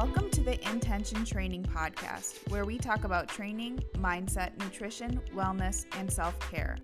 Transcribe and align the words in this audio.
Welcome 0.00 0.30
to 0.30 0.40
the 0.40 0.58
Intention 0.66 1.26
Training 1.26 1.62
Podcast, 1.62 2.50
where 2.50 2.64
we 2.64 2.78
talk 2.78 3.04
about 3.04 3.28
training, 3.28 3.84
mindset, 3.96 4.56
nutrition, 4.58 5.20
wellness, 5.34 5.84
and 5.92 6.10
self 6.10 6.40
care. 6.50 6.78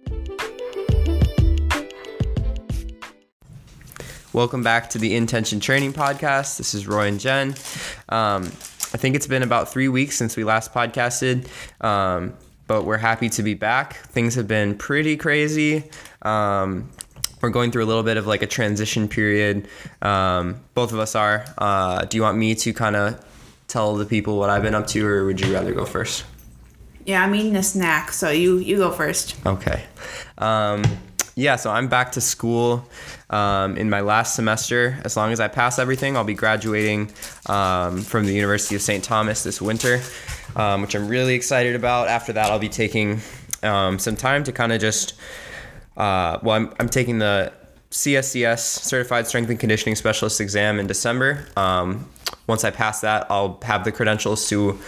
Welcome 4.34 4.62
back 4.62 4.90
to 4.90 4.98
the 4.98 5.16
Intention 5.16 5.60
Training 5.60 5.94
Podcast. 5.94 6.58
This 6.58 6.74
is 6.74 6.86
Roy 6.86 7.08
and 7.08 7.18
Jen. 7.18 7.54
Um, 8.10 8.42
I 8.42 8.98
think 8.98 9.16
it's 9.16 9.26
been 9.26 9.42
about 9.42 9.70
three 9.70 9.88
weeks 9.88 10.14
since 10.14 10.36
we 10.36 10.44
last 10.44 10.74
podcasted, 10.74 11.48
um, 11.82 12.34
but 12.66 12.84
we're 12.84 12.98
happy 12.98 13.30
to 13.30 13.42
be 13.42 13.54
back. 13.54 13.94
Things 13.94 14.34
have 14.34 14.46
been 14.46 14.76
pretty 14.76 15.16
crazy. 15.16 15.90
Um, 16.20 16.90
we're 17.46 17.50
going 17.50 17.70
through 17.70 17.84
a 17.84 17.86
little 17.86 18.02
bit 18.02 18.16
of 18.16 18.26
like 18.26 18.42
a 18.42 18.46
transition 18.46 19.06
period. 19.06 19.68
Um, 20.02 20.60
both 20.74 20.92
of 20.92 20.98
us 20.98 21.14
are. 21.14 21.44
Uh, 21.56 22.04
do 22.04 22.16
you 22.16 22.22
want 22.24 22.36
me 22.36 22.56
to 22.56 22.72
kind 22.72 22.96
of 22.96 23.24
tell 23.68 23.94
the 23.94 24.04
people 24.04 24.36
what 24.36 24.50
I've 24.50 24.62
been 24.62 24.74
up 24.74 24.88
to, 24.88 25.06
or 25.06 25.24
would 25.26 25.40
you 25.40 25.54
rather 25.54 25.72
go 25.72 25.84
first? 25.84 26.24
Yeah, 27.04 27.22
I'm 27.22 27.32
eating 27.36 27.54
a 27.54 27.62
snack, 27.62 28.10
so 28.10 28.30
you 28.30 28.58
you 28.58 28.78
go 28.78 28.90
first. 28.90 29.36
Okay. 29.46 29.84
Um, 30.38 30.82
yeah, 31.36 31.54
so 31.54 31.70
I'm 31.70 31.86
back 31.86 32.12
to 32.12 32.20
school 32.20 32.88
um, 33.30 33.76
in 33.76 33.88
my 33.90 34.00
last 34.00 34.34
semester. 34.34 34.98
As 35.04 35.16
long 35.16 35.30
as 35.30 35.38
I 35.38 35.46
pass 35.46 35.78
everything, 35.78 36.16
I'll 36.16 36.24
be 36.24 36.34
graduating 36.34 37.12
um, 37.48 38.02
from 38.02 38.26
the 38.26 38.32
University 38.32 38.74
of 38.74 38.82
St. 38.82 39.04
Thomas 39.04 39.44
this 39.44 39.62
winter, 39.62 40.00
um, 40.56 40.82
which 40.82 40.96
I'm 40.96 41.06
really 41.06 41.34
excited 41.34 41.76
about. 41.76 42.08
After 42.08 42.32
that, 42.32 42.50
I'll 42.50 42.58
be 42.58 42.70
taking 42.70 43.20
um, 43.62 44.00
some 44.00 44.16
time 44.16 44.42
to 44.44 44.52
kind 44.52 44.72
of 44.72 44.80
just, 44.80 45.14
uh, 45.96 46.38
well, 46.42 46.56
I'm, 46.56 46.74
I'm 46.78 46.88
taking 46.88 47.18
the 47.18 47.52
CSCS 47.90 48.60
Certified 48.60 49.26
Strength 49.26 49.50
and 49.50 49.60
Conditioning 49.60 49.94
Specialist 49.94 50.40
exam 50.40 50.78
in 50.78 50.86
December. 50.86 51.46
Um, 51.56 52.08
once 52.46 52.64
I 52.64 52.70
pass 52.70 53.00
that, 53.00 53.26
I'll 53.30 53.58
have 53.62 53.84
the 53.84 53.92
credentials 53.92 54.48
to 54.50 54.78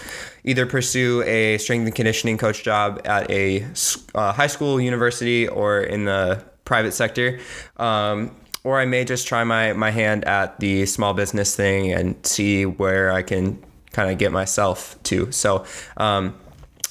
either 0.44 0.66
pursue 0.66 1.22
a 1.22 1.58
strength 1.58 1.86
and 1.86 1.94
conditioning 1.94 2.38
coach 2.38 2.62
job 2.62 3.00
at 3.04 3.30
a 3.30 3.66
uh, 4.14 4.32
high 4.32 4.46
school, 4.46 4.80
university, 4.80 5.48
or 5.48 5.80
in 5.80 6.04
the 6.04 6.44
private 6.64 6.92
sector. 6.92 7.40
Um, 7.76 8.36
or 8.64 8.78
I 8.78 8.84
may 8.84 9.04
just 9.04 9.26
try 9.26 9.44
my, 9.44 9.72
my 9.72 9.90
hand 9.90 10.24
at 10.24 10.60
the 10.60 10.84
small 10.86 11.14
business 11.14 11.56
thing 11.56 11.92
and 11.92 12.14
see 12.26 12.66
where 12.66 13.10
I 13.12 13.22
can 13.22 13.62
kind 13.92 14.10
of 14.10 14.18
get 14.18 14.32
myself 14.32 15.00
to. 15.04 15.32
So 15.32 15.64
um, 15.96 16.34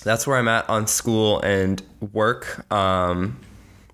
that's 0.04 0.26
where 0.26 0.38
I'm 0.38 0.48
at 0.48 0.68
on 0.70 0.88
school 0.88 1.40
and 1.42 1.82
work. 2.14 2.72
Um, 2.72 3.40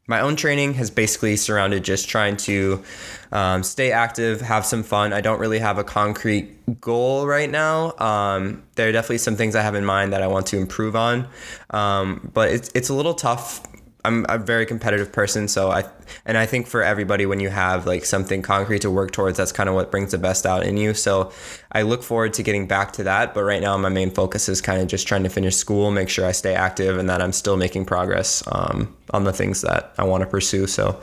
my 0.07 0.19
own 0.19 0.35
training 0.35 0.73
has 0.73 0.91
basically 0.91 1.37
surrounded 1.37 1.83
just 1.83 2.09
trying 2.09 2.35
to 2.35 2.83
um, 3.31 3.63
stay 3.63 3.91
active, 3.91 4.41
have 4.41 4.65
some 4.65 4.83
fun. 4.83 5.13
I 5.13 5.21
don't 5.21 5.39
really 5.39 5.59
have 5.59 5.77
a 5.77 5.83
concrete 5.83 6.81
goal 6.81 7.25
right 7.25 7.49
now. 7.49 7.93
Um, 7.97 8.63
there 8.75 8.89
are 8.89 8.91
definitely 8.91 9.19
some 9.19 9.35
things 9.35 9.55
I 9.55 9.61
have 9.61 9.75
in 9.75 9.85
mind 9.85 10.11
that 10.11 10.21
I 10.21 10.27
want 10.27 10.47
to 10.47 10.57
improve 10.57 10.95
on, 10.95 11.27
um, 11.69 12.29
but 12.33 12.51
it's 12.51 12.69
it's 12.75 12.89
a 12.89 12.93
little 12.93 13.13
tough 13.13 13.61
I'm 14.05 14.25
a 14.27 14.37
very 14.37 14.65
competitive 14.65 15.11
person, 15.11 15.47
so 15.47 15.71
I 15.71 15.85
and 16.25 16.37
I 16.37 16.45
think 16.45 16.67
for 16.67 16.83
everybody 16.83 17.25
when 17.25 17.39
you 17.39 17.49
have 17.49 17.85
like 17.87 18.03
something 18.03 18.41
concrete 18.41 18.81
to 18.81 18.91
work 18.91 19.11
towards, 19.11 19.37
that's 19.37 19.53
kind 19.53 19.69
of 19.69 19.75
what 19.75 19.91
brings 19.91 20.11
the 20.11 20.17
best 20.17 20.45
out 20.45 20.63
in 20.63 20.75
you. 20.75 20.93
So 20.93 21.31
I 21.71 21.83
look 21.83 22.03
forward 22.03 22.33
to 22.33 22.43
getting 22.43 22.67
back 22.67 22.91
to 22.93 23.03
that, 23.03 23.33
but 23.33 23.43
right 23.43 23.61
now 23.61 23.77
my 23.77 23.89
main 23.89 24.11
focus 24.11 24.49
is 24.49 24.59
kind 24.59 24.81
of 24.81 24.87
just 24.87 25.07
trying 25.07 25.23
to 25.23 25.29
finish 25.29 25.55
school, 25.55 25.89
make 25.89 26.09
sure 26.09 26.25
I 26.25 26.33
stay 26.33 26.53
active, 26.53 26.97
and 26.97 27.09
that 27.09 27.21
I'm 27.21 27.31
still 27.31 27.55
making 27.55 27.85
progress 27.85 28.43
um, 28.51 28.93
on 29.11 29.23
the 29.23 29.33
things 29.33 29.61
that 29.61 29.93
I 29.97 30.03
want 30.03 30.21
to 30.21 30.27
pursue. 30.27 30.67
So 30.67 30.99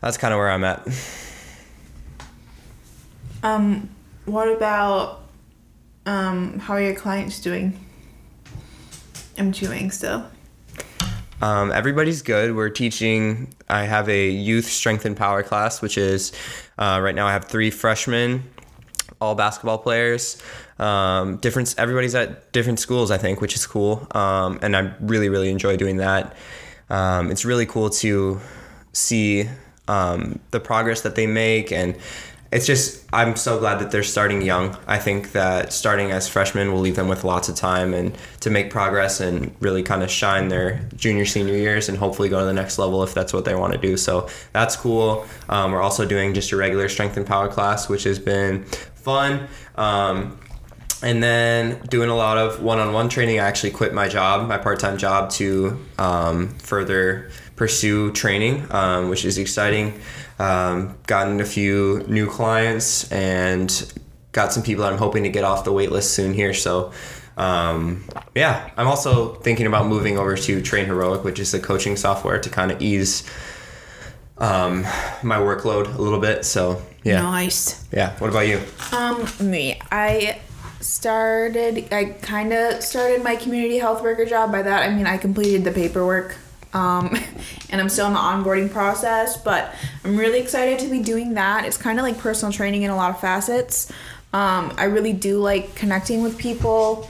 that's 0.00 0.16
kind 0.16 0.32
of 0.32 0.38
where 0.38 0.50
I'm 0.50 0.64
at. 0.64 0.86
Um, 3.42 3.88
what 4.26 4.48
about 4.48 5.22
um, 6.06 6.58
how 6.58 6.74
are 6.74 6.80
your 6.80 6.94
clients 6.94 7.40
doing? 7.40 7.78
I'm 9.36 9.52
chewing 9.52 9.90
still. 9.90 10.24
Um, 11.40 11.70
everybody's 11.70 12.22
good. 12.22 12.54
We're 12.54 12.70
teaching. 12.70 13.54
I 13.68 13.84
have 13.84 14.08
a 14.08 14.28
youth 14.28 14.66
strength 14.66 15.04
and 15.04 15.16
power 15.16 15.42
class, 15.42 15.80
which 15.80 15.96
is 15.96 16.32
uh, 16.78 17.00
right 17.02 17.14
now 17.14 17.26
I 17.26 17.32
have 17.32 17.44
three 17.44 17.70
freshmen, 17.70 18.42
all 19.20 19.34
basketball 19.34 19.78
players. 19.78 20.40
Um, 20.78 21.36
different. 21.36 21.74
Everybody's 21.78 22.14
at 22.14 22.52
different 22.52 22.80
schools, 22.80 23.10
I 23.10 23.18
think, 23.18 23.40
which 23.40 23.54
is 23.54 23.66
cool. 23.66 24.06
Um, 24.12 24.58
and 24.62 24.76
I 24.76 24.94
really, 25.00 25.28
really 25.28 25.50
enjoy 25.50 25.76
doing 25.76 25.98
that. 25.98 26.36
Um, 26.90 27.30
it's 27.30 27.44
really 27.44 27.66
cool 27.66 27.90
to 27.90 28.40
see 28.92 29.48
um, 29.86 30.38
the 30.50 30.60
progress 30.60 31.02
that 31.02 31.14
they 31.14 31.26
make 31.26 31.70
and 31.72 31.96
it's 32.50 32.66
just 32.66 33.04
I'm 33.12 33.36
so 33.36 33.58
glad 33.58 33.78
that 33.80 33.90
they're 33.90 34.02
starting 34.02 34.40
young. 34.40 34.76
I 34.86 34.98
think 34.98 35.32
that 35.32 35.72
starting 35.72 36.10
as 36.10 36.28
freshmen 36.28 36.72
will 36.72 36.80
leave 36.80 36.96
them 36.96 37.08
with 37.08 37.24
lots 37.24 37.48
of 37.48 37.56
time 37.56 37.92
and 37.92 38.16
to 38.40 38.50
make 38.50 38.70
progress 38.70 39.20
and 39.20 39.54
really 39.60 39.82
kind 39.82 40.02
of 40.02 40.10
shine 40.10 40.48
their 40.48 40.80
junior 40.96 41.26
senior 41.26 41.54
years 41.54 41.88
and 41.88 41.98
hopefully 41.98 42.28
go 42.28 42.40
to 42.40 42.46
the 42.46 42.54
next 42.54 42.78
level 42.78 43.02
if 43.02 43.12
that's 43.12 43.32
what 43.32 43.44
they 43.44 43.54
want 43.54 43.74
to 43.74 43.78
do. 43.78 43.96
So 43.96 44.28
that's 44.52 44.76
cool. 44.76 45.26
Um, 45.48 45.72
we're 45.72 45.82
also 45.82 46.06
doing 46.06 46.32
just 46.32 46.52
a 46.52 46.56
regular 46.56 46.88
strength 46.88 47.16
and 47.18 47.26
power 47.26 47.48
class, 47.48 47.88
which 47.88 48.04
has 48.04 48.18
been 48.18 48.64
fun. 48.64 49.48
Um, 49.76 50.38
and 51.02 51.22
then 51.22 51.80
doing 51.88 52.08
a 52.08 52.16
lot 52.16 52.38
of 52.38 52.60
one-on-one 52.60 53.08
training. 53.08 53.38
I 53.38 53.46
actually 53.46 53.70
quit 53.70 53.94
my 53.94 54.08
job, 54.08 54.48
my 54.48 54.58
part-time 54.58 54.98
job, 54.98 55.30
to 55.32 55.78
um, 55.96 56.48
further 56.58 57.30
pursue 57.54 58.10
training, 58.12 58.66
um, 58.72 59.08
which 59.08 59.24
is 59.24 59.38
exciting 59.38 60.00
um, 60.38 60.96
gotten 61.06 61.40
a 61.40 61.44
few 61.44 62.04
new 62.06 62.28
clients 62.28 63.10
and 63.10 63.92
got 64.32 64.52
some 64.52 64.62
people 64.62 64.84
that 64.84 64.92
I'm 64.92 64.98
hoping 64.98 65.24
to 65.24 65.28
get 65.28 65.44
off 65.44 65.64
the 65.64 65.72
wait 65.72 65.90
list 65.90 66.12
soon 66.12 66.32
here. 66.32 66.54
So, 66.54 66.92
um, 67.36 68.04
yeah, 68.34 68.70
I'm 68.76 68.86
also 68.86 69.34
thinking 69.34 69.66
about 69.66 69.86
moving 69.86 70.18
over 70.18 70.36
to 70.36 70.62
Train 70.62 70.86
Heroic, 70.86 71.24
which 71.24 71.38
is 71.38 71.52
the 71.52 71.60
coaching 71.60 71.96
software 71.96 72.38
to 72.40 72.50
kind 72.50 72.70
of 72.70 72.80
ease 72.80 73.28
um, 74.38 74.82
my 75.22 75.38
workload 75.38 75.92
a 75.94 76.00
little 76.00 76.20
bit. 76.20 76.44
So, 76.44 76.82
yeah. 77.02 77.22
Nice. 77.22 77.84
Yeah. 77.92 78.16
What 78.18 78.30
about 78.30 78.46
you? 78.46 78.60
Um, 78.92 79.26
me. 79.40 79.80
I 79.90 80.40
started, 80.80 81.92
I 81.92 82.04
kind 82.04 82.52
of 82.52 82.82
started 82.82 83.24
my 83.24 83.36
community 83.36 83.78
health 83.78 84.02
worker 84.02 84.24
job. 84.24 84.52
By 84.52 84.62
that, 84.62 84.88
I 84.88 84.94
mean 84.94 85.06
I 85.06 85.16
completed 85.16 85.64
the 85.64 85.72
paperwork 85.72 86.36
um, 86.72 87.16
and 87.70 87.80
I'm 87.80 87.88
still 87.88 88.06
in 88.06 88.12
the 88.12 88.18
onboarding 88.18 88.70
process, 88.70 89.36
but 89.36 89.74
I'm 90.04 90.16
really 90.16 90.40
excited 90.40 90.78
to 90.80 90.88
be 90.88 91.02
doing 91.02 91.34
that. 91.34 91.64
It's 91.64 91.76
kind 91.76 91.98
of 91.98 92.02
like 92.04 92.18
personal 92.18 92.52
training 92.52 92.82
in 92.82 92.90
a 92.90 92.96
lot 92.96 93.10
of 93.10 93.20
facets. 93.20 93.90
Um, 94.32 94.74
I 94.76 94.84
really 94.84 95.12
do 95.12 95.40
like 95.40 95.74
connecting 95.74 96.22
with 96.22 96.36
people 96.36 97.08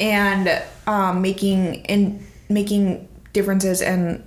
and 0.00 0.62
um, 0.86 1.22
making 1.22 1.76
in 1.86 2.26
making 2.48 3.08
differences 3.32 3.82
in 3.82 4.22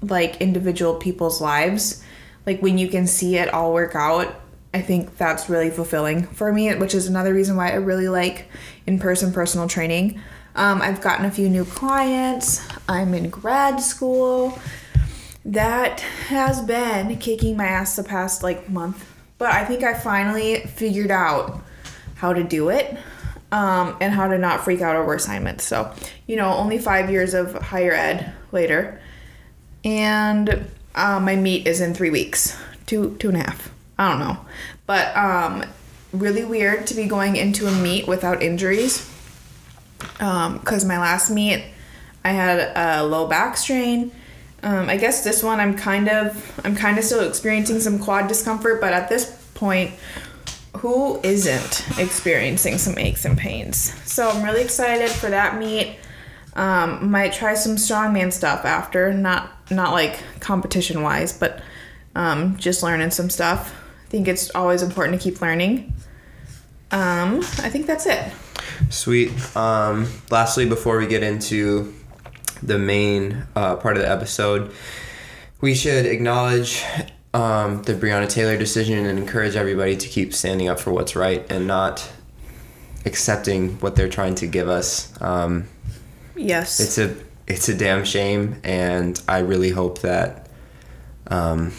like 0.00 0.40
individual 0.40 0.94
people's 0.94 1.40
lives. 1.40 2.02
Like 2.46 2.60
when 2.60 2.78
you 2.78 2.88
can 2.88 3.06
see 3.06 3.36
it 3.36 3.52
all 3.52 3.72
work 3.72 3.94
out, 3.94 4.34
I 4.74 4.80
think 4.80 5.16
that's 5.18 5.48
really 5.48 5.70
fulfilling 5.70 6.24
for 6.26 6.52
me, 6.52 6.74
which 6.74 6.94
is 6.94 7.06
another 7.06 7.34
reason 7.34 7.56
why 7.56 7.70
I 7.70 7.74
really 7.74 8.08
like 8.08 8.48
in 8.86 8.98
person 8.98 9.32
personal 9.32 9.68
training. 9.68 10.20
Um, 10.54 10.82
I've 10.82 11.00
gotten 11.00 11.24
a 11.24 11.30
few 11.30 11.48
new 11.48 11.64
clients. 11.64 12.66
I'm 12.88 13.14
in 13.14 13.30
grad 13.30 13.80
school. 13.80 14.58
That 15.44 16.00
has 16.00 16.60
been 16.62 17.16
kicking 17.18 17.56
my 17.56 17.66
ass 17.66 17.96
the 17.96 18.04
past 18.04 18.42
like 18.42 18.68
month. 18.68 19.08
But 19.38 19.52
I 19.52 19.64
think 19.64 19.82
I 19.82 19.94
finally 19.94 20.60
figured 20.60 21.10
out 21.10 21.62
how 22.14 22.32
to 22.32 22.44
do 22.44 22.68
it 22.68 22.96
um, 23.50 23.96
and 24.00 24.12
how 24.12 24.28
to 24.28 24.38
not 24.38 24.62
freak 24.62 24.80
out 24.80 24.94
over 24.94 25.14
assignments. 25.14 25.64
So, 25.64 25.92
you 26.26 26.36
know, 26.36 26.52
only 26.52 26.78
five 26.78 27.10
years 27.10 27.34
of 27.34 27.54
higher 27.54 27.92
ed 27.92 28.32
later. 28.52 29.00
And 29.84 30.66
uh, 30.94 31.18
my 31.18 31.34
meet 31.34 31.66
is 31.66 31.80
in 31.80 31.94
three 31.94 32.10
weeks, 32.10 32.56
two, 32.86 33.16
two 33.18 33.28
and 33.28 33.38
a 33.38 33.40
half. 33.40 33.72
I 33.98 34.10
don't 34.10 34.20
know. 34.20 34.38
But 34.86 35.16
um, 35.16 35.64
really 36.12 36.44
weird 36.44 36.86
to 36.88 36.94
be 36.94 37.06
going 37.06 37.36
into 37.36 37.66
a 37.66 37.72
meet 37.72 38.06
without 38.06 38.42
injuries 38.42 39.11
because 40.18 40.82
um, 40.82 40.88
my 40.88 40.98
last 40.98 41.30
meet 41.30 41.64
I 42.24 42.30
had 42.30 42.72
a 42.76 43.04
low 43.04 43.26
back 43.26 43.56
strain. 43.56 44.12
Um, 44.62 44.88
I 44.88 44.96
guess 44.96 45.24
this 45.24 45.42
one 45.42 45.58
I'm 45.58 45.74
kind 45.76 46.08
of 46.08 46.60
I'm 46.64 46.76
kind 46.76 46.98
of 46.98 47.04
still 47.04 47.26
experiencing 47.26 47.80
some 47.80 47.98
quad 47.98 48.28
discomfort, 48.28 48.80
but 48.80 48.92
at 48.92 49.08
this 49.08 49.30
point, 49.54 49.92
who 50.76 51.20
isn't 51.22 51.98
experiencing 51.98 52.78
some 52.78 52.96
aches 52.98 53.24
and 53.24 53.36
pains? 53.36 53.76
So 54.10 54.28
I'm 54.30 54.42
really 54.42 54.62
excited 54.62 55.10
for 55.10 55.30
that 55.30 55.58
meet. 55.58 55.96
Um, 56.54 57.10
might 57.10 57.32
try 57.32 57.54
some 57.54 57.76
strongman 57.76 58.32
stuff 58.32 58.64
after, 58.64 59.12
not 59.12 59.50
not 59.70 59.92
like 59.92 60.20
competition 60.40 61.02
wise, 61.02 61.36
but 61.36 61.60
um, 62.14 62.56
just 62.56 62.82
learning 62.82 63.10
some 63.10 63.30
stuff. 63.30 63.74
I 64.06 64.10
think 64.10 64.28
it's 64.28 64.50
always 64.54 64.82
important 64.82 65.20
to 65.20 65.30
keep 65.30 65.40
learning. 65.40 65.92
Um, 66.90 67.38
I 67.38 67.70
think 67.70 67.86
that's 67.86 68.06
it. 68.06 68.22
Sweet. 68.90 69.30
Um, 69.56 70.06
lastly, 70.30 70.66
before 70.68 70.98
we 70.98 71.06
get 71.06 71.22
into 71.22 71.94
the 72.62 72.78
main 72.78 73.44
uh, 73.56 73.76
part 73.76 73.96
of 73.96 74.02
the 74.02 74.10
episode, 74.10 74.72
we 75.60 75.74
should 75.74 76.06
acknowledge 76.06 76.82
um, 77.34 77.82
the 77.82 77.94
Breonna 77.94 78.28
Taylor 78.28 78.56
decision 78.58 79.06
and 79.06 79.18
encourage 79.18 79.56
everybody 79.56 79.96
to 79.96 80.08
keep 80.08 80.34
standing 80.34 80.68
up 80.68 80.78
for 80.78 80.92
what's 80.92 81.16
right 81.16 81.44
and 81.50 81.66
not 81.66 82.10
accepting 83.04 83.78
what 83.80 83.96
they're 83.96 84.08
trying 84.08 84.34
to 84.36 84.46
give 84.46 84.68
us. 84.68 85.12
Um, 85.20 85.68
Yes. 86.36 86.80
it's 86.80 86.98
a 86.98 87.14
it's 87.46 87.68
a 87.68 87.74
damn 87.74 88.04
shame, 88.04 88.60
and 88.64 89.20
I 89.28 89.40
really 89.40 89.70
hope 89.70 90.00
that 90.00 90.48
um, 91.26 91.72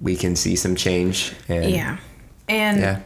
we 0.00 0.16
can 0.16 0.34
see 0.36 0.56
some 0.56 0.74
change. 0.76 1.32
And 1.48 1.70
yeah. 1.70 1.98
And 2.48 2.80
yeah, 2.80 3.00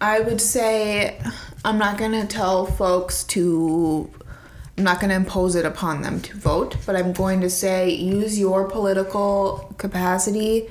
I 0.00 0.20
would 0.20 0.40
say 0.40 1.20
I'm 1.64 1.78
not 1.78 1.98
going 1.98 2.12
to 2.12 2.26
tell 2.26 2.66
folks 2.66 3.24
to 3.24 4.10
I'm 4.78 4.84
not 4.84 5.00
going 5.00 5.08
to 5.08 5.16
impose 5.16 5.54
it 5.54 5.64
upon 5.64 6.02
them 6.02 6.20
to 6.20 6.36
vote, 6.36 6.76
but 6.84 6.96
I'm 6.96 7.14
going 7.14 7.40
to 7.40 7.48
say 7.48 7.90
use 7.90 8.38
your 8.38 8.68
political 8.68 9.74
capacity 9.78 10.68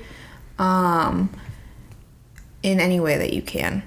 um, 0.60 1.28
in 2.62 2.78
any 2.78 3.00
way 3.00 3.18
that 3.18 3.32
you 3.32 3.42
can. 3.42 3.82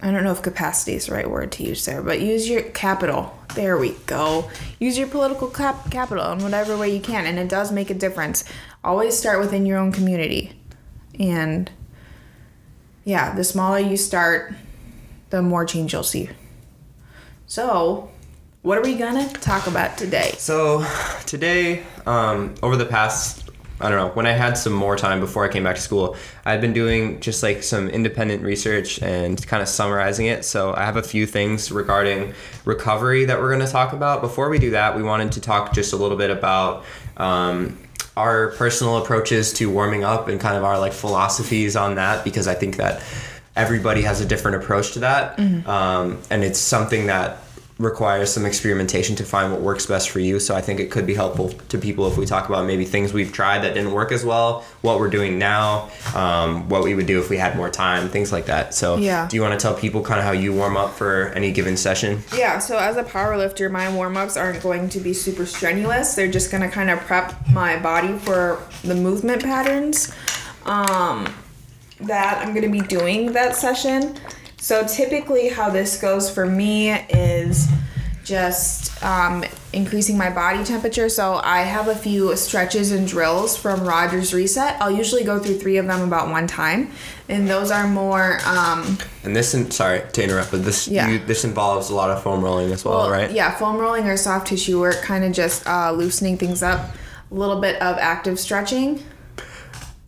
I 0.00 0.10
don't 0.10 0.24
know 0.24 0.32
if 0.32 0.42
capacity 0.42 0.94
is 0.94 1.06
the 1.06 1.14
right 1.14 1.30
word 1.30 1.52
to 1.52 1.62
use 1.62 1.84
there, 1.84 2.02
but 2.02 2.20
use 2.20 2.48
your 2.48 2.62
capital. 2.62 3.38
There 3.54 3.76
we 3.76 3.90
go. 4.06 4.50
Use 4.80 4.96
your 4.96 5.08
political 5.08 5.48
cap- 5.48 5.90
capital 5.90 6.32
in 6.32 6.42
whatever 6.42 6.76
way 6.76 6.92
you 6.92 7.00
can, 7.00 7.26
and 7.26 7.38
it 7.38 7.48
does 7.48 7.70
make 7.70 7.90
a 7.90 7.94
difference. 7.94 8.44
Always 8.82 9.16
start 9.16 9.40
within 9.40 9.66
your 9.66 9.78
own 9.78 9.92
community. 9.92 10.58
And 11.20 11.70
yeah, 13.04 13.34
the 13.34 13.44
smaller 13.44 13.78
you 13.78 13.96
start, 13.96 14.54
the 15.30 15.42
more 15.42 15.64
change 15.64 15.92
you'll 15.92 16.02
see. 16.02 16.30
So, 17.46 18.10
what 18.62 18.78
are 18.78 18.82
we 18.82 18.94
gonna 18.94 19.28
talk 19.32 19.66
about 19.66 19.98
today? 19.98 20.34
So 20.38 20.86
today, 21.26 21.82
um, 22.06 22.54
over 22.62 22.76
the 22.76 22.86
past, 22.86 23.50
I 23.80 23.88
don't 23.88 23.98
know, 23.98 24.14
when 24.14 24.26
I 24.26 24.32
had 24.32 24.56
some 24.56 24.72
more 24.72 24.96
time 24.96 25.18
before 25.18 25.44
I 25.44 25.48
came 25.48 25.64
back 25.64 25.74
to 25.74 25.82
school, 25.82 26.16
I've 26.44 26.60
been 26.60 26.72
doing 26.72 27.18
just 27.18 27.42
like 27.42 27.64
some 27.64 27.88
independent 27.88 28.42
research 28.42 29.02
and 29.02 29.44
kind 29.48 29.62
of 29.62 29.68
summarizing 29.68 30.26
it. 30.26 30.44
So 30.44 30.72
I 30.74 30.84
have 30.84 30.96
a 30.96 31.02
few 31.02 31.26
things 31.26 31.72
regarding 31.72 32.34
recovery 32.64 33.24
that 33.24 33.40
we're 33.40 33.58
to 33.58 33.66
talk 33.66 33.92
about. 33.92 34.20
Before 34.20 34.48
we 34.48 34.60
do 34.60 34.70
that, 34.70 34.96
we 34.96 35.02
wanted 35.02 35.32
to 35.32 35.40
talk 35.40 35.74
just 35.74 35.92
a 35.92 35.96
little 35.96 36.16
bit 36.16 36.30
about. 36.30 36.84
Um, 37.16 37.76
our 38.16 38.48
personal 38.52 38.98
approaches 38.98 39.52
to 39.54 39.70
warming 39.70 40.04
up 40.04 40.28
and 40.28 40.40
kind 40.40 40.56
of 40.56 40.64
our 40.64 40.78
like 40.78 40.92
philosophies 40.92 41.76
on 41.76 41.94
that 41.94 42.24
because 42.24 42.46
I 42.46 42.54
think 42.54 42.76
that 42.76 43.02
everybody 43.56 44.02
has 44.02 44.20
a 44.20 44.26
different 44.26 44.62
approach 44.62 44.92
to 44.92 45.00
that. 45.00 45.38
Um, 45.66 46.18
and 46.30 46.44
it's 46.44 46.58
something 46.58 47.06
that 47.06 47.38
requires 47.82 48.32
some 48.32 48.46
experimentation 48.46 49.16
to 49.16 49.24
find 49.24 49.52
what 49.52 49.60
works 49.60 49.86
best 49.86 50.10
for 50.10 50.20
you 50.20 50.38
so 50.38 50.54
i 50.54 50.60
think 50.60 50.78
it 50.80 50.90
could 50.90 51.06
be 51.06 51.14
helpful 51.14 51.48
to 51.68 51.76
people 51.78 52.06
if 52.06 52.16
we 52.16 52.24
talk 52.24 52.48
about 52.48 52.64
maybe 52.64 52.84
things 52.84 53.12
we've 53.12 53.32
tried 53.32 53.58
that 53.60 53.74
didn't 53.74 53.92
work 53.92 54.12
as 54.12 54.24
well 54.24 54.64
what 54.82 54.98
we're 55.00 55.10
doing 55.10 55.38
now 55.38 55.90
um, 56.14 56.68
what 56.68 56.82
we 56.84 56.94
would 56.94 57.06
do 57.06 57.18
if 57.20 57.28
we 57.28 57.36
had 57.36 57.56
more 57.56 57.68
time 57.70 58.08
things 58.08 58.30
like 58.32 58.46
that 58.46 58.72
so 58.74 58.96
Yeah. 58.96 59.26
do 59.28 59.36
you 59.36 59.42
want 59.42 59.58
to 59.58 59.62
tell 59.62 59.74
people 59.74 60.02
kind 60.02 60.20
of 60.20 60.24
how 60.24 60.32
you 60.32 60.52
warm 60.54 60.76
up 60.76 60.94
for 60.94 61.28
any 61.34 61.50
given 61.52 61.76
session 61.76 62.22
Yeah, 62.36 62.58
so 62.58 62.78
as 62.78 62.96
a 62.96 63.02
power 63.02 63.36
lifter, 63.36 63.68
my 63.68 63.92
warm 63.92 64.16
ups 64.16 64.36
aren't 64.36 64.62
going 64.62 64.88
to 64.90 65.00
be 65.00 65.12
super 65.12 65.46
strenuous. 65.46 66.14
They're 66.14 66.30
just 66.30 66.50
gonna 66.50 66.70
kind 66.70 66.90
of 66.90 67.00
prep 67.00 67.34
my 67.50 67.78
body 67.78 68.16
for 68.18 68.62
the 68.84 68.94
movement 68.94 69.42
patterns 69.42 70.14
um, 70.66 71.26
that 72.00 72.38
I'm 72.44 72.54
gonna 72.54 72.68
be 72.68 72.80
doing 72.80 73.32
that 73.32 73.56
session. 73.56 74.16
So 74.62 74.86
typically, 74.86 75.48
how 75.48 75.70
this 75.70 76.00
goes 76.00 76.30
for 76.30 76.46
me 76.46 76.92
is 76.92 77.66
just 78.22 79.02
um, 79.02 79.44
increasing 79.72 80.16
my 80.16 80.30
body 80.30 80.62
temperature. 80.62 81.08
So 81.08 81.40
I 81.42 81.62
have 81.62 81.88
a 81.88 81.96
few 81.96 82.36
stretches 82.36 82.92
and 82.92 83.04
drills 83.08 83.56
from 83.56 83.82
Rogers 83.82 84.32
Reset. 84.32 84.80
I'll 84.80 84.92
usually 84.92 85.24
go 85.24 85.40
through 85.40 85.58
three 85.58 85.78
of 85.78 85.88
them 85.88 86.02
about 86.02 86.30
one 86.30 86.46
time, 86.46 86.92
and 87.28 87.50
those 87.50 87.72
are 87.72 87.88
more. 87.88 88.38
Um, 88.46 88.98
and 89.24 89.34
this 89.34 89.52
in, 89.52 89.68
sorry 89.72 90.04
to 90.12 90.22
interrupt 90.22 90.52
but 90.52 90.64
this 90.64 90.86
Yeah. 90.86 91.08
you, 91.08 91.18
this 91.18 91.42
involves 91.42 91.90
a 91.90 91.94
lot 91.96 92.10
of 92.10 92.22
foam 92.22 92.40
rolling 92.44 92.70
as 92.70 92.84
well, 92.84 92.98
Well, 92.98 93.10
right 93.10 93.32
Yeah, 93.32 93.50
foam 93.58 93.78
rolling 93.78 94.06
or 94.06 94.16
soft 94.16 94.46
tissue 94.46 94.78
work, 94.78 95.02
kind 95.02 95.24
of 95.24 95.32
just 95.32 95.66
uh, 95.66 95.90
loosening 95.90 96.38
things 96.38 96.62
up. 96.62 96.94
A 97.32 97.34
little 97.34 97.60
bit 97.60 97.82
of 97.82 97.98
active 97.98 98.38
stretching. 98.38 99.02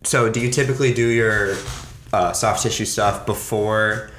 So, 0.05 0.31
do 0.31 0.39
you 0.39 0.53
typically 0.53 0.95
do 0.95 1.09
your 1.09 1.57
uh, 2.13 2.33
soft 2.33 2.63
tissue 2.63 2.85
stuff 2.85 3.27
before 3.27 4.11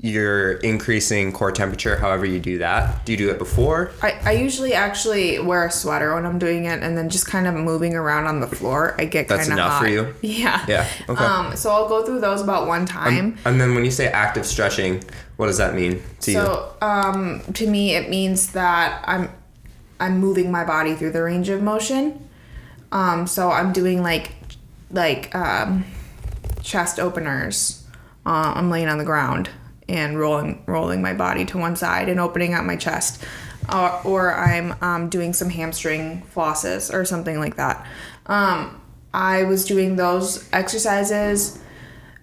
you're 0.00 0.52
increasing 0.52 1.32
core 1.32 1.50
temperature? 1.50 1.96
However, 1.96 2.24
you 2.24 2.38
do 2.38 2.58
that. 2.58 3.04
Do 3.04 3.12
you 3.12 3.18
do 3.18 3.30
it 3.30 3.38
before? 3.38 3.90
I, 4.00 4.12
I 4.24 4.32
usually 4.32 4.72
actually 4.72 5.40
wear 5.40 5.66
a 5.66 5.70
sweater 5.70 6.14
when 6.14 6.24
I'm 6.24 6.38
doing 6.38 6.66
it, 6.66 6.82
and 6.82 6.96
then 6.96 7.08
just 7.08 7.26
kind 7.26 7.48
of 7.48 7.54
moving 7.54 7.94
around 7.94 8.26
on 8.26 8.40
the 8.40 8.46
floor. 8.46 8.94
I 8.96 9.06
get 9.06 9.26
kind 9.26 9.40
That's 9.40 9.48
of 9.48 9.54
enough 9.54 9.72
hot. 9.72 9.82
for 9.82 9.88
you? 9.88 10.14
Yeah. 10.22 10.64
Yeah, 10.68 10.88
okay. 11.08 11.24
Um. 11.24 11.56
So 11.56 11.70
I'll 11.70 11.88
go 11.88 12.04
through 12.04 12.20
those 12.20 12.40
about 12.40 12.68
one 12.68 12.86
time. 12.86 13.38
And 13.44 13.60
then 13.60 13.74
when 13.74 13.84
you 13.84 13.90
say 13.90 14.06
active 14.06 14.46
stretching, 14.46 15.02
what 15.36 15.46
does 15.46 15.58
that 15.58 15.74
mean 15.74 16.00
to 16.20 16.30
you? 16.30 16.38
So, 16.38 16.74
um, 16.80 17.42
to 17.54 17.66
me, 17.66 17.96
it 17.96 18.08
means 18.08 18.52
that 18.52 19.02
I'm 19.04 19.30
I'm 19.98 20.18
moving 20.18 20.52
my 20.52 20.64
body 20.64 20.94
through 20.94 21.10
the 21.12 21.22
range 21.22 21.48
of 21.48 21.60
motion. 21.60 22.28
Um, 22.92 23.26
so 23.26 23.50
I'm 23.50 23.72
doing 23.72 24.02
like 24.02 24.32
like 24.92 25.34
um, 25.34 25.84
chest 26.62 27.00
openers. 27.00 27.84
Uh, 28.24 28.52
I'm 28.54 28.70
laying 28.70 28.88
on 28.88 28.98
the 28.98 29.04
ground 29.04 29.50
and 29.88 30.18
rolling 30.18 30.62
rolling 30.66 31.00
my 31.02 31.14
body 31.14 31.44
to 31.46 31.58
one 31.58 31.76
side 31.76 32.08
and 32.08 32.20
opening 32.20 32.54
up 32.54 32.64
my 32.64 32.76
chest. 32.76 33.24
Uh, 33.68 34.00
or 34.04 34.34
I'm 34.34 34.74
um, 34.80 35.08
doing 35.10 35.34
some 35.34 35.50
hamstring 35.50 36.22
flosses 36.34 36.92
or 36.92 37.04
something 37.04 37.38
like 37.38 37.56
that. 37.56 37.86
Um, 38.26 38.80
I 39.12 39.44
was 39.44 39.64
doing 39.66 39.96
those 39.96 40.48
exercises 40.52 41.58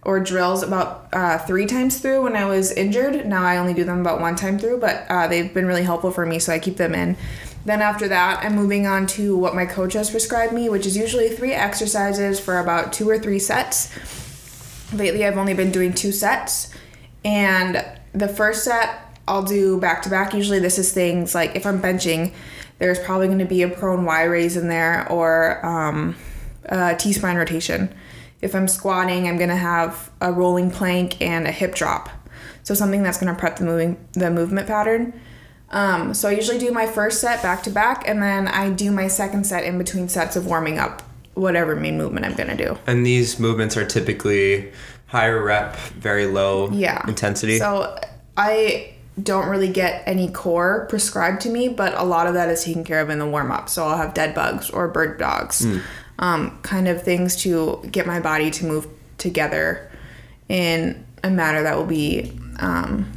or 0.01 0.19
drills 0.19 0.63
about 0.63 1.09
uh, 1.13 1.37
three 1.39 1.65
times 1.65 1.99
through 1.99 2.23
when 2.23 2.35
I 2.35 2.45
was 2.45 2.71
injured. 2.71 3.25
Now 3.25 3.43
I 3.43 3.57
only 3.57 3.73
do 3.73 3.83
them 3.83 4.01
about 4.01 4.21
one 4.21 4.35
time 4.35 4.59
through, 4.59 4.79
but 4.79 5.05
uh, 5.09 5.27
they've 5.27 5.51
been 5.51 5.65
really 5.65 5.83
helpful 5.83 6.11
for 6.11 6.25
me, 6.25 6.39
so 6.39 6.53
I 6.53 6.59
keep 6.59 6.77
them 6.77 6.93
in. 6.93 7.17
Then 7.65 7.81
after 7.81 8.07
that, 8.07 8.45
I'm 8.45 8.55
moving 8.55 8.85
on 8.85 9.07
to 9.07 9.35
what 9.35 9.55
my 9.55 9.65
coach 9.65 9.93
has 9.93 10.11
prescribed 10.11 10.53
me, 10.53 10.69
which 10.69 10.85
is 10.85 10.95
usually 10.95 11.29
three 11.29 11.53
exercises 11.53 12.39
for 12.39 12.59
about 12.59 12.93
two 12.93 13.09
or 13.09 13.17
three 13.17 13.39
sets. 13.39 13.91
Lately, 14.93 15.25
I've 15.25 15.37
only 15.37 15.55
been 15.55 15.71
doing 15.71 15.91
two 15.91 16.11
sets, 16.11 16.71
and 17.25 17.85
the 18.13 18.29
first 18.29 18.63
set 18.63 19.01
I'll 19.27 19.43
do 19.43 19.79
back 19.79 20.03
to 20.03 20.09
back. 20.09 20.33
Usually, 20.33 20.59
this 20.59 20.77
is 20.77 20.93
things 20.93 21.33
like 21.33 21.55
if 21.55 21.65
I'm 21.65 21.81
benching, 21.81 22.33
there's 22.77 22.99
probably 22.99 23.27
going 23.27 23.39
to 23.39 23.45
be 23.45 23.63
a 23.63 23.69
prone 23.69 24.05
Y 24.05 24.23
raise 24.23 24.55
in 24.55 24.67
there 24.67 25.11
or 25.11 25.65
um, 25.65 26.15
a 26.65 26.95
T 26.95 27.11
spine 27.11 27.35
rotation. 27.35 27.93
If 28.41 28.53
I'm 28.53 28.67
squatting, 28.67 29.27
I'm 29.27 29.37
going 29.37 29.49
to 29.49 29.55
have 29.55 30.11
a 30.21 30.31
rolling 30.31 30.69
plank 30.69 31.21
and 31.21 31.47
a 31.47 31.51
hip 31.51 31.73
drop. 31.73 32.09
So 32.63 32.75
something 32.75 33.01
that's 33.01 33.19
going 33.19 33.33
to 33.33 33.39
prep 33.39 33.57
the 33.57 33.65
moving 33.65 33.97
the 34.13 34.29
movement 34.29 34.67
pattern. 34.67 35.19
Um, 35.71 36.13
so 36.13 36.29
I 36.29 36.33
usually 36.33 36.59
do 36.59 36.71
my 36.71 36.85
first 36.85 37.19
set 37.19 37.41
back 37.41 37.63
to 37.63 37.71
back, 37.71 38.07
and 38.07 38.21
then 38.21 38.47
I 38.47 38.69
do 38.69 38.91
my 38.91 39.07
second 39.07 39.45
set 39.45 39.63
in 39.63 39.79
between 39.79 40.07
sets 40.07 40.35
of 40.35 40.45
warming 40.45 40.77
up 40.77 41.01
whatever 41.33 41.75
main 41.75 41.97
movement 41.97 42.25
I'm 42.25 42.35
going 42.35 42.55
to 42.55 42.55
do. 42.55 42.77
and 42.87 43.05
these 43.05 43.39
movements 43.39 43.75
are 43.75 43.85
typically 43.85 44.71
higher 45.07 45.43
rep, 45.43 45.75
very 45.75 46.25
low 46.25 46.69
yeah. 46.71 47.03
intensity. 47.07 47.57
so 47.57 47.97
i 48.37 48.91
don't 49.21 49.47
really 49.47 49.71
get 49.71 50.03
any 50.05 50.29
core 50.29 50.85
prescribed 50.89 51.39
to 51.41 51.49
me 51.49 51.69
but 51.69 51.93
a 51.93 52.03
lot 52.03 52.27
of 52.27 52.33
that 52.33 52.49
is 52.49 52.63
taken 52.65 52.83
care 52.83 52.99
of 52.99 53.09
in 53.09 53.17
the 53.17 53.25
warm-up. 53.25 53.69
So 53.69 53.85
i'll 53.85 53.97
have 53.97 54.13
dead 54.13 54.35
bugs 54.35 54.69
or 54.69 54.87
bird 54.87 55.17
dogs 55.19 55.65
um, 56.19 56.59
kind 56.61 56.87
of 56.87 57.01
things 57.03 57.35
to 57.43 57.81
get 57.91 58.05
my 58.05 58.19
body 58.19 58.51
to 58.51 58.65
move 58.65 58.87
together 59.17 59.89
in 60.49 61.05
a 61.23 61.29
manner 61.29 61.63
that 61.63 61.75
will 61.75 61.85
be 61.85 62.37
um, 62.59 63.11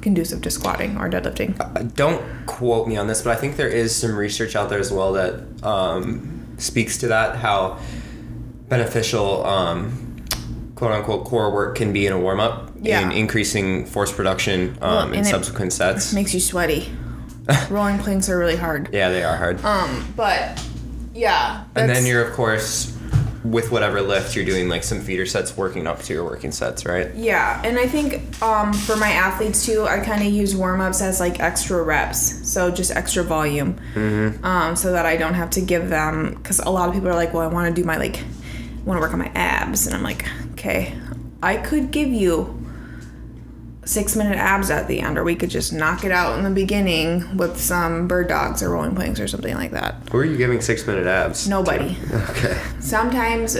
conducive 0.00 0.42
to 0.42 0.50
squatting 0.50 0.96
or 0.96 1.08
deadlifting. 1.08 1.58
Uh, 1.60 1.82
don't 1.94 2.46
quote 2.46 2.88
me 2.88 2.96
on 2.96 3.06
this, 3.06 3.22
but 3.22 3.36
I 3.36 3.40
think 3.40 3.56
there 3.56 3.68
is 3.68 3.94
some 3.94 4.16
research 4.16 4.56
out 4.56 4.68
there 4.68 4.78
as 4.78 4.92
well 4.92 5.12
that 5.12 5.64
um, 5.64 6.54
speaks 6.58 6.98
to 6.98 7.08
that 7.08 7.36
how 7.36 7.78
beneficial 8.68 9.44
um, 9.46 10.09
quote 10.80 10.92
unquote 10.92 11.26
core 11.26 11.52
work 11.52 11.76
can 11.76 11.92
be 11.92 12.06
in 12.06 12.12
a 12.12 12.18
warm 12.18 12.40
up 12.40 12.70
Yeah. 12.80 13.00
in 13.02 13.12
increasing 13.12 13.84
force 13.84 14.10
production 14.10 14.78
um, 14.80 15.12
in 15.12 15.24
subsequent 15.24 15.74
sets. 15.74 16.12
makes 16.20 16.32
you 16.32 16.40
sweaty 16.40 16.88
rolling 17.70 17.98
planks 17.98 18.28
are 18.30 18.38
really 18.38 18.56
hard 18.56 18.88
Yeah, 18.90 19.10
they 19.10 19.22
are 19.22 19.36
hard. 19.36 19.62
um 19.62 20.06
but 20.16 20.58
yeah 21.14 21.64
and 21.76 21.90
then 21.90 22.06
you're 22.06 22.24
of 22.26 22.32
course 22.34 22.96
with 23.44 23.70
whatever 23.70 24.00
lift 24.00 24.34
you're 24.36 24.44
doing 24.46 24.68
like 24.70 24.82
some 24.84 25.00
feeder 25.00 25.26
sets 25.26 25.54
working 25.56 25.86
up 25.86 26.00
to 26.02 26.12
your 26.12 26.24
working 26.24 26.52
sets, 26.52 26.84
right? 26.84 27.14
Yeah, 27.14 27.60
and 27.64 27.78
I 27.78 27.86
think 27.86 28.40
um, 28.42 28.74
for 28.74 28.96
my 28.96 29.10
athletes 29.12 29.64
too, 29.64 29.86
I 29.88 30.00
kind 30.00 30.20
of 30.26 30.30
use 30.30 30.54
warm 30.54 30.82
ups 30.82 31.00
as 31.00 31.20
like 31.20 31.40
extra 31.40 31.82
reps, 31.82 32.46
so 32.46 32.70
just 32.70 32.90
extra 32.90 33.22
volume, 33.24 33.78
Mm-hmm. 33.94 34.44
um, 34.44 34.76
so 34.76 34.92
that 34.92 35.06
I 35.06 35.16
don't 35.16 35.32
have 35.32 35.48
to 35.56 35.62
give 35.62 35.88
them. 35.88 36.34
Because 36.34 36.58
a 36.58 36.68
lot 36.68 36.90
of 36.90 36.94
people 36.94 37.08
are 37.08 37.14
like, 37.14 37.32
"Well, 37.32 37.42
I 37.42 37.46
want 37.46 37.74
to 37.74 37.80
do 37.80 37.86
my 37.86 37.96
like, 37.96 38.22
want 38.84 38.98
to 38.98 39.00
work 39.00 39.14
on 39.14 39.18
my 39.18 39.32
abs," 39.34 39.86
and 39.86 39.96
I'm 39.96 40.02
like, 40.02 40.26
"Okay, 40.60 40.94
I 41.42 41.56
could 41.56 41.90
give 41.90 42.08
you 42.08 42.56
six 43.84 44.14
minute 44.14 44.36
abs 44.36 44.70
at 44.70 44.86
the 44.86 45.00
end, 45.00 45.18
or 45.18 45.24
we 45.24 45.34
could 45.34 45.50
just 45.50 45.72
knock 45.72 46.04
it 46.04 46.12
out 46.12 46.38
in 46.38 46.44
the 46.44 46.50
beginning 46.50 47.36
with 47.36 47.58
some 47.58 48.06
bird 48.06 48.28
dogs 48.28 48.62
or 48.62 48.70
rolling 48.70 48.94
planks 48.94 49.18
or 49.18 49.26
something 49.26 49.54
like 49.54 49.70
that." 49.70 49.96
Who 50.12 50.18
are 50.18 50.24
you 50.24 50.36
giving 50.36 50.60
six 50.60 50.86
minute 50.86 51.06
abs? 51.06 51.48
Nobody. 51.48 51.96
Okay. 52.12 52.60
Sometimes 52.80 53.56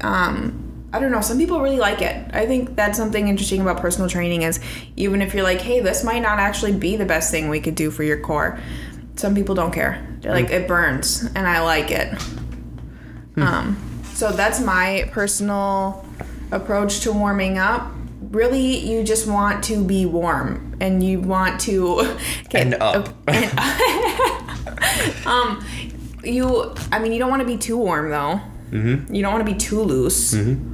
um, 0.00 0.62
I 0.92 1.00
don't 1.00 1.10
know. 1.10 1.20
Some 1.20 1.36
people 1.36 1.60
really 1.60 1.78
like 1.78 2.00
it. 2.00 2.30
I 2.32 2.46
think 2.46 2.76
that's 2.76 2.96
something 2.96 3.28
interesting 3.28 3.60
about 3.60 3.78
personal 3.80 4.08
training 4.08 4.42
is 4.42 4.60
even 4.96 5.20
if 5.20 5.34
you're 5.34 5.42
like, 5.42 5.60
hey, 5.60 5.80
this 5.80 6.04
might 6.04 6.20
not 6.20 6.38
actually 6.38 6.72
be 6.72 6.96
the 6.96 7.04
best 7.04 7.30
thing 7.30 7.48
we 7.48 7.60
could 7.60 7.74
do 7.74 7.90
for 7.90 8.02
your 8.02 8.20
core. 8.20 8.58
Some 9.16 9.34
people 9.34 9.54
don't 9.54 9.72
care. 9.72 10.06
They're 10.20 10.32
like, 10.32 10.50
it 10.50 10.68
burns, 10.68 11.24
and 11.34 11.46
I 11.46 11.60
like 11.62 11.90
it. 11.90 12.14
Um, 13.36 13.76
so 14.14 14.32
that's 14.32 14.60
my 14.60 15.10
personal 15.12 16.05
approach 16.50 17.00
to 17.00 17.12
warming 17.12 17.58
up. 17.58 17.92
Really, 18.30 18.76
you 18.78 19.04
just 19.04 19.26
want 19.28 19.62
to 19.64 19.84
be 19.84 20.04
warm, 20.06 20.76
and 20.80 21.02
you 21.02 21.20
want 21.20 21.60
to 21.62 22.16
get 22.48 22.62
And 22.62 22.74
up. 22.74 23.08
um, 25.26 25.64
you. 26.24 26.74
I 26.92 26.98
mean, 26.98 27.12
you 27.12 27.18
don't 27.18 27.30
want 27.30 27.40
to 27.42 27.46
be 27.46 27.56
too 27.56 27.76
warm 27.76 28.10
though. 28.10 28.40
Mm-hmm. 28.70 29.14
You 29.14 29.22
don't 29.22 29.32
want 29.32 29.46
to 29.46 29.52
be 29.52 29.58
too 29.58 29.80
loose. 29.80 30.34
Mm-hmm. 30.34 30.72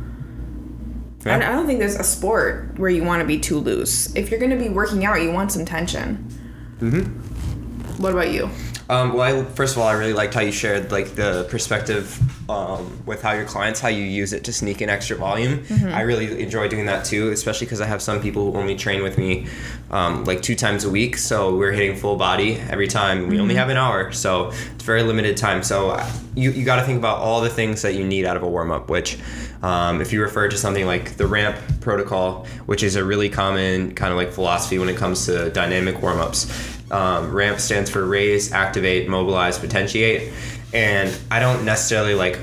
I, 1.28 1.32
don't- 1.38 1.42
I 1.42 1.52
don't 1.52 1.66
think 1.66 1.78
there's 1.78 1.96
a 1.96 2.04
sport 2.04 2.78
where 2.78 2.90
you 2.90 3.04
want 3.04 3.20
to 3.20 3.26
be 3.26 3.38
too 3.38 3.58
loose. 3.58 4.14
If 4.16 4.30
you're 4.30 4.40
going 4.40 4.50
to 4.50 4.56
be 4.56 4.68
working 4.70 5.04
out, 5.04 5.20
you 5.22 5.30
want 5.30 5.52
some 5.52 5.64
tension. 5.64 6.26
Mm-hmm. 6.80 8.02
What 8.02 8.12
about 8.12 8.30
you? 8.32 8.48
Um, 8.92 9.14
well, 9.14 9.40
I, 9.40 9.44
first 9.52 9.74
of 9.74 9.80
all, 9.80 9.88
I 9.88 9.94
really 9.94 10.12
liked 10.12 10.34
how 10.34 10.42
you 10.42 10.52
shared 10.52 10.92
like 10.92 11.14
the 11.14 11.46
perspective 11.48 12.20
um, 12.50 13.02
with 13.06 13.22
how 13.22 13.32
your 13.32 13.46
clients, 13.46 13.80
how 13.80 13.88
you 13.88 14.04
use 14.04 14.34
it 14.34 14.44
to 14.44 14.52
sneak 14.52 14.82
in 14.82 14.90
extra 14.90 15.16
volume. 15.16 15.64
I 15.94 16.02
really 16.02 16.42
enjoy 16.42 16.68
doing 16.68 16.84
that 16.84 17.06
too, 17.06 17.30
especially 17.30 17.64
because 17.64 17.80
I 17.80 17.86
have 17.86 18.02
some 18.02 18.20
people 18.20 18.52
who 18.52 18.58
only 18.58 18.76
train 18.76 19.02
with 19.02 19.16
me 19.16 19.46
um, 19.90 20.24
like 20.24 20.42
two 20.42 20.54
times 20.54 20.84
a 20.84 20.90
week. 20.90 21.16
So 21.16 21.56
we're 21.56 21.72
hitting 21.72 21.96
full 21.96 22.16
body 22.16 22.56
every 22.68 22.86
time. 22.86 23.28
We 23.28 23.40
only 23.40 23.54
have 23.54 23.70
an 23.70 23.78
hour, 23.78 24.12
so 24.12 24.48
it's 24.74 24.84
very 24.84 25.02
limited 25.02 25.38
time. 25.38 25.62
So 25.62 25.92
uh, 25.92 26.12
you, 26.34 26.50
you 26.50 26.62
got 26.62 26.76
to 26.76 26.82
think 26.82 26.98
about 26.98 27.16
all 27.16 27.40
the 27.40 27.48
things 27.48 27.80
that 27.80 27.94
you 27.94 28.04
need 28.06 28.26
out 28.26 28.36
of 28.36 28.42
a 28.42 28.48
warm 28.48 28.70
up, 28.70 28.90
which 28.90 29.18
um, 29.62 30.02
if 30.02 30.12
you 30.12 30.20
refer 30.20 30.48
to 30.48 30.58
something 30.58 30.84
like 30.84 31.16
the 31.16 31.26
ramp 31.26 31.56
protocol, 31.80 32.44
which 32.66 32.82
is 32.82 32.96
a 32.96 33.04
really 33.04 33.30
common 33.30 33.94
kind 33.94 34.12
of 34.12 34.18
like 34.18 34.32
philosophy 34.32 34.78
when 34.78 34.90
it 34.90 34.98
comes 34.98 35.24
to 35.26 35.48
dynamic 35.50 36.02
warm 36.02 36.18
ups, 36.18 36.44
um, 36.92 37.32
ramp 37.32 37.58
stands 37.58 37.90
for 37.90 38.04
raise, 38.04 38.52
activate, 38.52 39.08
mobilize, 39.08 39.58
potentiate. 39.58 40.32
And 40.72 41.16
I 41.30 41.40
don't 41.40 41.64
necessarily 41.64 42.14
like, 42.14 42.38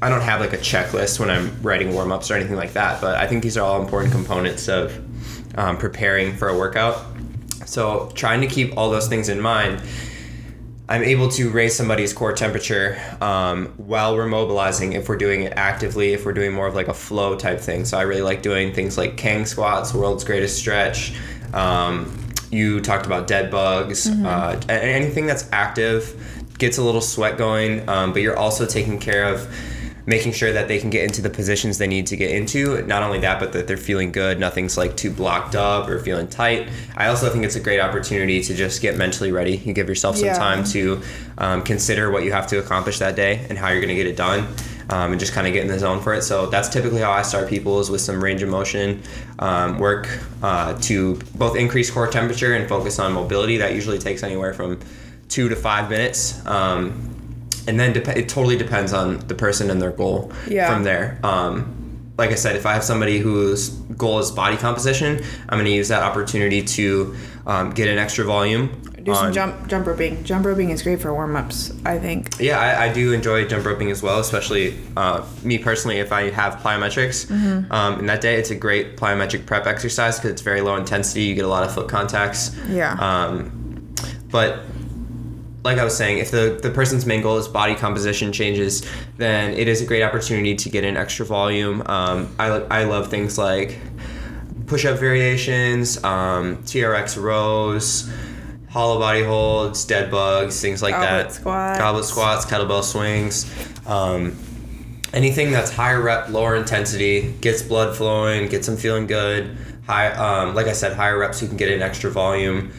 I 0.00 0.08
don't 0.08 0.20
have 0.20 0.40
like 0.40 0.52
a 0.52 0.58
checklist 0.58 1.18
when 1.18 1.30
I'm 1.30 1.60
writing 1.62 1.94
warm 1.94 2.12
ups 2.12 2.30
or 2.30 2.34
anything 2.34 2.56
like 2.56 2.74
that, 2.74 3.00
but 3.00 3.16
I 3.16 3.26
think 3.26 3.42
these 3.42 3.56
are 3.56 3.64
all 3.64 3.80
important 3.80 4.12
components 4.12 4.68
of 4.68 5.02
um, 5.58 5.78
preparing 5.78 6.36
for 6.36 6.48
a 6.48 6.56
workout. 6.56 7.04
So 7.64 8.10
trying 8.14 8.42
to 8.42 8.46
keep 8.46 8.76
all 8.76 8.90
those 8.90 9.08
things 9.08 9.28
in 9.28 9.40
mind, 9.40 9.82
I'm 10.88 11.02
able 11.02 11.28
to 11.30 11.50
raise 11.50 11.74
somebody's 11.74 12.12
core 12.12 12.32
temperature 12.32 13.00
um, 13.20 13.66
while 13.76 14.14
we're 14.14 14.28
mobilizing 14.28 14.92
if 14.92 15.08
we're 15.08 15.16
doing 15.16 15.42
it 15.42 15.52
actively, 15.56 16.12
if 16.12 16.24
we're 16.24 16.32
doing 16.32 16.52
more 16.52 16.68
of 16.68 16.76
like 16.76 16.86
a 16.88 16.94
flow 16.94 17.34
type 17.34 17.58
thing. 17.58 17.84
So 17.84 17.98
I 17.98 18.02
really 18.02 18.22
like 18.22 18.42
doing 18.42 18.72
things 18.72 18.96
like 18.96 19.16
Kang 19.16 19.46
squats, 19.46 19.92
world's 19.92 20.22
greatest 20.22 20.56
stretch. 20.58 21.12
Um, 21.52 22.16
you 22.50 22.80
talked 22.80 23.06
about 23.06 23.26
dead 23.26 23.50
bugs, 23.50 24.08
uh, 24.08 24.60
anything 24.68 25.26
that's 25.26 25.48
active 25.52 26.14
gets 26.58 26.78
a 26.78 26.82
little 26.82 27.00
sweat 27.00 27.36
going, 27.36 27.86
um, 27.88 28.12
but 28.12 28.22
you're 28.22 28.36
also 28.38 28.64
taking 28.66 28.98
care 28.98 29.24
of 29.24 29.46
making 30.08 30.32
sure 30.32 30.52
that 30.52 30.68
they 30.68 30.78
can 30.78 30.88
get 30.88 31.02
into 31.02 31.20
the 31.20 31.28
positions 31.28 31.78
they 31.78 31.86
need 31.88 32.06
to 32.06 32.16
get 32.16 32.30
into. 32.30 32.80
Not 32.86 33.02
only 33.02 33.18
that, 33.20 33.40
but 33.40 33.52
that 33.54 33.66
they're 33.66 33.76
feeling 33.76 34.12
good. 34.12 34.38
Nothing's 34.38 34.76
like 34.78 34.96
too 34.96 35.10
blocked 35.10 35.56
up 35.56 35.88
or 35.88 35.98
feeling 35.98 36.28
tight. 36.28 36.68
I 36.96 37.08
also 37.08 37.28
think 37.28 37.44
it's 37.44 37.56
a 37.56 37.60
great 37.60 37.80
opportunity 37.80 38.40
to 38.40 38.54
just 38.54 38.80
get 38.80 38.96
mentally 38.96 39.32
ready. 39.32 39.56
You 39.56 39.72
give 39.72 39.88
yourself 39.88 40.16
some 40.16 40.26
Yeah. 40.26 40.38
time 40.38 40.62
to 40.66 41.02
um, 41.38 41.62
consider 41.62 42.10
what 42.12 42.22
you 42.22 42.30
have 42.30 42.46
to 42.48 42.58
accomplish 42.60 43.00
that 43.00 43.16
day 43.16 43.44
and 43.48 43.58
how 43.58 43.68
you're 43.70 43.80
going 43.80 43.88
to 43.88 43.96
get 43.96 44.06
it 44.06 44.16
done. 44.16 44.46
Um, 44.88 45.10
and 45.10 45.18
just 45.18 45.32
kind 45.32 45.48
of 45.48 45.52
get 45.52 45.62
in 45.62 45.68
the 45.68 45.78
zone 45.80 46.00
for 46.00 46.14
it. 46.14 46.22
So 46.22 46.46
that's 46.46 46.68
typically 46.68 47.00
how 47.00 47.10
I 47.10 47.22
start 47.22 47.48
people 47.48 47.80
is 47.80 47.90
with 47.90 48.00
some 48.00 48.22
range 48.22 48.42
of 48.42 48.48
motion 48.48 49.02
um, 49.40 49.78
work 49.80 50.08
uh, 50.44 50.74
to 50.82 51.16
both 51.34 51.56
increase 51.56 51.90
core 51.90 52.06
temperature 52.06 52.54
and 52.54 52.68
focus 52.68 53.00
on 53.00 53.12
mobility. 53.12 53.56
That 53.56 53.74
usually 53.74 53.98
takes 53.98 54.22
anywhere 54.22 54.54
from 54.54 54.78
two 55.28 55.48
to 55.48 55.56
five 55.56 55.90
minutes. 55.90 56.44
Um, 56.46 57.12
and 57.66 57.80
then 57.80 57.96
it 57.96 58.28
totally 58.28 58.56
depends 58.56 58.92
on 58.92 59.18
the 59.26 59.34
person 59.34 59.70
and 59.70 59.82
their 59.82 59.90
goal 59.90 60.30
Yeah. 60.46 60.72
from 60.72 60.84
there. 60.84 61.18
Um, 61.24 62.12
like 62.16 62.30
I 62.30 62.34
said, 62.36 62.54
if 62.56 62.64
I 62.64 62.72
have 62.74 62.84
somebody 62.84 63.18
whose 63.18 63.70
goal 63.70 64.20
is 64.20 64.30
body 64.30 64.56
composition, 64.56 65.20
I'm 65.48 65.58
going 65.58 65.64
to 65.66 65.72
use 65.72 65.88
that 65.88 66.02
opportunity 66.02 66.62
to 66.62 67.14
um, 67.46 67.70
get 67.70 67.88
an 67.88 67.98
extra 67.98 68.24
volume. 68.24 68.70
Do 69.06 69.14
some 69.14 69.26
on- 69.26 69.32
jump 69.32 69.68
jump 69.68 69.86
roping. 69.86 70.22
Jump 70.24 70.44
roping 70.44 70.70
is 70.70 70.82
great 70.82 71.00
for 71.00 71.14
warm 71.14 71.34
ups. 71.36 71.72
I 71.84 71.98
think. 71.98 72.28
Yeah, 72.38 72.58
I, 72.60 72.86
I 72.86 72.92
do 72.92 73.12
enjoy 73.12 73.46
jump 73.46 73.64
roping 73.64 73.90
as 73.90 74.02
well, 74.02 74.20
especially 74.20 74.76
uh, 74.96 75.24
me 75.42 75.58
personally. 75.58 75.98
If 75.98 76.12
I 76.12 76.30
have 76.30 76.56
plyometrics, 76.56 77.26
Mm-hmm. 77.26 77.72
um, 77.72 78.00
in 78.00 78.06
that 78.06 78.20
day, 78.20 78.34
it's 78.36 78.50
a 78.50 78.54
great 78.54 78.96
plyometric 78.96 79.46
prep 79.46 79.66
exercise 79.66 80.16
because 80.18 80.32
it's 80.32 80.42
very 80.42 80.60
low 80.60 80.76
intensity. 80.76 81.22
You 81.22 81.34
get 81.34 81.44
a 81.44 81.48
lot 81.48 81.64
of 81.64 81.72
foot 81.72 81.88
contacts. 81.88 82.54
Yeah. 82.68 82.92
Um, 83.00 83.94
but 84.30 84.60
like 85.64 85.78
I 85.78 85.84
was 85.84 85.96
saying, 85.96 86.18
if 86.18 86.30
the, 86.30 86.58
the 86.62 86.70
person's 86.70 87.06
main 87.06 87.22
goal 87.22 87.38
is 87.38 87.48
body 87.48 87.74
composition 87.74 88.32
changes, 88.32 88.84
then 89.16 89.52
it 89.54 89.66
is 89.66 89.80
a 89.82 89.86
great 89.86 90.02
opportunity 90.02 90.54
to 90.54 90.68
get 90.70 90.84
in 90.84 90.96
extra 90.96 91.26
volume. 91.26 91.82
Um, 91.86 92.34
I, 92.38 92.46
I 92.48 92.84
love 92.84 93.08
things 93.08 93.36
like 93.38 93.78
push 94.66 94.84
up 94.84 94.98
variations, 94.98 96.02
um, 96.04 96.58
TRX 96.58 97.20
rows, 97.20 98.08
hollow 98.76 98.98
body 98.98 99.22
holds, 99.22 99.86
dead 99.86 100.10
bugs, 100.10 100.60
things 100.60 100.82
like 100.82 100.92
Goblet 100.92 101.28
that. 101.28 101.32
squats. 101.32 101.78
Goblet 101.78 102.04
squats, 102.04 102.44
kettlebell 102.44 102.84
swings. 102.84 103.46
Um, 103.86 104.36
anything 105.14 105.50
that's 105.50 105.70
higher 105.70 106.02
rep, 106.02 106.28
lower 106.28 106.56
intensity, 106.56 107.32
gets 107.40 107.62
blood 107.62 107.96
flowing, 107.96 108.50
gets 108.50 108.66
them 108.66 108.76
feeling 108.76 109.06
good. 109.06 109.56
High, 109.86 110.08
um, 110.10 110.54
like 110.54 110.66
I 110.66 110.72
said, 110.72 110.92
higher 110.94 111.16
reps 111.18 111.40
you 111.40 111.48
can 111.48 111.56
get 111.56 111.70
an 111.70 111.80
extra 111.80 112.10
volume. 112.10 112.70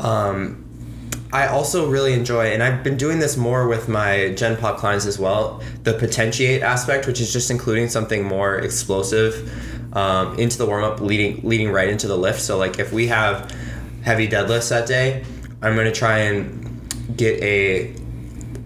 Um, 0.00 0.60
I 1.32 1.46
also 1.46 1.88
really 1.88 2.14
enjoy, 2.14 2.46
and 2.46 2.60
I've 2.60 2.82
been 2.82 2.96
doing 2.96 3.20
this 3.20 3.36
more 3.36 3.68
with 3.68 3.88
my 3.88 4.30
Gen 4.34 4.56
Pop 4.56 4.78
clients 4.78 5.06
as 5.06 5.20
well, 5.20 5.62
the 5.84 5.94
potentiate 5.94 6.62
aspect, 6.62 7.06
which 7.06 7.20
is 7.20 7.32
just 7.32 7.50
including 7.50 7.88
something 7.88 8.24
more 8.24 8.56
explosive 8.56 9.32
um, 9.96 10.36
into 10.36 10.58
the 10.58 10.66
warm 10.66 10.82
up, 10.82 11.00
leading 11.00 11.40
leading 11.44 11.70
right 11.70 11.88
into 11.88 12.08
the 12.08 12.16
lift. 12.16 12.40
So 12.40 12.58
like 12.58 12.80
if 12.80 12.92
we 12.92 13.06
have 13.06 13.54
heavy 14.02 14.26
deadlifts 14.26 14.70
that 14.70 14.88
day, 14.88 15.24
I'm 15.64 15.74
gonna 15.76 15.92
try 15.92 16.18
and 16.18 17.16
get 17.16 17.42
a 17.42 17.94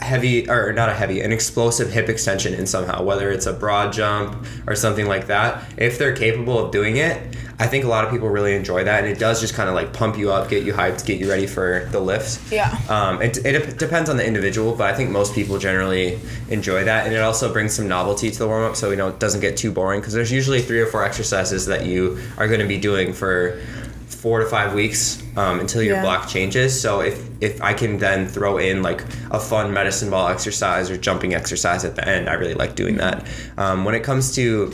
heavy 0.00 0.49
or 0.49 0.73
not 0.73 0.88
a 0.88 0.95
heavy 0.95 1.21
an 1.23 1.33
explosive 1.33 1.90
hip 1.90 2.09
extension 2.09 2.55
in 2.55 2.67
somehow 2.67 3.02
whether 3.02 3.33
it's 3.33 3.47
a 3.47 3.52
broad 3.52 3.93
jump 3.93 4.47
or 4.69 4.76
something 4.76 5.07
like 5.07 5.26
that 5.26 5.61
if 5.76 5.99
they're 5.99 6.14
capable 6.14 6.57
of 6.64 6.71
doing 6.71 6.99
it 6.99 7.21
i 7.59 7.67
think 7.67 7.85
a 7.85 7.88
lot 7.88 8.05
of 8.05 8.11
people 8.12 8.28
really 8.28 8.55
enjoy 8.55 8.85
that 8.85 9.02
and 9.02 9.12
it 9.12 9.19
does 9.19 9.40
just 9.40 9.55
kind 9.55 9.69
of 9.69 9.75
like 9.75 9.93
pump 9.93 10.17
you 10.17 10.31
up 10.31 10.49
get 10.49 10.62
you 10.62 10.73
hyped 10.73 11.05
get 11.05 11.19
you 11.19 11.28
ready 11.28 11.49
for 11.49 11.88
the 11.90 11.99
lift 11.99 12.52
Yeah. 12.52 12.78
um, 12.88 13.21
it, 13.21 13.45
it 13.45 13.76
depends 13.76 14.09
on 14.09 14.17
the 14.17 14.25
individual 14.25 14.73
but 14.76 14.88
i 14.88 14.95
think 14.97 15.11
most 15.11 15.35
people 15.35 15.59
generally 15.59 16.21
enjoy 16.49 16.85
that 16.85 17.05
and 17.07 17.12
it 17.17 17.21
also 17.21 17.52
brings 17.52 17.75
some 17.75 17.88
novelty 17.88 18.31
to 18.31 18.38
the 18.38 18.47
warm-up 18.47 18.76
so 18.76 18.90
you 18.90 18.97
know 18.97 19.09
it 19.09 19.19
doesn't 19.19 19.40
get 19.40 19.57
too 19.57 19.73
boring 19.73 20.00
because 20.00 20.14
there's 20.14 20.31
usually 20.31 20.62
three 20.62 20.78
or 20.81 20.87
four 20.87 21.02
exercises 21.02 21.67
that 21.67 21.85
you 21.85 22.21
are 22.37 22.47
going 22.47 22.61
to 22.61 22.69
be 22.69 22.78
doing 22.78 23.12
for 23.12 23.61
four 24.09 24.41
to 24.41 24.47
five 24.47 24.75
weeks 24.75 25.23
um, 25.37 25.61
until 25.61 25.83
your 25.83 25.97
Yeah. 25.97 26.03
block 26.03 26.29
changes. 26.29 26.79
So 26.81 27.00
if 27.00 27.21
if 27.41 27.62
I 27.62 27.73
can 27.73 27.99
then 27.99 28.27
throw 28.27 28.59
in 28.59 28.83
like 28.83 29.03
a 29.31 29.38
fun 29.38 29.73
medicine 29.73 30.11
ball 30.11 30.29
exercise 30.29 30.91
or 30.91 30.97
jumping 30.97 31.35
exercise 31.35 31.85
at 31.85 31.95
the 31.95 32.07
end, 32.09 32.29
I 32.29 32.35
really 32.35 32.55
like 32.55 32.75
doing 32.75 32.97
that. 32.97 33.27
Um, 33.57 33.85
when 33.85 33.95
it 33.95 34.03
comes 34.03 34.35
to 34.35 34.73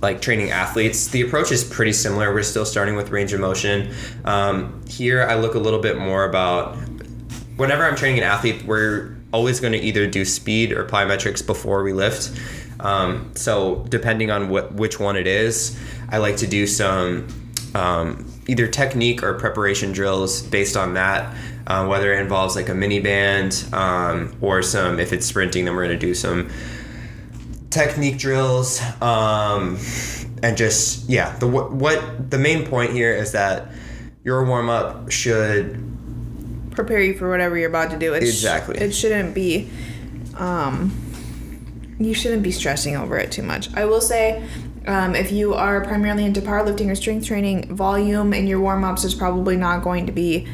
like 0.00 0.20
training 0.20 0.50
athletes, 0.50 1.08
the 1.08 1.20
approach 1.20 1.52
is 1.52 1.62
pretty 1.62 1.92
similar. 1.92 2.32
We're 2.34 2.42
still 2.42 2.64
starting 2.64 2.96
with 2.96 3.10
range 3.10 3.32
of 3.32 3.40
motion. 3.40 3.92
Um, 4.24 4.82
here, 4.88 5.22
I 5.22 5.34
look 5.36 5.54
a 5.54 5.58
little 5.60 5.78
bit 5.80 5.96
more 5.98 6.24
about 6.24 6.76
whenever 7.56 7.84
I'm 7.84 7.94
training 7.94 8.18
an 8.18 8.24
athlete, 8.24 8.64
we're 8.64 9.14
always 9.32 9.60
going 9.60 9.72
to 9.74 9.78
either 9.78 10.06
do 10.06 10.24
speed 10.24 10.72
or 10.72 10.84
plyometrics 10.86 11.46
before 11.46 11.82
we 11.82 11.92
lift. 11.92 12.30
Um, 12.80 13.30
so 13.34 13.84
depending 13.90 14.30
on 14.30 14.48
what 14.48 14.74
which 14.74 14.98
one 14.98 15.16
it 15.16 15.26
is, 15.26 15.78
I 16.08 16.18
like 16.18 16.36
to 16.38 16.46
do 16.46 16.66
some 16.66 17.28
um, 17.74 18.26
either 18.46 18.66
technique 18.66 19.22
or 19.22 19.34
preparation 19.34 19.92
drills 19.92 20.42
based 20.42 20.76
on 20.76 20.94
that. 20.94 21.34
Uh, 21.66 21.86
whether 21.86 22.12
it 22.12 22.20
involves 22.20 22.56
like 22.56 22.68
a 22.68 22.74
mini 22.74 22.98
band 22.98 23.64
um, 23.72 24.34
or 24.40 24.62
some, 24.62 24.98
if 24.98 25.12
it's 25.12 25.24
sprinting, 25.26 25.64
then 25.64 25.74
we're 25.76 25.86
going 25.86 25.96
to 25.98 26.06
do 26.06 26.12
some 26.12 26.50
technique 27.70 28.18
drills 28.18 28.80
um, 29.00 29.78
and 30.42 30.56
just 30.56 31.08
yeah. 31.08 31.36
The 31.38 31.46
what, 31.46 31.72
what 31.72 32.30
the 32.30 32.38
main 32.38 32.66
point 32.66 32.90
here 32.92 33.14
is 33.14 33.32
that 33.32 33.68
your 34.24 34.44
warm 34.44 34.68
up 34.68 35.10
should 35.10 35.88
Prepare 36.72 37.00
you 37.02 37.14
for 37.14 37.28
whatever 37.28 37.56
you're 37.56 37.68
about 37.68 37.90
to 37.90 37.98
do. 37.98 38.14
It 38.14 38.22
sh- 38.22 38.28
Exactly. 38.28 38.78
it 38.78 38.92
shouldn't 38.94 39.34
be. 39.34 39.68
Um, 40.36 40.90
you 42.00 42.14
shouldn't 42.14 42.42
be 42.42 42.50
stressing 42.50 42.96
over 42.96 43.18
it 43.18 43.30
too 43.30 43.42
much. 43.42 43.72
I 43.74 43.84
will 43.84 44.00
say, 44.00 44.42
um, 44.86 45.14
if 45.14 45.30
you 45.30 45.54
are 45.54 45.84
primarily 45.84 46.24
into 46.24 46.40
powerlifting 46.40 46.90
or 46.90 46.94
strength 46.94 47.26
training, 47.26 47.74
volume 47.74 48.32
in 48.32 48.46
your 48.46 48.60
warm 48.60 48.84
ups 48.84 49.04
is 49.04 49.14
probably 49.14 49.56
not 49.56 49.82
going 49.82 50.06
to 50.06 50.12
be 50.12 50.46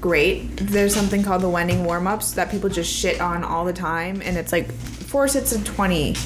great. 0.00 0.56
There's 0.56 0.94
something 0.94 1.22
called 1.22 1.42
the 1.42 1.48
Wendler 1.48 1.84
warm 1.84 2.06
ups 2.06 2.32
that 2.32 2.50
people 2.50 2.68
just 2.68 2.92
shit 2.92 3.20
on 3.20 3.44
all 3.44 3.64
the 3.64 3.72
time, 3.72 4.20
and 4.22 4.36
it's 4.36 4.52
like 4.52 4.70
four 4.72 5.28
sets 5.28 5.52
of 5.52 5.64
20 5.64 6.16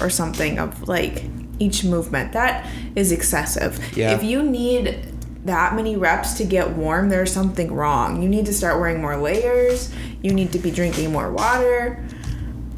or 0.00 0.10
something 0.10 0.58
of 0.58 0.88
like 0.88 1.24
each 1.58 1.84
movement. 1.84 2.32
That 2.32 2.70
is 2.94 3.12
excessive. 3.12 3.78
Yeah. 3.96 4.14
If 4.14 4.22
you 4.22 4.42
need 4.42 5.12
that 5.44 5.74
many 5.74 5.96
reps 5.96 6.34
to 6.34 6.44
get 6.44 6.70
warm, 6.70 7.08
there's 7.08 7.32
something 7.32 7.72
wrong. 7.72 8.22
You 8.22 8.28
need 8.28 8.46
to 8.46 8.52
start 8.52 8.80
wearing 8.80 9.00
more 9.00 9.16
layers. 9.16 9.92
You 10.22 10.32
need 10.32 10.52
to 10.52 10.58
be 10.58 10.70
drinking 10.70 11.12
more 11.12 11.30
water. 11.30 12.04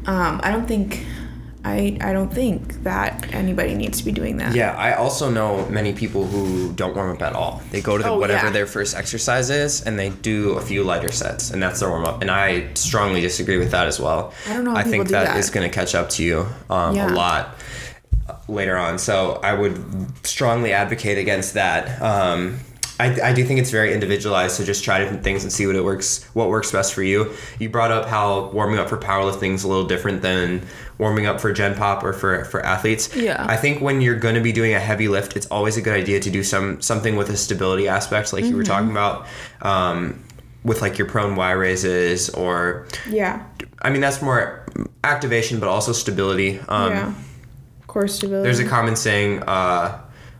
Um, 0.05 0.39
I 0.43 0.51
don't 0.51 0.67
think 0.67 1.05
I 1.65 1.97
I 2.01 2.13
don't 2.13 2.33
think 2.33 2.83
that 2.83 3.33
anybody 3.33 3.75
needs 3.75 3.97
to 3.99 4.05
be 4.05 4.11
doing 4.13 4.37
that. 4.37 4.55
Yeah, 4.55 4.73
I 4.77 4.93
also 4.95 5.29
know 5.29 5.65
many 5.69 5.91
people 5.93 6.25
who 6.25 6.71
don't 6.73 6.95
warm 6.95 7.11
up 7.11 7.21
at 7.21 7.33
all. 7.33 7.61
They 7.71 7.81
go 7.81 7.97
to 7.97 8.03
the, 8.03 8.09
Oh, 8.11 8.17
whatever 8.17 8.45
yeah. 8.47 8.51
their 8.53 8.65
first 8.65 8.95
exercise 8.95 9.49
is 9.49 9.81
and 9.81 9.99
they 9.99 10.09
do 10.09 10.53
a 10.53 10.61
few 10.61 10.83
lighter 10.85 11.11
sets 11.11 11.51
and 11.51 11.61
that's 11.61 11.81
their 11.81 11.89
warm 11.89 12.05
up. 12.05 12.21
And 12.21 12.31
I 12.31 12.73
strongly 12.75 13.19
disagree 13.21 13.57
with 13.57 13.71
that 13.71 13.87
as 13.87 13.99
well. 13.99 14.33
I 14.47 14.53
don't 14.53 14.63
know 14.63 14.75
I 14.75 14.83
think 14.83 15.07
do 15.07 15.11
that 15.11 15.27
that. 15.27 15.37
is 15.37 15.49
going 15.49 15.69
to 15.69 15.73
catch 15.73 15.95
up 15.95 16.09
to 16.11 16.23
you 16.23 16.47
um, 16.69 16.95
Yeah. 16.95 17.11
a 17.11 17.13
lot 17.13 17.55
later 18.47 18.77
on. 18.77 18.97
So 18.97 19.39
I 19.43 19.53
would 19.53 19.75
strongly 20.25 20.71
advocate 20.71 21.17
against 21.17 21.55
that. 21.55 22.01
Um, 22.01 22.59
I, 22.99 23.29
I 23.29 23.33
do 23.33 23.45
think 23.45 23.59
it's 23.59 23.71
very 23.71 23.93
individualized. 23.93 24.57
So 24.57 24.65
just 24.65 24.83
try 24.83 24.99
different 24.99 25.23
things 25.23 25.43
and 25.43 25.51
see 25.51 25.65
what 25.65 25.75
it 25.77 25.83
works, 25.83 26.25
what 26.33 26.49
works 26.49 26.71
best 26.71 26.93
for 26.93 27.01
you. 27.01 27.31
You 27.57 27.69
brought 27.69 27.91
up 27.91 28.07
how 28.07 28.49
warming 28.49 28.77
up 28.77 28.89
for 28.89 28.97
powerlifting 28.97 29.53
is 29.53 29.63
a 29.63 29.69
little 29.69 29.85
different 29.85 30.21
than 30.21 30.67
warming 30.97 31.25
up 31.25 31.39
for 31.39 31.53
Gen 31.53 31.75
Pop 31.75 32.03
or 32.03 32.11
for 32.11 32.43
for 32.45 32.63
athletes. 32.65 33.15
Yeah. 33.15 33.45
I 33.47 33.55
think 33.55 33.81
when 33.81 34.01
you're 34.01 34.19
going 34.19 34.35
to 34.35 34.41
be 34.41 34.51
doing 34.51 34.73
a 34.73 34.79
heavy 34.79 35.07
lift, 35.07 35.37
it's 35.37 35.47
always 35.47 35.77
a 35.77 35.81
good 35.81 35.93
idea 35.93 36.19
to 36.19 36.29
do 36.29 36.43
some 36.43 36.81
something 36.81 37.15
with 37.15 37.29
a 37.29 37.37
stability 37.37 37.87
aspect, 37.87 38.33
like 38.33 38.43
you 38.43 38.55
were 38.55 38.63
talking 38.63 38.91
about. 38.91 39.25
Um, 39.61 40.23
with 40.61 40.81
like 40.81 40.97
your 40.97 41.07
prone 41.07 41.37
Y 41.37 41.51
raises, 41.51 42.29
or 42.31 42.85
Yeah. 43.09 43.45
I 43.81 43.89
mean 43.91 44.01
that's 44.01 44.21
more 44.21 44.65
activation, 45.05 45.61
but 45.61 45.69
also 45.69 45.93
stability. 45.93 46.59
Um, 46.67 46.91
yeah. 46.91 47.13
Core 47.87 48.09
stability. 48.09 48.43
there's 48.43 48.59
a 48.59 48.67
common 48.67 48.97
saying, 48.97 49.41
uh, 49.43 49.99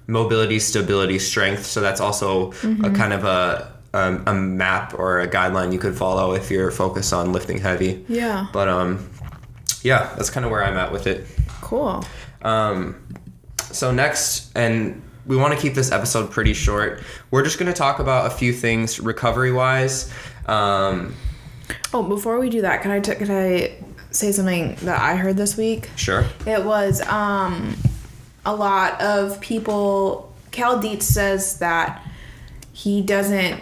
mobility, 0.10 0.60
stability, 0.60 1.20
strength. 1.20 1.66
So 1.66 1.80
that's 1.82 2.02
also 2.02 2.52
a 2.84 2.90
kind 2.92 3.14
of 3.14 3.24
a, 3.24 3.72
a 3.94 4.22
a 4.28 4.34
map 4.34 4.94
or 4.98 5.20
a 5.22 5.28
guideline 5.28 5.72
you 5.72 5.80
could 5.80 5.96
follow 5.96 6.34
if 6.34 6.50
you're 6.52 6.72
focused 6.72 7.14
on 7.14 7.32
lifting 7.32 7.60
heavy. 7.60 8.04
yeah. 8.10 8.48
But 8.52 8.68
um, 8.68 9.10
yeah, 9.84 10.14
that's 10.18 10.30
kind 10.30 10.46
of 10.46 10.52
where 10.52 10.64
I'm 10.64 10.78
at 10.78 10.92
with 10.92 11.08
it. 11.08 11.26
Cool. 11.62 12.04
Um, 12.42 12.96
so 13.72 13.92
next, 13.92 14.52
and 14.56 15.02
we 15.26 15.38
want 15.38 15.54
to 15.54 15.60
keep 15.60 15.76
this 15.76 15.92
episode 15.92 16.32
pretty 16.32 16.54
short. 16.54 17.02
We're 17.32 17.44
just 17.44 17.60
going 17.60 17.72
to 17.72 17.78
talk 17.78 18.00
about 18.00 18.26
a 18.28 18.30
few 18.32 18.52
things 18.52 19.00
recovery 19.00 19.52
wise. 19.52 20.12
Um, 20.48 21.14
Oh, 21.94 22.02
before 22.04 22.40
we 22.40 22.50
do 22.50 22.62
that, 22.62 22.82
can 22.82 22.90
I 22.92 23.00
t- 23.00 23.14
can 23.16 23.30
I 23.30 23.76
say 24.12 24.32
something 24.32 24.76
that 24.82 25.00
I 25.00 25.16
heard 25.16 25.38
this 25.38 25.56
week? 25.56 25.90
sure. 25.96 26.26
It 26.48 26.66
was 26.66 27.02
um, 27.08 27.76
a 28.50 28.56
lot 28.56 29.00
of 29.00 29.40
people. 29.42 30.34
Cal 30.52 30.80
Dietz 30.80 31.06
says 31.06 31.60
that 31.60 32.04
he 32.74 33.02
doesn't 33.02 33.62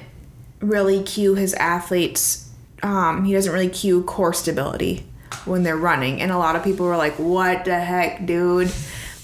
really 0.61 1.03
cue 1.03 1.35
his 1.35 1.53
athletes. 1.55 2.49
Um, 2.81 3.25
he 3.25 3.33
doesn't 3.33 3.51
really 3.51 3.69
cue 3.69 4.03
core 4.03 4.33
stability 4.33 5.05
when 5.43 5.63
they're 5.63 5.75
running, 5.77 6.21
and 6.21 6.31
a 6.31 6.37
lot 6.37 6.55
of 6.55 6.63
people 6.63 6.85
were 6.85 6.95
like, 6.95 7.15
"What 7.15 7.65
the 7.65 7.79
heck, 7.79 8.25
dude?" 8.25 8.71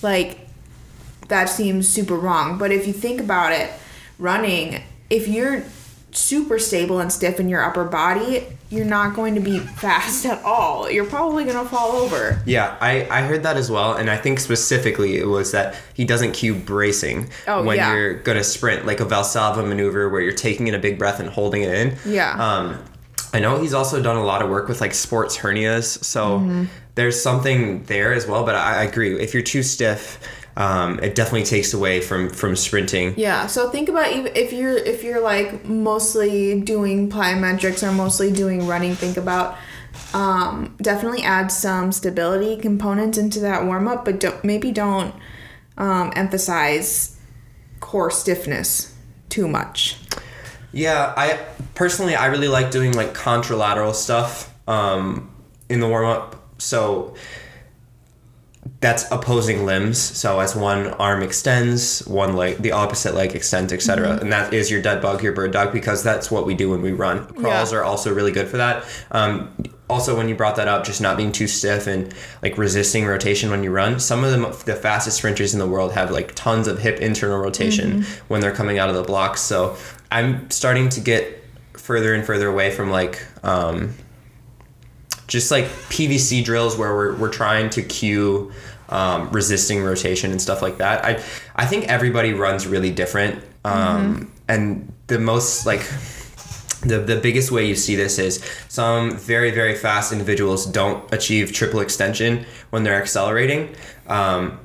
Like 0.01 0.39
that 1.29 1.45
seems 1.45 1.87
super 1.87 2.15
wrong. 2.15 2.57
But 2.57 2.71
if 2.71 2.85
you 2.85 2.91
think 2.91 3.21
about 3.21 3.53
it, 3.53 3.71
running, 4.19 4.83
if 5.09 5.29
you're 5.29 5.63
super 6.11 6.59
stable 6.59 6.99
and 6.99 7.11
stiff 7.11 7.39
in 7.39 7.47
your 7.47 7.63
upper 7.63 7.85
body, 7.85 8.47
you're 8.73 8.85
not 8.85 9.15
going 9.15 9.35
to 9.35 9.41
be 9.41 9.59
fast 9.83 10.25
at 10.25 10.41
all. 10.43 10.89
You're 10.89 11.05
probably 11.05 11.43
going 11.43 11.61
to 11.63 11.69
fall 11.69 11.91
over. 11.93 12.41
Yeah, 12.45 12.75
I, 12.81 13.07
I 13.09 13.21
heard 13.21 13.43
that 13.43 13.55
as 13.57 13.69
well, 13.69 13.93
and 13.93 14.09
I 14.09 14.17
think 14.17 14.39
specifically 14.39 15.17
it 15.17 15.27
was 15.27 15.51
that 15.51 15.75
he 15.93 16.05
doesn't 16.05 16.31
cue 16.33 16.55
bracing 16.55 17.29
Oh, 17.47 17.63
when 17.63 17.77
yeah. 17.77 17.93
you're 17.93 18.13
gonna 18.15 18.43
sprint, 18.43 18.85
like 18.85 18.99
a 18.99 19.05
Valsalva 19.05 19.67
maneuver 19.67 20.09
where 20.09 20.21
you're 20.21 20.31
taking 20.33 20.67
in 20.67 20.73
a 20.73 20.79
big 20.79 20.97
breath 20.97 21.19
and 21.19 21.29
holding 21.29 21.61
it 21.63 21.73
in. 21.73 21.97
Yeah. 22.05 22.31
Um, 22.33 22.83
I 23.33 23.39
know 23.39 23.59
he's 23.59 23.73
also 23.73 24.01
done 24.01 24.15
a 24.17 24.23
lot 24.23 24.41
of 24.41 24.49
work 24.49 24.67
with 24.67 24.81
like 24.81 24.93
sports 24.93 25.37
hernias, 25.37 26.03
so 26.03 26.39
Mm-hmm. 26.39 26.65
there's 26.95 27.21
something 27.21 27.83
there 27.85 28.13
as 28.13 28.27
well. 28.27 28.43
But 28.45 28.55
I, 28.55 28.81
I 28.81 28.83
agree, 28.83 29.19
if 29.19 29.33
you're 29.33 29.43
too 29.43 29.63
stiff, 29.63 30.19
um, 30.55 30.99
it 30.99 31.15
definitely 31.15 31.43
takes 31.43 31.73
away 31.73 31.99
from 32.01 32.29
from 32.29 32.55
sprinting. 32.55 33.13
Yeah, 33.17 33.47
so 33.47 33.69
think 33.69 33.89
about 33.89 34.11
if 34.11 34.35
if 34.35 34.53
you're 34.53 34.77
if 34.77 35.03
you're 35.03 35.21
like 35.21 35.65
mostly 35.65 36.61
doing 36.61 37.09
plyometrics 37.09 37.87
or 37.87 37.91
mostly 37.91 38.31
doing 38.31 38.67
running, 38.67 38.95
think 38.95 39.17
about 39.17 39.57
um, 40.13 40.75
definitely 40.81 41.23
add 41.23 41.51
some 41.51 41.91
stability 41.91 42.57
components 42.61 43.17
into 43.17 43.39
that 43.41 43.65
warm 43.65 43.87
up, 43.87 44.05
but 44.05 44.19
don't, 44.19 44.43
maybe 44.43 44.71
don't 44.71 45.13
um, 45.77 46.11
emphasize 46.15 47.19
core 47.79 48.11
stiffness 48.11 48.95
too 49.29 49.47
much. 49.47 49.97
Yeah, 50.71 51.13
I 51.17 51.39
personally 51.75 52.15
I 52.15 52.27
really 52.27 52.47
like 52.47 52.71
doing 52.71 52.93
like 52.93 53.13
contralateral 53.13 53.93
stuff 53.93 54.53
um, 54.67 55.31
in 55.69 55.79
the 55.79 55.87
warm 55.87 56.07
up. 56.07 56.43
So 56.59 57.15
that's 58.83 59.09
opposing 59.11 59.65
limbs. 59.65 59.97
So 59.97 60.39
as 60.41 60.55
one 60.55 60.87
arm 60.87 61.23
extends, 61.23 62.05
one 62.05 62.35
leg, 62.35 62.57
the 62.57 62.73
opposite 62.73 63.15
leg 63.15 63.33
extends, 63.33 63.71
etc. 63.71 64.17
And 64.19 64.31
that 64.33 64.53
is 64.53 64.69
your 64.69 64.81
dead 64.81 65.01
bug, 65.01 65.23
your 65.23 65.31
bird 65.31 65.51
dog, 65.53 65.71
because 65.71 66.03
that's 66.03 66.29
what 66.29 66.45
we 66.45 66.53
do 66.53 66.69
when 66.69 66.81
we 66.81 66.91
run. 66.91 67.25
Crawls 67.27 67.71
Yeah. 67.71 67.79
are 67.79 67.83
also 67.83 68.13
really 68.13 68.33
good 68.33 68.49
for 68.49 68.57
that. 68.57 68.83
Um, 69.11 69.49
also, 69.89 70.17
when 70.17 70.27
you 70.27 70.35
brought 70.35 70.57
that 70.57 70.67
up, 70.67 70.83
just 70.83 70.99
not 71.01 71.15
being 71.15 71.31
too 71.31 71.47
stiff 71.47 71.87
and 71.87 72.13
like 72.41 72.57
resisting 72.57 73.05
rotation 73.05 73.49
when 73.51 73.63
you 73.63 73.71
run. 73.71 73.99
Some 74.01 74.23
of 74.25 74.31
them, 74.31 74.43
the 74.65 74.75
fastest 74.75 75.17
sprinters 75.17 75.53
in 75.53 75.59
the 75.59 75.67
world, 75.67 75.93
have 75.93 76.11
like 76.11 76.35
tons 76.35 76.67
of 76.67 76.79
hip 76.79 76.99
internal 76.99 77.37
rotation 77.39 78.03
when 78.27 78.41
they're 78.41 78.51
coming 78.55 78.79
out 78.79 78.89
of 78.89 78.95
the 78.95 79.03
blocks. 79.03 79.39
So 79.41 79.77
I'm 80.11 80.49
starting 80.51 80.89
to 80.89 80.99
get 80.99 81.41
further 81.73 82.13
and 82.13 82.25
further 82.25 82.47
away 82.49 82.69
from 82.71 82.91
like 82.91 83.25
um, 83.43 83.93
just 85.27 85.51
like 85.51 85.65
PVC 85.89 86.43
drills 86.43 86.77
where 86.77 86.93
we're, 86.93 87.15
we're 87.15 87.29
trying 87.31 87.69
to 87.71 87.81
cue 87.81 88.51
um, 88.93 89.29
resisting 89.31 89.83
rotation 89.83 90.31
and 90.31 90.41
stuff 90.41 90.61
like 90.61 90.77
that. 90.77 91.03
I 91.03 91.21
I 91.55 91.65
think 91.65 91.85
everybody 91.85 92.33
runs 92.33 92.67
really 92.67 92.91
different, 92.91 93.43
um, 93.65 94.31
and 94.47 94.93
the 95.07 95.19
most 95.19 95.65
like 95.65 95.81
the 96.81 96.99
the 96.99 97.19
biggest 97.19 97.51
way 97.51 97.65
you 97.65 97.75
see 97.75 97.95
this 97.95 98.19
is 98.19 98.43
some 98.69 99.17
very 99.17 99.49
very 99.51 99.75
fast 99.75 100.11
individuals 100.11 100.65
don't 100.65 101.11
achieve 101.11 101.51
triple 101.51 101.79
extension 101.79 102.45
when 102.69 102.83
they're 102.83 103.01
accelerating. 103.01 103.75
Um, 104.07 104.59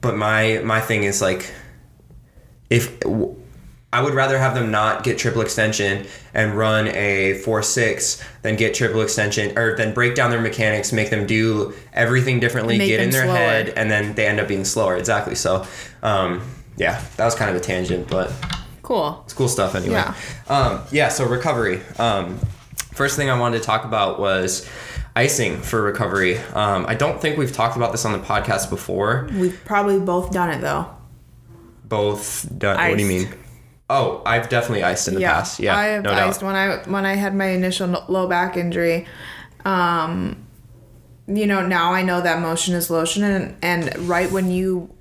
but 0.00 0.16
my 0.16 0.62
my 0.64 0.80
thing 0.80 1.04
is 1.04 1.20
like 1.20 1.52
if 2.70 2.96
I 3.92 4.02
would 4.02 4.14
rather 4.14 4.38
have 4.38 4.54
them 4.54 4.70
not 4.70 5.02
get 5.02 5.18
triple 5.18 5.42
extension 5.42 6.06
and 6.32 6.56
run 6.56 6.86
a 6.88 7.34
four 7.44 7.60
six 7.62 8.22
than 8.42 8.54
get 8.54 8.72
triple 8.72 9.00
extension 9.02 9.58
or 9.58 9.76
then 9.76 9.92
break 9.94 10.14
down 10.14 10.30
their 10.30 10.40
mechanics, 10.40 10.92
make 10.92 11.10
them 11.10 11.26
do 11.26 11.74
everything 11.92 12.38
differently, 12.38 12.78
Make 12.78 12.88
get 12.88 13.00
in 13.00 13.10
their 13.10 13.24
slower. 13.24 13.36
head, 13.36 13.68
and 13.70 13.90
then 13.90 14.14
they 14.14 14.26
end 14.26 14.38
up 14.38 14.46
being 14.46 14.64
slower. 14.64 14.96
Exactly. 14.96 15.34
So, 15.34 15.66
um, 16.04 16.40
yeah, 16.76 17.02
that 17.16 17.24
was 17.24 17.34
kind 17.34 17.50
of 17.50 17.56
a 17.56 17.60
tangent, 17.60 18.08
but 18.08 18.32
Cool. 18.82 19.20
it's 19.24 19.32
cool 19.34 19.48
stuff 19.48 19.74
anyway. 19.74 19.94
Yeah. 19.94 20.14
Um, 20.48 20.82
yeah. 20.92 21.08
So 21.08 21.26
recovery. 21.26 21.80
Um, 21.98 22.38
first 22.92 23.16
thing 23.16 23.28
I 23.28 23.38
wanted 23.40 23.58
to 23.58 23.64
talk 23.64 23.84
about 23.84 24.20
was 24.20 24.68
icing 25.16 25.60
for 25.60 25.82
recovery. 25.82 26.38
Um, 26.38 26.86
I 26.86 26.94
don't 26.94 27.20
think 27.20 27.36
we've 27.38 27.52
talked 27.52 27.76
about 27.76 27.90
this 27.90 28.04
on 28.04 28.12
the 28.12 28.18
podcast 28.20 28.70
before. 28.70 29.28
We've 29.32 29.60
probably 29.64 29.98
both 29.98 30.30
done 30.30 30.50
it 30.50 30.60
though. 30.60 30.86
Both 31.84 32.46
done. 32.56 32.76
What 32.88 32.96
do 32.96 33.02
you 33.02 33.08
mean? 33.08 33.34
Oh, 33.90 34.22
I've 34.24 34.48
definitely 34.48 34.84
iced 34.84 35.08
in 35.08 35.16
the 35.16 35.20
past. 35.20 35.58
Yeah, 35.58 35.76
I 35.76 35.86
have 35.86 36.04
no 36.04 36.12
iced 36.12 36.40
doubt. 36.40 36.46
when 36.46 36.54
I 36.54 36.76
when 36.88 37.04
I 37.04 37.14
had 37.14 37.34
my 37.34 37.46
initial 37.46 37.88
low 38.08 38.28
back 38.28 38.56
injury. 38.56 39.08
Um, 39.64 40.46
you 41.26 41.44
know, 41.44 41.66
now 41.66 41.92
I 41.92 42.02
know 42.02 42.20
that 42.20 42.40
motion 42.40 42.76
is 42.76 42.88
lotion, 42.88 43.24
and 43.24 43.56
and 43.62 43.98
right 44.08 44.30
when 44.30 44.48
you 44.48 44.94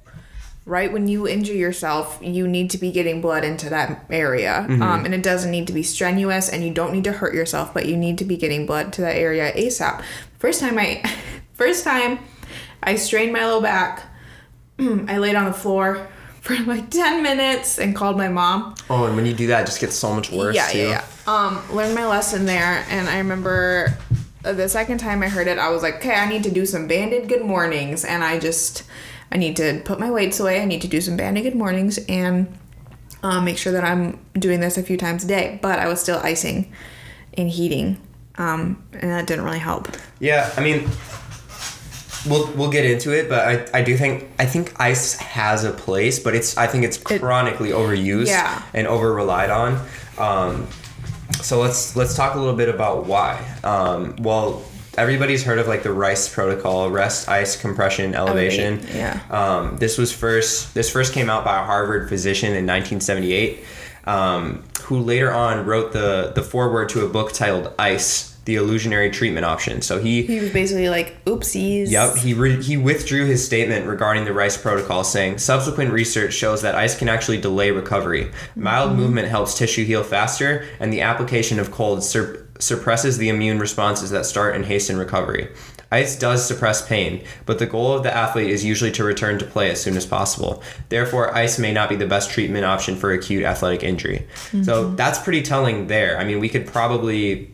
right 0.66 0.92
when 0.92 1.08
you 1.08 1.28
injure 1.28 1.54
yourself, 1.54 2.18
you 2.20 2.48
need 2.48 2.72
to 2.72 2.80
be 2.80 2.92
getting 2.92 3.22
blood 3.22 3.44
into 3.44 3.70
that 3.70 4.06
area. 4.10 4.66
Mm-hmm. 4.68 4.82
Um, 4.82 5.06
and 5.06 5.14
it 5.14 5.22
doesn't 5.22 5.52
need 5.52 5.68
to 5.68 5.74
be 5.74 5.84
strenuous, 5.84 6.50
and 6.50 6.64
you 6.64 6.74
don't 6.74 6.92
need 6.92 7.04
to 7.04 7.12
hurt 7.12 7.36
yourself, 7.36 7.72
but 7.76 7.86
you 7.86 7.96
need 7.96 8.18
to 8.18 8.26
be 8.26 8.38
getting 8.38 8.66
blood 8.66 8.92
to 8.94 9.02
that 9.02 9.16
area 9.16 9.54
ASAP. 9.54 10.04
First 10.40 10.62
time 10.62 10.80
I, 10.80 11.04
first 11.54 11.84
time, 11.84 12.18
I 12.82 12.96
strained 12.96 13.34
my 13.34 13.46
low 13.46 13.62
back. 13.62 14.04
I 14.80 15.20
laid 15.20 15.36
on 15.36 15.46
the 15.46 15.54
floor 15.54 16.08
for 16.42 16.56
like 16.64 16.90
ten 16.90 17.22
minutes 17.24 17.80
and 17.80 17.96
called 17.96 18.18
my 18.18 18.30
mom. 18.30 18.76
Oh, 18.90 19.06
and 19.06 19.16
when 19.16 19.26
you 19.26 19.34
do 19.34 19.48
that, 19.48 19.62
it 19.64 19.66
just 19.68 19.80
gets 19.82 19.96
so 19.96 20.14
much 20.16 20.32
worse 20.32 20.56
Yeah, 20.56 20.68
too. 20.68 20.78
yeah, 20.80 21.06
yeah. 21.28 21.34
Um, 21.34 21.62
learned 21.76 21.96
my 21.96 22.06
lesson 22.08 22.46
there, 22.46 22.86
and 22.90 23.08
I 23.10 23.18
remember 23.18 23.94
uh, 24.46 24.54
the 24.54 24.68
second 24.70 25.00
time 25.00 25.22
I 25.22 25.28
heard 25.30 25.48
it, 25.48 25.60
I 25.60 25.70
was 25.70 25.84
like, 25.84 25.96
okay, 25.96 26.14
I 26.16 26.28
need 26.30 26.44
to 26.44 26.52
do 26.52 26.66
some 26.66 26.88
banded 26.88 27.28
good 27.28 27.44
mornings, 27.44 28.04
and 28.06 28.24
I 28.24 28.40
just, 28.40 28.84
I 29.32 29.38
need 29.38 29.56
to 29.58 29.82
put 29.86 30.00
my 30.00 30.10
weights 30.10 30.40
away. 30.40 30.62
I 30.62 30.66
need 30.66 30.82
to 30.82 30.88
do 30.88 31.02
some 31.02 31.18
banded 31.18 31.44
good 31.44 31.56
mornings 31.56 31.98
and 32.08 32.48
um, 33.22 33.44
make 33.46 33.58
sure 33.58 33.74
that 33.74 33.84
I'm 33.84 34.18
doing 34.34 34.60
this 34.62 34.78
a 34.78 34.84
few 34.84 34.96
times 34.98 35.24
a 35.26 35.28
day. 35.28 35.60
But 35.62 35.78
I 35.80 35.88
was 35.88 36.02
still 36.02 36.20
icing 36.24 36.72
and 37.36 37.50
heating, 37.50 38.00
um, 38.38 38.82
and 38.94 39.12
that 39.12 39.28
didn't 39.28 39.44
really 39.46 39.60
help. 39.60 39.90
Yeah, 40.20 40.52
I 40.58 40.62
mean, 40.62 40.88
we'll 42.28 42.52
we'll 42.54 42.70
get 42.72 42.86
into 42.86 43.12
it, 43.12 43.30
but 43.30 43.40
I, 43.74 43.80
I 43.80 43.82
do 43.84 43.96
think 43.98 44.28
I 44.40 44.46
think 44.46 44.74
ice 44.80 45.16
has 45.18 45.64
a 45.64 45.72
place, 45.72 46.20
but 46.20 46.36
it's 46.36 46.58
I 46.58 46.68
think 46.68 46.84
it's 46.86 46.98
It- 46.98 47.20
chronically 47.22 47.70
overused 47.70 48.28
Yeah. 48.28 48.62
and 48.74 48.88
over 48.88 49.14
relied 49.14 49.50
on. 49.50 49.86
Um, 50.18 50.68
so 51.42 51.60
let's 51.62 51.96
let's 51.96 52.16
talk 52.16 52.36
a 52.36 52.40
little 52.40 52.56
bit 52.56 52.70
about 52.70 53.06
why. 53.06 53.40
Um, 53.64 54.16
well, 54.20 54.64
everybody's 54.98 55.44
heard 55.44 55.60
of 55.60 55.68
like 55.68 55.84
the 55.84 55.94
Rice 55.94 56.28
protocol: 56.28 56.90
rest, 56.90 57.30
ice, 57.30 57.56
compression, 57.56 58.14
elevation. 58.16 58.80
Elevate, 58.80 58.96
yeah. 58.96 59.20
Um, 59.30 59.78
this 59.78 59.98
was 59.98 60.12
first. 60.12 60.74
This 60.74 60.90
first 60.92 61.14
came 61.14 61.30
out 61.30 61.46
by 61.46 61.62
a 61.62 61.64
Harvard 61.64 62.10
physician 62.10 62.50
in 62.50 62.66
1978, 62.66 63.64
um, 64.06 64.64
who 64.84 65.00
later 65.00 65.32
on 65.32 65.66
wrote 65.66 65.94
the 65.94 66.34
the 66.36 66.44
foreword 66.44 66.90
to 66.90 67.06
a 67.06 67.08
book 67.10 67.32
titled 67.32 67.74
"Ice: 67.80 68.29
The 68.46 68.56
Illusionary 68.56 69.10
Treatment 69.12 69.46
Option." 69.46 69.82
So 69.82 70.00
he 70.00 70.24
He 70.24 70.40
was 70.40 70.52
basically 70.52 70.90
like, 70.90 71.24
oopsies. 71.26 71.90
Yep, 71.90 72.18
he 72.18 72.34
re- 72.34 72.62
he 72.62 72.78
withdrew 72.78 73.26
his 73.26 73.46
statement 73.46 73.88
regarding 73.88 74.26
the 74.26 74.34
Rice 74.34 74.58
protocol, 74.58 75.04
saying 75.04 75.38
subsequent 75.38 75.92
research 75.92 76.34
shows 76.34 76.62
that 76.62 76.76
ice 76.76 76.98
can 76.98 77.10
actually 77.10 77.40
delay 77.40 77.72
recovery. 77.72 78.32
Mild 78.56 78.92
mm-hmm. 78.92 79.00
movement 79.00 79.28
helps 79.28 79.58
tissue 79.58 79.86
heal 79.86 80.04
faster, 80.04 80.66
and 80.80 80.92
the 80.92 81.02
application 81.02 81.60
of 81.60 81.72
cold 81.72 82.04
sur- 82.04 82.48
suppresses 82.60 83.18
the 83.18 83.30
immune 83.30 83.60
responses 83.60 84.12
that 84.12 84.26
start 84.26 84.56
and 84.56 84.66
hasten 84.66 84.98
recovery. 84.98 85.50
Ice 85.92 86.20
does 86.20 86.46
suppress 86.46 86.88
pain, 86.88 87.24
but 87.48 87.58
the 87.58 87.66
goal 87.66 87.94
of 87.94 88.04
the 88.04 88.16
athlete 88.16 88.52
is 88.52 88.64
usually 88.64 88.92
to 88.92 89.04
return 89.04 89.40
to 89.40 89.46
play 89.46 89.72
as 89.72 89.82
soon 89.82 89.98
as 89.98 90.06
possible. 90.06 90.62
Therefore, 90.90 91.36
ice 91.36 91.58
may 91.58 91.74
not 91.74 91.90
be 91.90 91.96
the 91.96 92.06
best 92.06 92.30
treatment 92.30 92.64
option 92.64 92.96
for 92.96 93.12
acute 93.12 93.44
athletic 93.44 93.82
injury. 93.82 94.28
Mm-hmm. 94.52 94.64
So 94.64 94.94
that's 94.94 95.18
pretty 95.18 95.42
telling 95.42 95.88
there. 95.88 96.20
I 96.20 96.26
mean, 96.26 96.40
we 96.40 96.50
could 96.50 96.68
probably 96.68 97.50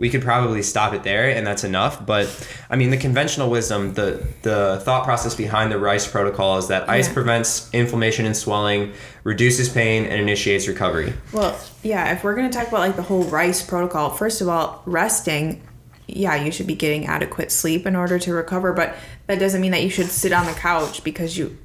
we 0.00 0.10
could 0.10 0.22
probably 0.22 0.62
stop 0.62 0.92
it 0.94 1.04
there 1.04 1.28
and 1.30 1.46
that's 1.46 1.62
enough 1.62 2.04
but 2.04 2.26
i 2.70 2.74
mean 2.74 2.90
the 2.90 2.96
conventional 2.96 3.48
wisdom 3.50 3.94
the 3.94 4.26
the 4.42 4.80
thought 4.82 5.04
process 5.04 5.34
behind 5.36 5.70
the 5.70 5.78
rice 5.78 6.08
protocol 6.08 6.58
is 6.58 6.66
that 6.68 6.88
ice 6.88 7.06
Yeah. 7.06 7.14
prevents 7.14 7.68
inflammation 7.72 8.26
and 8.26 8.36
swelling 8.36 8.92
reduces 9.24 9.68
pain 9.68 10.04
and 10.06 10.20
initiates 10.20 10.66
recovery 10.66 11.12
Well, 11.32 11.56
yeah, 11.82 12.12
if 12.12 12.24
we're 12.24 12.34
going 12.34 12.50
to 12.50 12.58
talk 12.58 12.66
about 12.68 12.80
like 12.80 12.96
the 12.96 13.02
whole 13.02 13.24
rice 13.24 13.62
protocol, 13.62 14.08
first 14.10 14.40
of 14.40 14.48
all, 14.48 14.82
resting, 14.86 15.62
yeah, 16.08 16.34
you 16.42 16.50
should 16.50 16.66
be 16.66 16.74
getting 16.74 17.06
adequate 17.06 17.52
sleep 17.52 17.86
in 17.86 17.94
order 17.94 18.18
to 18.18 18.32
recover, 18.32 18.72
but 18.72 18.96
that 19.26 19.38
doesn't 19.38 19.60
mean 19.60 19.72
that 19.72 19.82
you 19.82 19.90
should 19.90 20.06
sit 20.06 20.32
on 20.32 20.46
the 20.46 20.52
couch 20.52 21.04
because 21.04 21.36
you 21.36 21.56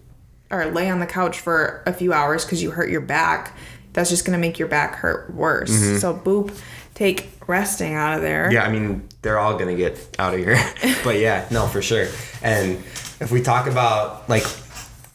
or 0.52 0.65
lay 0.65 0.89
on 0.89 1.00
the 1.00 1.06
couch 1.08 1.39
for 1.39 1.82
a 1.86 1.93
few 1.93 2.12
hours 2.13 2.43
because 2.45 2.62
you 2.62 2.71
hurt 2.71 2.89
your 2.89 3.02
back. 3.02 3.58
That's 3.93 4.10
just 4.10 4.26
going 4.26 4.38
to 4.38 4.41
make 4.41 4.60
your 4.60 4.67
back 4.67 4.95
hurt 4.95 5.34
worse. 5.34 5.71
Mm-hmm. 5.71 5.98
So, 5.98 6.13
boop, 6.13 6.54
take 6.95 7.29
resting 7.47 7.93
out 7.93 8.15
of 8.15 8.21
there. 8.23 8.51
yeah 8.51 8.63
i 8.63 8.71
mean 8.71 9.08
they're 9.21 9.38
all 9.38 9.55
gonna 9.58 9.75
get 9.75 10.15
out 10.17 10.34
of 10.34 10.39
here 10.39 10.58
but 11.03 11.17
yeah 11.19 11.45
no 11.51 11.67
for 11.67 11.81
sure 11.81 12.08
and 12.41 12.77
if 13.21 13.31
we 13.31 13.41
talk 13.41 13.67
about 13.67 14.27
like 14.27 14.43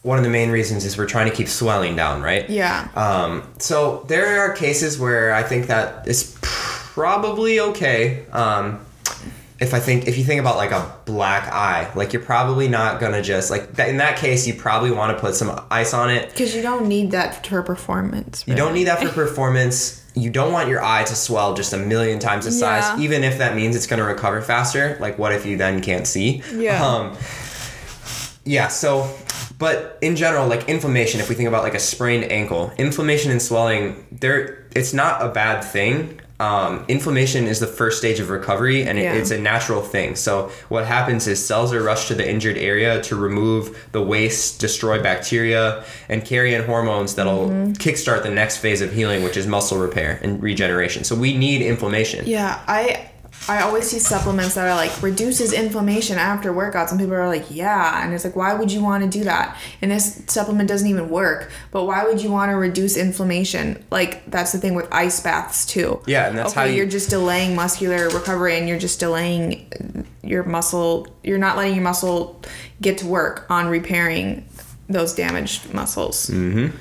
one 0.03 0.17
of 0.17 0.25
the 0.25 0.31
main 0.31 0.51
reasons 0.51 0.85
is 0.85 0.97
we're 0.97 1.07
trying 1.07 1.29
to 1.29 1.37
keep 1.37 1.49
swelling 1.49 1.95
down 1.97 2.23
right 2.23 2.49
Yeah. 2.49 2.89
Um, 2.95 3.43
so 3.59 4.05
there 4.09 4.41
are 4.41 4.53
cases 4.55 4.99
where 4.99 5.35
I 5.35 5.43
think 5.43 5.67
that 5.67 6.09
is 6.09 6.39
probably 6.43 7.61
okay. 7.61 8.27
Um, 8.31 8.81
if 9.59 9.75
I 9.75 9.79
think 9.81 10.09
if 10.09 10.17
you 10.17 10.25
think 10.25 10.41
about 10.41 10.57
like 10.57 10.71
a 10.71 10.91
black 11.05 11.53
eye, 11.53 11.91
like 11.95 12.15
you're 12.15 12.23
probably 12.23 12.67
not 12.67 12.99
gonna 12.99 13.21
just 13.21 13.51
like 13.51 13.79
in 13.79 13.99
that 13.99 14.17
case 14.17 14.47
you 14.47 14.55
probably 14.55 14.91
want 14.91 15.15
to 15.15 15.21
put 15.21 15.35
some 15.35 15.67
ice 15.71 15.93
on 15.93 16.09
it. 16.09 16.31
Because 16.31 16.57
you 16.57 16.63
don't 16.63 16.89
need 16.89 17.11
that 17.11 17.45
for 17.47 17.63
performance. 17.63 18.45
You 18.47 18.55
don't 18.55 18.73
need 18.73 18.85
that 18.85 19.01
for 19.01 19.09
performance. 19.27 20.00
You 20.15 20.31
don't 20.31 20.53
want 20.53 20.69
your 20.69 20.83
eye 20.83 21.05
to 21.05 21.15
swell 21.15 21.55
just 21.55 21.73
a 21.73 21.79
million 21.79 22.19
times 22.19 22.45
the 22.45 22.51
size, 22.53 22.99
even 23.01 23.23
if 23.25 23.39
that 23.39 23.55
means 23.55 23.77
it's 23.77 23.87
gonna 23.87 24.05
recover 24.05 24.43
faster. 24.43 24.97
Like 25.01 25.19
what 25.19 25.33
if 25.33 25.47
you 25.47 25.57
then 25.57 25.81
can't 25.81 26.07
see? 26.07 26.43
Yeah. 26.53 26.85
Um, 26.85 27.17
yeah, 28.45 28.69
so 28.69 29.15
but 29.59 29.99
in 30.01 30.17
general, 30.17 30.47
like 30.47 30.69
inflammation, 30.69 31.21
if 31.21 31.29
we 31.29 31.35
think 31.35 31.49
about 31.49 31.63
like 31.63 31.75
a 31.75 31.79
sprained 31.79 32.25
ankle, 32.33 32.73
inflammation 32.79 33.31
and 33.31 33.41
swelling, 33.41 34.07
there 34.11 34.67
it's 34.75 34.93
not 34.95 35.23
a 35.23 35.29
bad 35.29 35.63
thing. 35.63 36.20
Um, 36.41 36.85
inflammation 36.89 37.47
is 37.47 37.61
the 37.61 37.67
first 37.67 37.99
stage 37.99 38.19
of 38.19 38.31
recovery 38.31 38.85
and 38.85 38.99
it, 38.99 39.03
Yeah. 39.03 39.13
it's 39.13 39.31
a 39.31 39.39
natural 39.39 39.83
thing. 39.83 40.17
So 40.17 40.51
what 40.71 40.87
happens 40.87 41.27
is 41.27 41.45
cells 41.45 41.73
are 41.75 41.83
rushed 41.83 42.09
to 42.09 42.15
the 42.15 42.27
injured 42.29 42.57
area 42.57 43.01
to 43.03 43.15
remove 43.15 43.77
the 43.93 44.01
waste, 44.01 44.59
destroy 44.59 45.03
bacteria, 45.03 45.85
and 46.09 46.25
carry 46.25 46.55
in 46.55 46.65
hormones 46.65 47.15
that'll 47.17 47.51
Mm-hmm. 47.51 47.73
kickstart 47.73 48.23
the 48.23 48.31
next 48.31 48.57
phase 48.57 48.81
of 48.81 48.93
healing, 48.93 49.23
which 49.23 49.37
is 49.37 49.47
muscle 49.47 49.77
repair 49.79 50.19
and 50.23 50.43
regeneration. 50.43 51.05
So 51.05 51.15
we 51.15 51.37
need 51.37 51.61
inflammation. 51.63 52.25
Yeah, 52.27 52.59
I 52.67 53.11
I 53.49 53.63
always 53.63 53.91
see 53.91 53.99
supplements 53.99 54.55
that 54.55 54.69
are 54.69 54.75
like 54.77 55.03
reduces 55.03 55.53
inflammation 55.53 56.19
after 56.19 56.53
workouts, 56.53 56.91
and 56.91 57.01
people 57.01 57.15
are 57.15 57.27
like, 57.27 57.47
yeah, 57.51 58.05
and 58.05 58.13
it's 58.15 58.25
like, 58.25 58.37
why 58.37 58.55
would 58.55 58.71
you 58.71 58.83
want 58.83 59.03
to 59.03 59.09
do 59.19 59.25
that? 59.25 59.57
And 59.83 59.91
this 59.91 60.23
supplement 60.27 60.69
doesn't 60.69 60.87
even 60.87 61.09
work, 61.09 61.51
but 61.73 61.85
why 61.85 62.05
would 62.05 62.23
you 62.23 62.31
want 62.31 62.51
to 62.51 62.57
reduce 62.57 62.97
inflammation? 62.97 63.83
Like 63.91 64.31
that's 64.31 64.53
the 64.53 64.59
thing 64.59 64.75
with 64.75 64.87
ice 64.93 65.21
baths 65.21 65.65
too. 65.67 66.01
Yeah, 66.07 66.29
and 66.29 66.39
that's 66.39 66.53
okay, 66.53 66.61
how 66.61 66.67
you- 66.67 66.77
you're 66.77 66.87
just 66.87 67.11
delaying 67.11 67.57
muscular 67.57 68.09
recovery, 68.11 68.57
and 68.59 68.69
you're 68.69 68.79
just 68.79 69.01
delaying 69.01 70.07
your 70.23 70.45
muscle. 70.45 71.09
You're 71.25 71.39
not 71.39 71.57
letting 71.57 71.75
your 71.75 71.85
muscle 71.85 72.41
get 72.81 72.99
to 72.99 73.07
work 73.07 73.47
on 73.51 73.69
repairing 73.69 74.47
those 74.89 75.15
damaged 75.15 75.73
muscles. 75.73 76.27
Mm. 76.29 76.73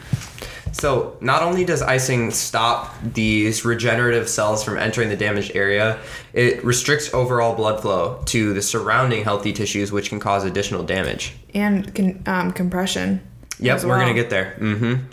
So, 0.71 1.17
not 1.21 1.41
only 1.41 1.65
does 1.65 1.81
icing 1.81 2.31
stop 2.31 2.93
these 3.03 3.65
regenerative 3.65 4.29
cells 4.29 4.63
from 4.63 4.77
entering 4.77 5.09
the 5.09 5.17
damaged 5.17 5.55
area, 5.55 5.99
it 6.33 6.63
restricts 6.63 7.13
overall 7.13 7.55
blood 7.55 7.81
flow 7.81 8.21
to 8.25 8.53
the 8.53 8.61
surrounding 8.61 9.23
healthy 9.23 9.51
tissues, 9.53 9.91
which 9.91 10.09
can 10.09 10.19
cause 10.19 10.43
additional 10.43 10.83
damage. 10.83 11.35
And 11.53 11.93
con- 11.93 12.23
um, 12.25 12.51
compression. 12.53 13.21
Yep, 13.59 13.75
as 13.77 13.85
we're 13.85 13.99
gonna 13.99 14.13
get 14.13 14.29
there. 14.29 14.55
Mm-hmm. 14.59 15.05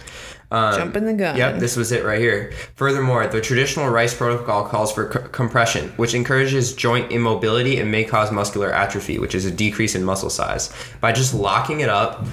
Um, 0.52 0.74
Jumping 0.76 1.06
the 1.06 1.14
gun. 1.14 1.36
Yep, 1.36 1.58
this 1.58 1.76
was 1.76 1.90
it 1.90 2.04
right 2.04 2.20
here. 2.20 2.52
Furthermore, 2.76 3.26
the 3.26 3.40
traditional 3.40 3.88
Rice 3.88 4.14
protocol 4.14 4.64
calls 4.68 4.92
for 4.92 5.12
c- 5.12 5.28
compression, 5.32 5.88
which 5.96 6.14
encourages 6.14 6.72
joint 6.72 7.10
immobility 7.10 7.80
and 7.80 7.90
may 7.90 8.04
cause 8.04 8.30
muscular 8.30 8.72
atrophy, 8.72 9.18
which 9.18 9.34
is 9.34 9.44
a 9.44 9.50
decrease 9.50 9.96
in 9.96 10.04
muscle 10.04 10.30
size. 10.30 10.72
By 11.00 11.10
just 11.10 11.34
locking 11.34 11.80
it 11.80 11.88
up, 11.88 12.24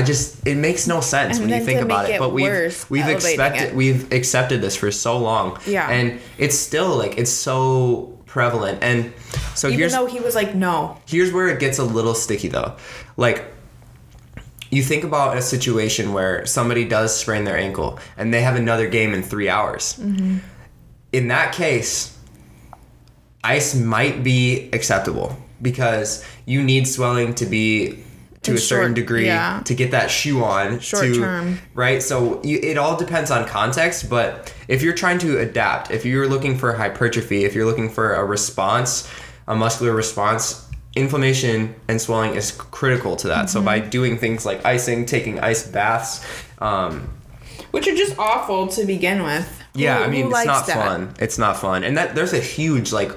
I 0.00 0.02
just 0.02 0.46
it 0.46 0.56
makes 0.56 0.86
no 0.86 1.00
sense 1.00 1.38
And 1.38 1.50
when 1.50 1.58
you 1.58 1.64
think 1.64 1.80
about 1.80 2.08
it. 2.08 2.14
it 2.14 2.18
But 2.18 2.32
we've 2.32 2.86
we've 2.88 3.08
expected 3.08 3.68
it. 3.68 3.74
we've 3.74 4.10
accepted 4.12 4.62
this 4.62 4.76
for 4.76 4.90
so 4.90 5.18
long. 5.18 5.58
Yeah. 5.66 5.90
And 5.90 6.20
it's 6.38 6.56
still 6.56 6.96
like 6.96 7.18
it's 7.18 7.30
so 7.30 8.18
prevalent. 8.26 8.82
And 8.82 9.12
so 9.54 9.68
Even 9.68 9.78
here's 9.78 9.92
though 9.92 10.06
he 10.06 10.20
was 10.20 10.34
like, 10.34 10.54
no, 10.54 10.96
Here's 11.06 11.32
where 11.32 11.48
it 11.48 11.60
gets 11.60 11.78
a 11.78 11.84
little 11.84 12.14
sticky 12.14 12.48
though. 12.48 12.76
Like 13.16 13.44
you 14.70 14.82
think 14.82 15.04
about 15.04 15.36
a 15.36 15.42
situation 15.42 16.12
where 16.12 16.46
somebody 16.46 16.84
does 16.84 17.14
sprain 17.14 17.44
their 17.44 17.58
ankle 17.58 17.98
and 18.16 18.32
they 18.32 18.40
have 18.42 18.56
another 18.56 18.88
game 18.88 19.12
in 19.12 19.22
3 19.22 19.48
hours. 19.48 19.94
Mm-hmm. 19.98 20.38
In 21.12 21.28
that 21.28 21.52
case, 21.52 22.16
ice 23.42 23.74
might 23.74 24.22
be 24.22 24.70
acceptable 24.72 25.36
because 25.60 26.24
you 26.46 26.62
need 26.62 26.86
swelling 26.86 27.34
to 27.34 27.46
be 27.46 28.04
to 28.42 28.52
In 28.52 28.56
a 28.56 28.60
certain 28.60 28.86
short- 28.88 28.94
degree 28.94 29.26
yeah. 29.26 29.60
to 29.66 29.74
get 29.74 29.90
that 29.90 30.10
shoe 30.10 30.42
on 30.42 30.80
Short 30.80 31.04
to 31.04 31.14
term. 31.14 31.58
right 31.74 32.02
so 32.02 32.40
you, 32.42 32.58
it 32.62 32.78
all 32.78 32.96
depends 32.96 33.30
on 33.30 33.46
context 33.46 34.08
but 34.08 34.54
if 34.66 34.80
you're 34.82 34.94
trying 34.94 35.18
to 35.18 35.38
adapt 35.38 35.90
if 35.90 36.04
you're 36.06 36.26
looking 36.26 36.56
for 36.56 36.72
hypertrophy 36.72 37.44
if 37.44 37.54
you're 37.54 37.66
looking 37.66 37.90
for 37.90 38.14
a 38.14 38.24
response 38.24 39.06
a 39.46 39.54
muscular 39.54 39.92
response 39.92 40.66
inflammation 40.96 41.74
and 41.88 42.00
swelling 42.00 42.34
is 42.34 42.50
critical 42.52 43.14
to 43.16 43.28
that 43.28 43.50
so 43.50 43.60
by 43.62 43.78
Mm-hmm. 43.80 43.90
doing 43.90 44.18
things 44.18 44.46
like 44.46 44.64
icing 44.64 45.04
taking 45.06 45.38
ice 45.40 45.66
baths 45.66 46.24
um, 46.60 47.08
which 47.72 47.86
are 47.88 47.94
just 47.94 48.18
awful 48.18 48.66
to 48.68 48.84
begin 48.86 49.22
with. 49.22 49.48
yeah 49.74 49.98
Who- 49.98 50.04
i 50.04 50.08
mean 50.08 50.26
it's 50.32 50.44
not 50.46 50.66
that? 50.66 50.76
fun 50.86 51.14
it's 51.18 51.36
not 51.38 51.56
fun 51.58 51.84
and 51.84 51.96
that 51.96 52.14
there's 52.14 52.32
a 52.32 52.40
huge 52.40 52.90
like 52.92 53.12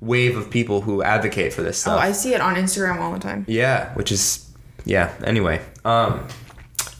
wave 0.00 0.36
of 0.36 0.50
people 0.50 0.80
who 0.80 1.02
advocate 1.02 1.52
for 1.52 1.62
this 1.62 1.78
Oh, 1.86 1.92
stuff 1.92 2.00
I 2.00 2.10
see 2.12 2.34
it 2.34 2.40
on 2.40 2.56
Instagram 2.56 2.98
all 3.00 3.12
the 3.12 3.20
time. 3.20 3.44
Yeah, 3.46 3.94
which 3.94 4.10
is 4.10 4.51
yeah. 4.84 5.12
Anyway, 5.24 5.60
um, 5.84 6.26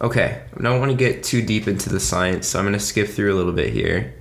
okay. 0.01 0.43
I 0.59 0.63
don't 0.63 0.79
want 0.81 0.91
to 0.91 0.97
get 0.97 1.23
too 1.23 1.43
deep 1.43 1.69
into 1.69 1.89
the 1.91 2.01
science, 2.01 2.47
so 2.49 2.59
I'm 2.59 2.65
gonna 2.65 2.79
skip 2.81 3.09
through 3.09 3.35
a 3.35 3.37
little 3.37 3.53
bit 3.53 3.73
here. 3.73 4.15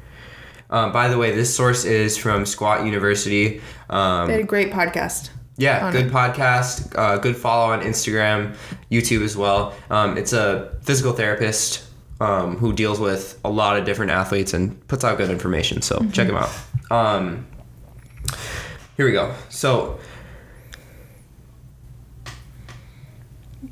Um, 0.70 0.92
by 0.94 1.10
the 1.10 1.18
way, 1.18 1.36
this 1.36 1.54
source 1.54 1.84
is 1.84 2.18
from 2.18 2.46
Squat 2.46 2.86
University. 2.86 3.62
Um, 3.90 4.28
They 4.28 4.34
had 4.36 4.42
a 4.44 4.46
great 4.48 4.72
podcast. 4.72 5.30
yeah, 5.58 5.92
good 5.92 6.08
it. 6.08 6.12
podcast. 6.14 6.98
Uh, 6.98 7.18
good 7.18 7.36
follow 7.36 7.74
on 7.74 7.82
Instagram, 7.82 8.56
YouTube 8.90 9.22
as 9.24 9.36
well. 9.36 9.74
Um, 9.90 10.18
it's 10.18 10.32
a 10.32 10.78
physical 10.82 11.12
therapist 11.12 11.84
um, 12.22 12.56
who 12.58 12.72
deals 12.72 13.00
with 13.02 13.38
a 13.44 13.50
lot 13.50 13.78
of 13.78 13.84
different 13.86 14.12
athletes 14.12 14.54
and 14.54 14.86
puts 14.88 15.04
out 15.04 15.18
good 15.18 15.30
information. 15.30 15.82
So 15.82 16.06
check 16.14 16.30
him 16.30 16.38
out. 16.38 16.50
Um, 16.90 17.46
here 18.98 19.06
we 19.06 19.12
go. 19.12 19.34
So 19.50 20.00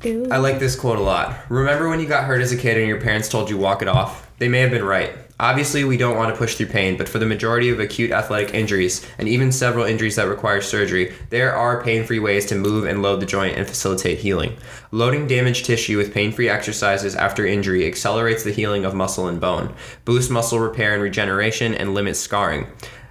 do. 0.00 0.28
I 0.30 0.38
like 0.38 0.58
this 0.58 0.78
quote 0.78 0.98
a 0.98 1.02
lot. 1.02 1.36
Remember 1.48 1.88
when 1.88 2.00
you 2.00 2.06
got 2.06 2.24
hurt 2.24 2.42
as 2.42 2.52
a 2.52 2.56
kid 2.56 2.76
and 2.76 2.88
your 2.88 3.00
parents 3.00 3.28
told 3.28 3.50
you 3.50 3.58
walk 3.58 3.82
it 3.82 3.88
off? 3.88 4.28
They 4.38 4.48
may 4.48 4.60
have 4.60 4.70
been 4.70 4.84
right. 4.84 5.12
Obviously, 5.38 5.84
we 5.84 5.96
don't 5.96 6.18
want 6.18 6.30
to 6.30 6.36
push 6.36 6.56
through 6.56 6.66
pain, 6.66 6.98
but 6.98 7.08
for 7.08 7.18
the 7.18 7.24
majority 7.24 7.70
of 7.70 7.80
acute 7.80 8.10
athletic 8.10 8.52
injuries, 8.52 9.06
and 9.16 9.26
even 9.26 9.50
several 9.52 9.86
injuries 9.86 10.16
that 10.16 10.28
require 10.28 10.60
surgery, 10.60 11.14
there 11.30 11.54
are 11.54 11.82
pain 11.82 12.04
free 12.04 12.18
ways 12.18 12.44
to 12.46 12.54
move 12.54 12.84
and 12.84 13.00
load 13.00 13.20
the 13.20 13.26
joint 13.26 13.56
and 13.56 13.66
facilitate 13.66 14.18
healing. 14.18 14.58
Loading 14.92 15.26
damaged 15.26 15.64
tissue 15.64 15.96
with 15.96 16.12
pain 16.12 16.30
free 16.30 16.50
exercises 16.50 17.16
after 17.16 17.46
injury 17.46 17.86
accelerates 17.86 18.44
the 18.44 18.52
healing 18.52 18.84
of 18.84 18.94
muscle 18.94 19.28
and 19.28 19.40
bone, 19.40 19.74
boosts 20.04 20.30
muscle 20.30 20.58
repair 20.58 20.92
and 20.92 21.02
regeneration, 21.02 21.74
and 21.74 21.94
limits 21.94 22.20
scarring. 22.20 22.66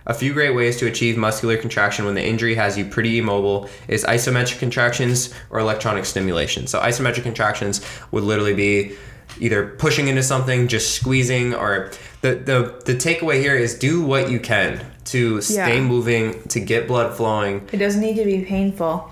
A 0.09 0.13
few 0.15 0.33
great 0.33 0.55
ways 0.55 0.75
to 0.77 0.87
achieve 0.87 1.17
muscular 1.17 1.55
contraction 1.55 2.03
when 2.03 2.15
the 2.15 2.25
injury 2.25 2.55
has 2.55 2.75
you 2.75 2.83
pretty 2.83 3.19
immobile 3.19 3.69
is 3.87 4.03
isometric 4.05 4.57
contractions 4.57 5.31
or 5.51 5.59
electronic 5.59 6.03
stimulation. 6.03 6.65
So, 6.65 6.79
isometric 6.79 7.21
contractions 7.21 7.85
would 8.09 8.23
literally 8.23 8.55
be 8.55 8.95
either 9.39 9.67
pushing 9.77 10.07
into 10.07 10.23
something, 10.23 10.67
just 10.67 10.95
squeezing, 10.95 11.53
or 11.53 11.91
the 12.21 12.33
the, 12.33 12.81
the 12.85 12.95
takeaway 12.95 13.39
here 13.39 13.55
is 13.55 13.77
do 13.77 14.01
what 14.01 14.31
you 14.31 14.39
can 14.39 14.83
to 15.05 15.41
stay 15.41 15.75
Yeah. 15.77 15.81
moving, 15.81 16.41
to 16.47 16.59
get 16.59 16.87
blood 16.87 17.15
flowing. 17.15 17.67
It 17.71 17.77
doesn't 17.77 18.01
need 18.01 18.15
to 18.15 18.25
be 18.25 18.41
painful. 18.41 19.11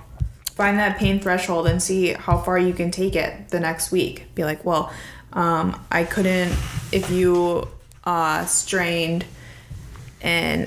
Find 0.55 0.79
that 0.79 0.97
pain 0.97 1.19
threshold 1.19 1.67
and 1.67 1.81
see 1.81 2.13
how 2.13 2.39
far 2.39 2.57
you 2.57 2.73
can 2.73 2.89
take 2.89 3.15
it 3.15 3.49
the 3.49 3.59
next 3.59 3.91
week. 3.91 4.33
Be 4.33 4.43
like, 4.43 4.65
well, 4.65 4.91
um, 5.33 5.79
I 5.91 6.05
couldn't 6.05 6.51
if 6.91 7.11
you 7.11 7.67
uh, 8.03 8.45
strained 8.45 9.25
and 10.21 10.63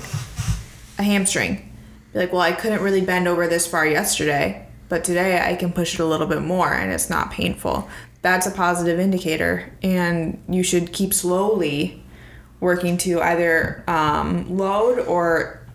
a 0.99 1.03
hamstring. 1.03 1.73
Be 2.13 2.21
like, 2.21 2.33
well, 2.33 2.43
I 2.43 2.53
couldn't 2.53 2.83
really 2.83 3.01
bend 3.01 3.29
over 3.29 3.47
this 3.47 3.67
far 3.67 3.87
yesterday, 3.87 4.67
but 4.89 5.05
today 5.05 5.41
I 5.41 5.55
can 5.55 5.73
push 5.73 5.95
it 5.95 6.01
a 6.01 6.05
little 6.05 6.27
bit 6.27 6.43
more 6.43 6.73
and 6.73 6.93
it's 6.93 7.09
not 7.09 7.31
painful. 7.31 7.89
That's 8.23 8.47
a 8.47 8.51
positive 8.51 9.01
indicator, 9.01 9.73
and 9.83 10.43
you 10.47 10.63
should 10.63 10.93
keep 10.93 11.15
slowly 11.15 12.03
working 12.61 12.99
to 12.99 13.23
either 13.23 13.83
um, 13.89 14.59
load 14.59 14.99
or 15.07 15.67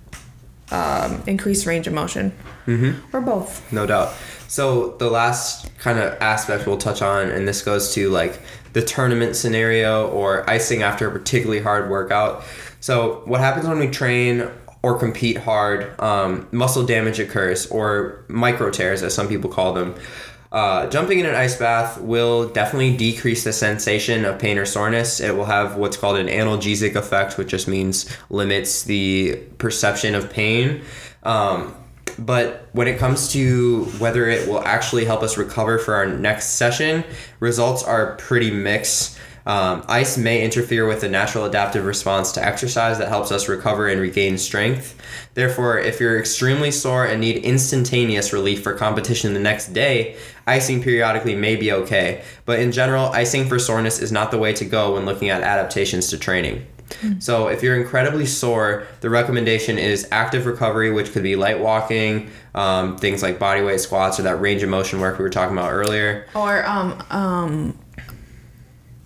um, 0.70 1.24
increase 1.26 1.66
range 1.66 1.88
of 1.88 1.94
motion, 1.94 2.32
mm-hmm. 2.68 3.16
or 3.16 3.22
both. 3.22 3.72
No 3.72 3.88
doubt. 3.88 4.14
So 4.48 4.96
the 4.98 5.10
last 5.10 5.76
kind 5.80 5.98
of 5.98 6.22
aspect 6.22 6.68
we'll 6.68 6.78
touch 6.78 7.02
on, 7.02 7.30
and 7.30 7.48
this 7.48 7.64
goes 7.64 7.94
to 7.96 8.10
like 8.10 8.40
the 8.74 8.82
tournament 8.84 9.36
scenario 9.36 10.08
or 10.10 10.48
icing 10.48 10.84
after 10.84 11.08
a 11.08 11.12
particularly 11.12 11.62
hard 11.62 11.90
workout. 11.90 12.44
So 12.86 13.24
what 13.26 13.42
happens 13.42 13.68
when 13.68 13.80
we 13.80 13.88
train 13.88 14.48
or 14.84 15.00
compete 15.00 15.38
hard? 15.38 16.00
Um, 16.00 16.48
muscle 16.52 16.86
damage 16.86 17.20
occurs, 17.20 17.66
or 17.66 18.24
micro 18.28 18.70
tears, 18.70 19.02
as 19.02 19.12
some 19.12 19.28
people 19.28 19.50
call 19.50 19.74
them. 19.74 19.96
Uh, 20.52 20.88
jumping 20.92 21.18
in 21.18 21.26
an 21.26 21.34
ice 21.34 21.58
bath 21.58 22.00
will 22.00 22.48
definitely 22.48 22.96
decrease 22.96 23.44
the 23.44 23.54
sensation 23.54 24.24
of 24.24 24.38
pain 24.38 24.60
or 24.60 24.68
soreness. 24.68 25.20
It 25.20 25.36
will 25.36 25.46
have 25.46 25.78
what's 25.78 25.98
called 25.98 26.18
an 26.18 26.28
analgesic 26.28 26.94
effect, 26.94 27.40
which 27.40 27.48
just 27.48 27.68
means 27.68 28.16
limits 28.30 28.84
the 28.84 29.38
perception 29.58 30.14
of 30.14 30.30
pain. 30.30 30.84
Um, 31.24 31.74
but 32.20 32.70
when 32.74 32.88
it 32.88 33.00
comes 33.00 33.32
to 33.34 33.86
whether 33.98 34.30
it 34.30 34.48
will 34.48 34.62
actually 34.62 35.06
help 35.06 35.24
us 35.24 35.38
recover 35.38 35.80
for 35.80 35.96
our 35.96 36.06
next 36.06 36.50
session, 36.50 37.04
results 37.40 37.82
are 37.82 38.16
pretty 38.18 38.52
mixed. 38.52 39.18
Um, 39.46 39.84
ice 39.88 40.18
may 40.18 40.44
interfere 40.44 40.88
with 40.88 41.02
the 41.02 41.10
natural 41.10 41.46
adaptive 41.46 41.86
response 41.86 42.32
to 42.34 42.44
exercise 42.44 42.98
that 42.98 43.10
helps 43.10 43.32
us 43.32 43.48
recover 43.48 43.88
and 43.88 44.02
regain 44.02 44.38
strength. 44.38 45.00
Therefore, 45.36 45.78
if 45.78 46.00
you're 46.00 46.20
extremely 46.20 46.72
sore 46.72 47.06
and 47.06 47.22
need 47.22 47.44
instantaneous 47.44 48.34
relief 48.34 48.64
for 48.64 48.74
competition 48.74 49.34
the 49.34 49.40
next 49.40 49.68
day, 49.68 50.18
icing 50.48 50.82
periodically 50.82 51.36
may 51.36 51.56
be 51.56 51.72
okay. 51.72 52.24
But 52.46 52.60
in 52.60 52.72
general, 52.72 53.08
icing 53.10 53.48
for 53.48 53.60
soreness 53.60 54.00
is 54.00 54.12
not 54.12 54.32
the 54.32 54.40
way 54.40 54.54
to 54.54 54.66
go 54.66 54.96
when 54.96 55.06
looking 55.06 55.30
at 55.30 55.42
adaptations 55.42 56.08
to 56.10 56.18
training. 56.18 56.66
So, 57.20 57.48
if 57.48 57.64
you're 57.64 57.76
incredibly 57.76 58.28
sore, 58.28 58.86
the 59.02 59.10
recommendation 59.10 59.80
is 59.80 60.08
active 60.12 60.46
recovery, 60.46 60.92
which 60.92 61.12
could 61.12 61.24
be 61.24 61.36
light 61.36 61.60
walking, 61.60 62.30
um, 62.54 62.98
things 62.98 63.24
like 63.24 63.40
bodyweight 63.40 63.80
squats, 63.80 64.20
or 64.20 64.24
that 64.24 64.40
range 64.40 64.62
of 64.62 64.70
motion 64.70 65.00
work 65.00 65.18
we 65.18 65.24
were 65.24 65.30
talking 65.30 65.58
about 65.58 65.72
earlier. 65.72 66.28
Or 66.36 66.66
um 66.66 67.04
um 67.10 67.78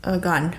a 0.03 0.17
gun. 0.17 0.55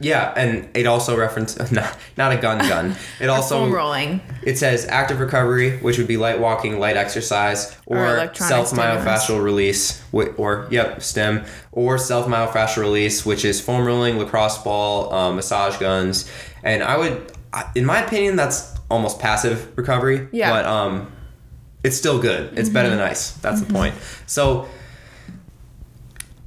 Yeah, 0.00 0.32
and 0.36 0.68
it 0.76 0.86
also 0.86 1.16
references 1.16 1.70
not, 1.80 1.96
not 2.16 2.32
a 2.32 2.36
gun 2.36 2.58
gun. 2.58 2.96
It 3.20 3.28
also 3.28 3.60
Foam 3.60 3.72
rolling. 3.72 4.20
it 4.42 4.58
says 4.58 4.84
active 4.86 5.20
recovery, 5.20 5.78
which 5.78 5.96
would 5.98 6.08
be 6.08 6.16
light 6.16 6.40
walking, 6.40 6.80
light 6.80 6.96
exercise, 6.96 7.76
Or 7.86 8.18
or, 8.18 8.34
self 8.34 8.72
myofascial 8.72 9.42
release, 9.42 10.02
or 10.12 10.66
yep, 10.70 11.02
stem, 11.02 11.44
or 11.70 11.98
self 11.98 12.26
myofascial 12.26 12.78
release, 12.78 13.24
which 13.24 13.44
is 13.44 13.60
foam 13.60 13.86
rolling, 13.86 14.18
lacrosse 14.18 14.58
ball, 14.58 15.12
um, 15.12 15.36
massage 15.36 15.76
guns, 15.76 16.28
and 16.64 16.82
I 16.82 16.96
would, 16.96 17.32
in 17.76 17.84
my 17.84 18.02
opinion, 18.02 18.34
that's 18.34 18.74
almost 18.90 19.20
passive 19.20 19.72
recovery. 19.78 20.26
Yeah. 20.32 20.50
But 20.50 20.64
um, 20.64 21.12
it's 21.84 21.96
still 21.96 22.20
good. 22.20 22.58
It's 22.58 22.68
better 22.68 22.90
than 22.90 22.98
ice. 23.00 23.32
That's 23.34 23.60
the 23.60 23.72
point. 23.72 23.94
So. 24.26 24.66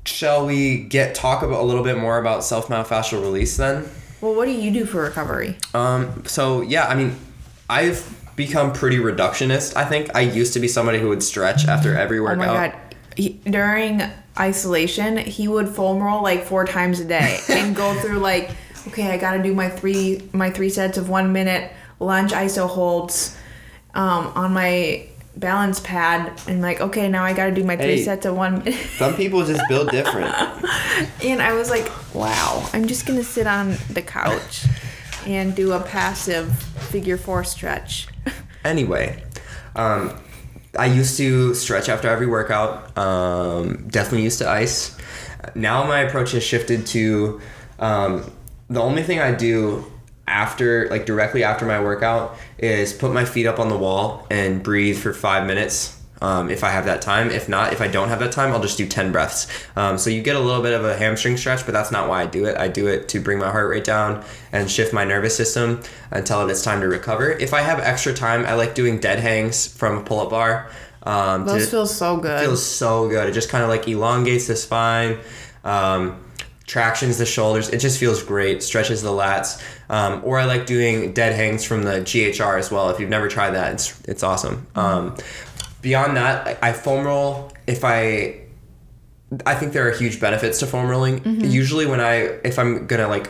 Shall 0.06 0.46
we 0.46 0.78
get 0.78 1.16
talk 1.16 1.42
about 1.44 1.62
a 1.62 1.64
little 1.66 1.84
bit 1.84 1.98
more 1.98 2.20
about 2.20 2.44
self 2.44 2.68
myofascial 2.68 3.22
release 3.22 3.58
then? 3.58 3.90
Well, 4.22 4.36
what 4.36 4.46
do 4.46 4.52
you 4.52 4.72
do 4.72 4.86
for 4.86 5.02
recovery? 5.02 5.58
Um, 5.74 6.24
so 6.26 6.62
yeah, 6.62 6.86
I 6.88 6.96
mean, 6.96 7.16
I've 7.70 8.22
become 8.36 8.72
pretty 8.74 8.98
reductionist. 8.98 9.76
I 9.76 9.86
think 9.86 10.16
I 10.16 10.22
used 10.22 10.54
to 10.54 10.60
be 10.60 10.68
somebody 10.68 11.00
who 11.00 11.10
would 11.10 11.24
stretch 11.24 11.68
after 11.68 11.96
every 11.98 12.20
Oh 12.20 12.24
workout. 12.24 12.38
my 12.38 12.46
god. 12.70 12.76
He, 13.18 13.30
during 13.46 14.02
isolation, 14.38 15.18
he 15.18 15.48
would 15.48 15.70
foam 15.70 16.02
roll 16.04 16.22
like 16.22 16.44
four 16.44 16.66
times 16.66 17.00
a 17.00 17.06
day 17.06 17.40
and 17.50 17.76
go 17.76 17.94
through 18.02 18.20
like, 18.20 18.52
okay, 18.90 19.12
I 19.12 19.18
gotta 19.18 19.42
do 19.42 19.54
my 19.54 19.70
three 19.70 20.22
my 20.34 20.50
three 20.50 20.70
sets 20.70 20.98
of 20.98 21.10
one 21.10 21.32
minute 21.34 21.72
lunge 22.00 22.32
iso 22.32 22.68
holds 22.68 23.38
um, 23.94 24.28
on 24.36 24.54
my 24.54 25.08
balance 25.38 25.80
pad 25.80 26.40
and 26.48 26.62
like, 26.62 26.80
okay, 26.82 27.08
now 27.10 27.24
I 27.24 27.34
gotta 27.34 27.52
do 27.52 27.64
my 27.64 27.76
three 27.76 27.98
Hey. 27.98 28.04
sets 28.04 28.26
of 28.26 28.36
one 28.36 28.60
minute. 28.60 28.76
Some 28.98 29.16
people 29.16 29.46
just 29.46 29.62
build 29.68 29.90
different. 29.92 30.34
and 31.24 31.42
I 31.42 31.54
was 31.54 31.70
like, 31.70 31.90
wow, 32.14 32.68
I'm 32.74 32.88
just 32.88 33.06
gonna 33.06 33.24
sit 33.24 33.48
on 33.48 33.76
the 33.92 34.02
couch 34.02 34.66
and 35.26 35.56
do 35.56 35.74
a 35.74 35.80
passive 35.82 36.56
figure 36.90 37.18
four 37.18 37.44
stretch. 37.44 38.08
anyway, 38.66 39.24
um, 39.76 40.14
I 40.78 40.86
used 40.88 41.18
to 41.18 41.54
stretch 41.54 41.90
after 41.90 42.08
every 42.08 42.28
workout. 42.28 42.98
Um, 42.98 43.88
definitely 43.88 44.24
used 44.24 44.40
to 44.40 44.50
ice. 44.50 44.98
Now 45.54 45.86
my 45.86 46.00
approach 46.02 46.32
has 46.32 46.44
shifted 46.44 46.86
to 46.88 47.40
um, 47.80 48.32
the 48.70 48.82
only 48.82 49.04
thing 49.04 49.20
I 49.20 49.32
do 49.34 49.86
after, 50.28 50.88
like 50.90 51.06
directly 51.06 51.44
after 51.44 51.66
my 51.66 51.82
workout, 51.82 52.38
is 52.58 52.94
put 52.94 53.14
my 53.14 53.26
feet 53.26 53.46
up 53.46 53.60
on 53.60 53.70
the 53.70 53.78
wall 53.78 54.26
and 54.30 54.64
breathe 54.64 54.98
for 54.98 55.14
five 55.14 55.46
minutes. 55.48 55.92
Um, 56.22 56.50
if 56.50 56.64
I 56.64 56.70
have 56.70 56.86
that 56.86 57.02
time. 57.02 57.30
If 57.30 57.50
not, 57.50 57.74
if 57.74 57.82
I 57.82 57.88
don't 57.90 58.08
have 58.08 58.20
that 58.20 58.32
time, 58.32 58.54
I'll 58.54 58.62
just 58.62 58.78
do 58.78 58.88
10 58.88 59.12
breaths. 59.12 59.48
Um, 59.76 59.98
so 59.98 60.10
you 60.10 60.24
get 60.24 60.38
a 60.38 60.40
little 60.40 60.64
bit 60.64 60.74
of 60.74 60.86
a 60.86 60.96
hamstring 60.96 61.36
stretch, 61.36 61.66
but 61.66 61.74
that's 61.74 61.92
not 61.92 62.08
why 62.08 62.22
I 62.22 62.26
do 62.26 62.46
it. 62.46 62.58
I 62.58 62.70
do 62.70 62.88
it 62.88 63.10
to 63.10 63.20
bring 63.20 63.38
my 63.38 63.52
heart 63.52 63.70
rate 63.70 63.84
down 63.84 64.24
and 64.54 64.72
shift 64.72 64.94
my 64.94 65.04
nervous 65.04 65.36
system 65.36 65.82
until 66.12 66.50
it's 66.50 66.64
time 66.64 66.80
to 66.82 66.88
recover. 66.88 67.32
If 67.32 67.54
I 67.54 67.62
have 67.62 67.80
extra 67.80 68.14
time, 68.14 68.46
I 68.46 68.54
like 68.54 68.76
doing 68.76 69.00
dead 69.00 69.20
hangs 69.20 69.68
from 69.68 69.98
a 69.98 70.04
pull 70.04 70.22
up 70.22 70.30
bar. 70.30 70.72
Um, 71.04 71.46
Those 71.46 71.66
to- 71.66 71.72
feel 71.72 71.86
so 71.86 72.16
good. 72.18 72.40
feels 72.40 72.64
so 72.66 73.10
good. 73.10 73.28
It 73.28 73.34
just 73.34 73.50
kind 73.50 73.64
of 73.66 73.70
like 73.70 73.86
elongates 73.88 74.48
the 74.48 74.56
spine, 74.56 75.18
um, 75.66 76.18
tractions 76.68 77.18
the 77.18 77.26
shoulders. 77.26 77.70
It 77.70 77.80
just 77.80 78.00
feels 78.00 78.24
great. 78.24 78.64
Stretches 78.64 79.02
the 79.02 79.10
lats. 79.10 79.62
Um, 79.90 80.22
or 80.24 80.40
I 80.40 80.46
like 80.46 80.66
doing 80.66 81.14
dead 81.14 81.36
hangs 81.36 81.64
from 81.64 81.84
the 81.84 82.02
GHR 82.02 82.58
as 82.58 82.72
well. 82.72 82.90
If 82.90 83.00
you've 83.00 83.10
never 83.10 83.28
tried 83.28 83.52
that, 83.52 83.74
it's 83.74 84.02
it's 84.08 84.24
awesome. 84.24 84.66
Um, 84.76 85.16
beyond 85.82 86.18
that, 86.18 86.60
I, 86.62 86.70
I 86.70 86.74
foam 86.74 87.06
roll 87.06 87.52
if 87.68 87.84
I. 87.84 88.42
I 89.46 89.56
think 89.56 89.74
there 89.74 89.88
are 89.88 89.92
huge 89.92 90.22
benefits 90.22 90.60
to 90.60 90.68
foam 90.68 90.88
rolling. 90.88 91.22
Usually, 91.44 91.86
when 91.86 92.00
I 92.00 92.14
if 92.44 92.58
I'm 92.60 92.88
gonna 92.88 93.08
like 93.08 93.30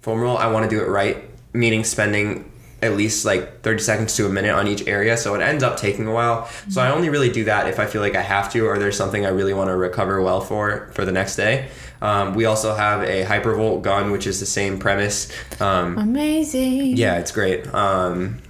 foam 0.00 0.20
roll, 0.20 0.36
I 0.36 0.46
want 0.48 0.68
to 0.68 0.76
do 0.76 0.82
it 0.82 0.88
right, 0.88 1.18
meaning 1.52 1.84
spending 1.84 2.50
at 2.82 2.96
least 2.96 3.24
like 3.24 3.62
30 3.62 3.82
seconds 3.82 4.16
to 4.16 4.26
a 4.26 4.28
minute 4.28 4.54
on 4.54 4.68
each 4.68 4.86
area. 4.86 5.16
So 5.16 5.34
it 5.34 5.40
ends 5.40 5.62
up 5.64 5.78
taking 5.78 6.06
a 6.06 6.12
while. 6.12 6.46
So 6.68 6.82
I 6.82 6.90
only 6.90 7.08
really 7.08 7.30
do 7.30 7.44
that 7.44 7.68
if 7.68 7.78
I 7.78 7.86
feel 7.86 8.02
like 8.02 8.14
I 8.14 8.22
have 8.22 8.52
to 8.52 8.66
or 8.66 8.78
there's 8.78 8.96
something 8.96 9.24
I 9.24 9.30
really 9.30 9.54
want 9.54 9.68
to 9.68 9.76
recover 9.76 10.20
well 10.20 10.40
for 10.40 10.90
for 10.92 11.04
the 11.04 11.12
next 11.12 11.36
day. 11.36 11.68
Um, 12.02 12.34
we 12.34 12.44
also 12.44 12.74
have 12.74 13.02
a 13.02 13.24
hypervolt 13.24 13.82
gun, 13.82 14.10
which 14.10 14.26
is 14.26 14.40
the 14.40 14.46
same 14.46 14.78
premise. 14.78 15.32
Um, 15.60 15.96
Amazing. 15.96 16.96
yeah, 16.96 17.18
it's 17.18 17.32
great. 17.32 17.66
Um, 17.74 18.42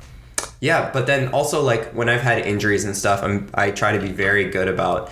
yeah, 0.60 0.90
but 0.92 1.06
then 1.06 1.28
also 1.28 1.62
like 1.62 1.92
when 1.92 2.08
I've 2.08 2.22
had 2.22 2.38
injuries 2.44 2.84
and 2.84 2.96
stuff, 2.96 3.22
I'm 3.22 3.48
I 3.54 3.70
try 3.70 3.92
to 3.92 4.00
be 4.00 4.10
very 4.10 4.50
good 4.50 4.66
about 4.68 5.10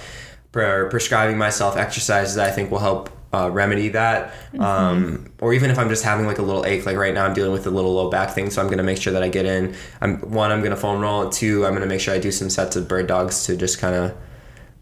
pre- 0.51 0.89
prescribing 0.91 1.39
myself 1.39 1.77
exercises 1.77 2.35
that 2.35 2.49
I 2.49 2.53
think 2.53 2.71
will 2.71 2.81
help 2.81 3.11
uh, 3.35 3.49
remedy 3.51 3.89
that. 3.91 4.33
Um, 4.59 5.33
or 5.41 5.53
even 5.53 5.71
if 5.71 5.79
I'm 5.79 5.89
just 5.89 6.05
having 6.05 6.27
like 6.27 6.39
a 6.39 6.43
little 6.43 6.65
ache, 6.65 6.87
like 6.87 6.97
right 6.97 7.13
now 7.13 7.25
I'm 7.27 7.35
dealing 7.35 7.53
with 7.53 7.67
a 7.67 7.71
little 7.71 7.95
low 7.95 8.09
back 8.11 8.31
thing, 8.31 8.51
so 8.51 8.63
I'm 8.63 8.69
gonna 8.69 8.83
make 8.83 8.99
sure 8.99 9.13
that 9.13 9.23
I 9.23 9.29
get 9.29 9.45
in. 9.47 9.75
I'm 10.01 10.19
one, 10.31 10.51
I'm 10.53 10.63
gonna 10.63 10.77
foam 10.77 11.01
roll. 11.01 11.29
Two, 11.29 11.67
I'm 11.67 11.75
gonna 11.75 11.87
make 11.87 12.01
sure 12.01 12.15
I 12.15 12.19
do 12.19 12.31
some 12.33 12.49
sets 12.51 12.77
of 12.77 12.87
bird 12.89 13.07
dogs 13.09 13.45
to 13.47 13.57
just 13.57 13.79
kind 13.79 13.95
of 13.95 14.15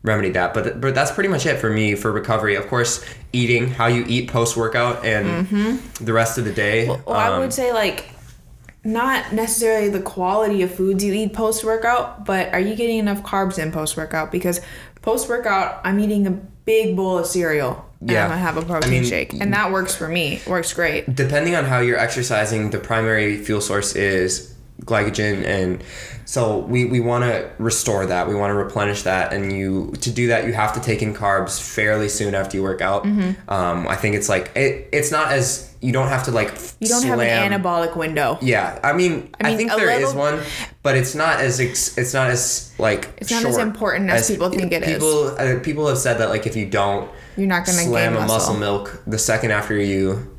remedy 0.03 0.31
that. 0.31 0.53
But 0.55 0.81
but 0.81 0.95
that's 0.95 1.11
pretty 1.11 1.29
much 1.29 1.47
it 1.47 1.59
for 1.59 1.71
me 1.71 1.95
for 1.95 2.13
recovery. 2.13 2.55
Of 2.57 2.67
course, 2.69 3.05
eating, 3.33 3.69
how 3.69 3.87
you 3.87 4.05
eat 4.07 4.29
post 4.31 4.57
workout, 4.57 5.05
and 5.05 5.79
the 6.01 6.13
rest 6.13 6.39
of 6.39 6.45
the 6.45 6.53
day. 6.53 6.89
Well, 6.89 7.03
I 7.09 7.29
Um, 7.29 7.41
would 7.41 7.53
say 7.53 7.73
like 7.73 8.11
not 8.85 9.33
necessarily 9.33 9.89
the 9.89 10.01
quality 10.01 10.63
of 10.63 10.75
foods 10.75 11.05
you 11.05 11.13
eat 11.15 11.33
post 11.33 11.63
workout, 11.65 12.25
but 12.27 12.53
are 12.53 12.59
you 12.61 12.75
getting 12.75 12.99
enough 12.99 13.23
carbs 13.23 13.57
in 13.59 13.71
post 13.71 13.97
workout? 13.97 14.33
Because 14.33 14.61
post 15.03 15.29
workout, 15.29 15.81
I'm 15.85 16.01
eating 16.01 16.27
a 16.27 16.33
big 16.65 16.97
bowl 16.97 17.19
of 17.19 17.27
cereal. 17.27 17.89
And 18.03 18.11
Yeah. 18.11 18.25
Um, 18.27 18.33
I'm 18.33 18.39
gonna 18.39 18.43
have 18.43 18.57
a 18.57 18.63
protein 18.63 18.91
mean, 18.91 19.05
shake, 19.05 19.33
and 19.35 19.53
that 19.53 19.71
works 19.73 19.95
for 19.95 20.09
me. 20.09 20.35
It 20.35 20.47
works 20.47 20.73
great. 20.73 21.15
depending 21.15 21.55
on 21.55 21.65
how 21.65 21.79
you're 21.81 21.99
exercising, 21.99 22.71
the 22.71 22.79
primary 22.79 23.37
fuel 23.37 23.61
source 23.61 23.95
is 23.95 24.52
glycogen, 24.85 25.45
and 25.45 25.83
so 26.25 26.59
we, 26.59 26.85
we 26.85 27.01
want 27.01 27.25
to 27.25 27.51
restore 27.59 28.07
that. 28.07 28.29
We 28.29 28.35
want 28.35 28.51
to 28.51 28.55
replenish 28.55 29.03
that, 29.03 29.33
and 29.33 29.53
you 29.53 29.93
to 30.01 30.11
do 30.11 30.29
that, 30.29 30.47
you 30.47 30.53
have 30.53 30.73
to 30.75 30.81
take 30.81 31.03
in 31.03 31.15
carbs 31.15 31.61
fairly 31.61 32.09
soon 32.09 32.35
after 32.35 32.57
you 32.57 32.63
work 32.63 32.81
out. 32.81 33.05
Mm-hmm. 33.05 33.51
Um, 33.51 33.87
I 33.89 33.97
think 33.97 34.15
it's 34.17 34.29
like 34.29 34.51
it, 34.57 34.89
it's 34.93 35.11
not 35.11 35.33
as 35.33 35.75
you 35.81 35.93
don't 35.93 36.09
have 36.09 36.25
to 36.25 36.31
like 36.31 36.53
You 36.81 36.89
don't 36.89 37.03
have 37.05 37.19
an 37.21 37.53
anabolic 37.53 37.97
window. 37.97 38.39
Yeah, 38.41 38.79
I 38.85 38.93
mean, 38.93 39.31
I, 39.41 39.49
mean, 39.49 39.57
think 39.59 39.73
a 39.73 39.77
there 39.77 39.91
is 39.91 40.15
little- 40.15 40.21
one, 40.21 40.41
but 40.83 40.97
it's 40.97 41.15
not 41.15 41.41
as 41.41 41.59
ex- 41.61 41.99
it's 41.99 42.15
not 42.15 42.31
as 42.31 42.73
like 42.79 43.09
It's 43.19 43.31
not 43.31 43.45
as 43.45 43.59
important 43.59 44.11
as 44.11 44.31
people 44.31 44.49
think 44.51 44.73
it 44.73 44.83
is. 44.85 44.95
people, 44.95 45.27
uh, 45.39 45.59
People 45.61 45.89
have 45.89 45.99
said 45.99 46.19
that 46.19 46.29
like 46.29 46.47
if 46.47 46.55
you 46.57 46.67
don't 46.67 47.11
You're 47.37 47.47
not 47.49 47.67
gonna 47.67 47.79
slam 47.79 48.15
gain 48.15 48.23
a 48.23 48.27
muscle 48.27 48.37
muscle. 48.37 48.55
milk 48.57 49.03
the 49.07 49.19
second 49.19 49.51
after 49.51 49.77
you 49.77 50.37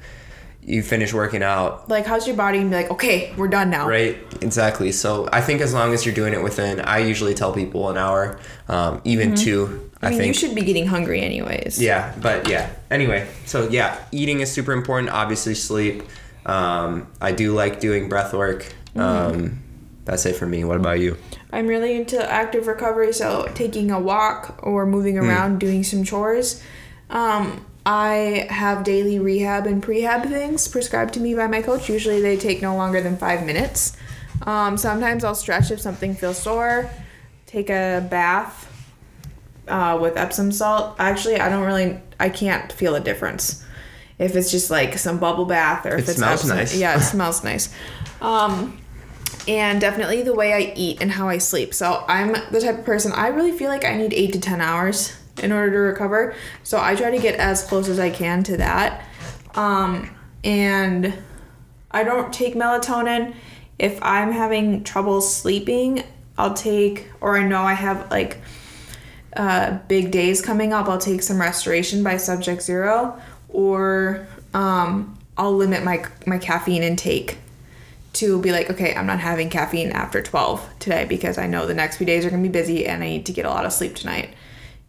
you 0.66 0.82
finish 0.82 1.14
working 1.14 1.44
out, 1.44 1.90
Like, 1.90 2.06
how's 2.06 2.26
your 2.28 2.36
body? 2.38 2.60
And 2.60 2.70
be 2.70 2.76
like, 2.78 2.92
okay, 2.92 3.34
we're 3.38 3.48
done 3.50 3.70
now. 3.70 3.88
right? 3.88 4.18
Exactly. 4.42 4.92
So 4.92 5.28
I 5.32 5.42
think 5.42 5.62
as 5.62 5.74
long 5.74 5.94
as 5.94 6.06
you're 6.06 6.16
doing 6.16 6.34
it 6.34 6.42
within, 6.42 6.80
I 6.80 7.00
usually 7.00 7.34
tell 7.34 7.54
people 7.54 7.90
an 7.90 7.98
hour, 7.98 8.40
um, 8.70 9.02
even 9.04 9.36
two. 9.36 9.66
Mm-hmm. 9.68 10.06
I 10.06 10.10
mean, 10.10 10.18
think 10.20 10.28
you 10.28 10.34
should 10.48 10.56
be 10.56 10.62
getting 10.64 10.86
hungry 10.88 11.22
anyways. 11.22 11.82
yeah, 11.82 12.14
but 12.22 12.50
yeah. 12.50 12.70
Anyway, 12.92 13.28
so 13.46 13.68
yeah, 13.70 13.98
eating 14.12 14.42
is 14.42 14.52
super 14.52 14.72
important. 14.74 15.12
Obviously, 15.12 15.54
sleep. 15.56 16.04
Um, 16.46 17.08
I 17.22 17.32
do 17.32 17.54
like 17.54 17.80
doing 17.80 18.10
breath 18.10 18.34
work. 18.34 18.64
Mm-hmm. 18.96 19.00
Um, 19.00 19.60
that's 20.06 20.26
it 20.26 20.36
for 20.36 20.46
me. 20.46 20.66
What 20.66 20.76
about 20.78 21.00
you? 21.00 21.18
I'm 21.54 21.68
really 21.68 21.96
into 21.96 22.20
active 22.30 22.68
recovery, 22.68 23.14
so 23.14 23.50
taking 23.54 23.92
a 23.92 24.00
walk 24.00 24.60
or 24.62 24.86
moving 24.86 25.18
Hmm. 25.18 25.30
around, 25.30 25.60
doing 25.60 25.84
some 25.84 26.04
chores. 26.04 26.62
Um, 27.10 27.66
I 27.86 28.48
have 28.50 28.84
daily 28.84 29.20
rehab 29.20 29.68
and 29.68 29.84
prehab 29.84 30.28
things 30.30 30.68
prescribed 30.68 31.14
to 31.16 31.20
me 31.20 31.36
by 31.36 31.48
my 31.48 31.62
coach. 31.62 31.90
Usually 31.90 32.22
they 32.22 32.38
take 32.38 32.62
no 32.62 32.76
longer 32.76 33.02
than 33.02 33.18
five 33.18 33.46
minutes. 33.46 33.98
Um, 34.44 34.78
sometimes 34.78 35.24
I'll 35.24 35.36
stretch 35.36 35.70
if 35.72 35.82
something 35.82 36.16
feels 36.16 36.38
sore, 36.42 36.90
take 37.46 37.70
a 37.70 38.06
bath 38.10 38.70
uh, 39.68 39.98
with 40.02 40.18
Epsom 40.18 40.52
salt. 40.52 40.96
Actually, 41.00 41.40
I 41.40 41.50
don't 41.50 41.66
really, 41.66 42.00
I 42.20 42.30
can't 42.30 42.72
feel 42.72 42.96
a 42.96 43.00
difference. 43.00 43.64
If 44.20 44.36
it's 44.36 44.52
just 44.52 44.70
like 44.72 44.98
some 44.98 45.18
bubble 45.20 45.46
bath 45.46 45.86
or 45.86 45.96
if 45.96 46.00
It 46.00 46.10
it's 46.10 46.18
smells 46.18 46.42
Epsom- 46.42 46.58
nice. 46.58 46.78
Yeah, 46.78 46.98
it 46.98 47.02
smells 47.04 47.44
nice. 47.44 47.74
Um, 48.22 48.80
and 49.48 49.82
definitely 49.82 50.22
the 50.22 50.34
way 50.34 50.54
I 50.54 50.74
eat 50.76 51.02
and 51.02 51.12
how 51.12 51.28
I 51.28 51.38
sleep. 51.38 51.74
So 51.74 52.06
I'm 52.08 52.34
the 52.52 52.62
type 52.62 52.80
of 52.80 52.86
person 52.86 53.12
I 53.12 53.28
really 53.28 53.52
feel 53.52 53.68
like 53.70 53.84
I 53.84 53.96
need 53.98 54.14
eight 54.14 54.32
to 54.34 54.40
ten 54.40 54.62
hours 54.62 55.18
in 55.42 55.52
order 55.52 55.72
to 55.72 55.78
recover. 55.80 56.36
So 56.64 56.80
I 56.80 56.96
try 56.96 57.12
to 57.12 57.20
get 57.20 57.36
as 57.36 57.64
close 57.64 57.90
as 57.90 58.00
I 58.00 58.10
can 58.10 58.44
to 58.44 58.58
that. 58.58 59.06
Um, 59.56 60.10
and 60.44 61.14
I 61.92 62.04
don't 62.04 62.34
take 62.34 62.56
melatonin. 62.56 63.36
If 63.80 64.02
I'm 64.02 64.32
having 64.32 64.84
trouble 64.84 65.22
sleeping, 65.22 66.04
I'll 66.38 66.54
take, 66.54 67.08
or 67.22 67.38
I 67.38 67.44
know 67.44 67.62
I 67.62 67.74
have 67.74 68.10
like 68.12 68.40
uh, 69.36 69.80
big 69.88 70.12
days 70.12 70.42
coming 70.42 70.74
up, 70.74 70.88
I'll 70.88 70.98
take 70.98 71.22
some 71.22 71.40
restoration 71.40 72.04
by 72.04 72.18
Subject 72.18 72.62
Zero, 72.62 73.20
or 73.50 74.28
um, 74.54 75.18
I'll 75.38 75.56
limit 75.56 75.84
my 75.84 76.06
my 76.26 76.38
caffeine 76.38 76.84
intake 76.84 77.38
to 78.14 78.40
be 78.42 78.52
like, 78.52 78.70
okay, 78.70 78.94
I'm 78.94 79.08
not 79.08 79.20
having 79.20 79.50
caffeine 79.50 79.92
after 79.92 80.22
12 80.22 80.80
today 80.80 81.06
because 81.06 81.40
I 81.40 81.48
know 81.48 81.66
the 81.66 81.74
next 81.74 81.98
few 81.98 82.06
days 82.06 82.26
are 82.26 82.30
gonna 82.30 82.44
be 82.44 82.50
busy 82.50 82.86
and 82.86 83.04
I 83.04 83.08
need 83.08 83.26
to 83.26 83.34
get 83.34 83.46
a 83.46 83.50
lot 83.50 83.66
of 83.66 83.74
sleep 83.74 83.96
tonight. 83.96 84.36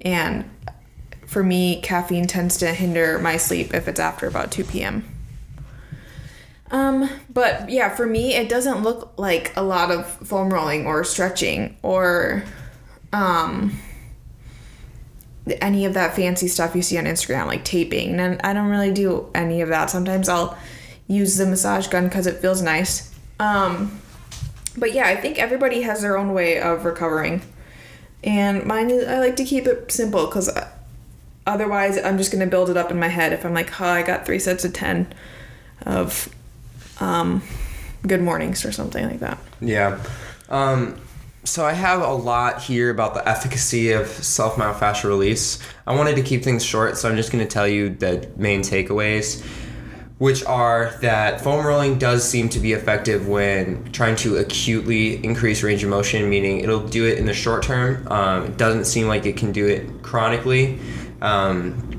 And 0.04 0.48
for 1.26 1.42
me, 1.42 1.80
caffeine 1.80 2.26
tends 2.26 2.58
to 2.58 2.72
hinder 2.72 3.18
my 3.18 3.36
sleep 3.36 3.74
if 3.74 3.88
it's 3.88 4.00
after 4.00 4.26
about 4.26 4.52
2 4.52 4.64
p.m. 4.64 5.04
Um, 6.70 7.08
but 7.30 7.70
yeah, 7.70 7.94
for 7.94 8.06
me, 8.06 8.34
it 8.34 8.48
doesn't 8.48 8.82
look 8.82 9.12
like 9.16 9.56
a 9.56 9.62
lot 9.62 9.90
of 9.90 10.06
foam 10.06 10.52
rolling 10.52 10.86
or 10.86 11.04
stretching 11.04 11.76
or 11.82 12.44
um, 13.12 13.78
any 15.60 15.84
of 15.84 15.94
that 15.94 16.16
fancy 16.16 16.48
stuff 16.48 16.74
you 16.74 16.82
see 16.82 16.98
on 16.98 17.04
Instagram, 17.04 17.46
like 17.46 17.64
taping. 17.64 18.18
And 18.18 18.40
I 18.42 18.52
don't 18.52 18.68
really 18.68 18.92
do 18.92 19.30
any 19.34 19.60
of 19.60 19.68
that. 19.68 19.90
Sometimes 19.90 20.28
I'll 20.28 20.58
use 21.06 21.36
the 21.36 21.46
massage 21.46 21.86
gun 21.86 22.04
because 22.08 22.26
it 22.26 22.40
feels 22.40 22.62
nice. 22.62 23.14
Um, 23.38 24.00
but 24.76 24.92
yeah, 24.92 25.06
I 25.06 25.16
think 25.16 25.38
everybody 25.38 25.82
has 25.82 26.02
their 26.02 26.16
own 26.16 26.32
way 26.32 26.60
of 26.60 26.84
recovering. 26.84 27.42
And 28.24 28.64
mine 28.64 28.90
is, 28.90 29.06
I 29.06 29.18
like 29.20 29.36
to 29.36 29.44
keep 29.44 29.66
it 29.66 29.92
simple 29.92 30.26
because 30.26 30.50
otherwise 31.46 31.98
I'm 31.98 32.18
just 32.18 32.32
going 32.32 32.44
to 32.44 32.50
build 32.50 32.70
it 32.70 32.76
up 32.76 32.90
in 32.90 32.98
my 32.98 33.08
head. 33.08 33.32
If 33.32 33.44
I'm 33.44 33.54
like, 33.54 33.80
oh, 33.80 33.84
I 33.84 34.02
got 34.02 34.26
three 34.26 34.38
sets 34.38 34.64
of 34.64 34.72
10 34.72 35.12
of 35.84 36.34
um, 37.00 37.42
good 38.06 38.22
mornings 38.22 38.64
or 38.64 38.72
something 38.72 39.04
like 39.04 39.20
that. 39.20 39.38
Yeah. 39.60 40.02
Um, 40.48 40.98
so 41.44 41.66
I 41.66 41.72
have 41.72 42.00
a 42.00 42.12
lot 42.12 42.62
here 42.62 42.88
about 42.90 43.12
the 43.12 43.26
efficacy 43.28 43.92
of 43.92 44.08
self 44.08 44.56
myofascial 44.56 45.04
release. 45.04 45.58
I 45.86 45.94
wanted 45.94 46.16
to 46.16 46.22
keep 46.22 46.42
things 46.42 46.64
short, 46.64 46.96
so 46.96 47.08
I'm 47.08 47.16
just 47.16 47.30
going 47.30 47.44
to 47.44 47.50
tell 47.50 47.68
you 47.68 47.90
the 47.90 48.30
main 48.36 48.62
takeaways, 48.62 49.44
which 50.18 50.44
are 50.44 50.92
that 51.00 51.40
foam 51.40 51.66
rolling 51.66 51.98
does 51.98 52.28
seem 52.28 52.48
to 52.48 52.60
be 52.60 52.72
effective 52.72 53.26
when 53.26 53.90
trying 53.92 54.14
to 54.14 54.36
acutely 54.36 55.22
increase 55.24 55.62
range 55.62 55.82
of 55.82 55.90
motion, 55.90 56.30
meaning 56.30 56.60
it'll 56.60 56.86
do 56.86 57.06
it 57.06 57.18
in 57.18 57.26
the 57.26 57.34
short 57.34 57.62
term. 57.62 58.06
Um, 58.08 58.44
it 58.44 58.56
doesn't 58.56 58.84
seem 58.84 59.08
like 59.08 59.26
it 59.26 59.36
can 59.36 59.50
do 59.50 59.66
it 59.66 60.02
chronically. 60.02 60.78
Um, 61.20 61.94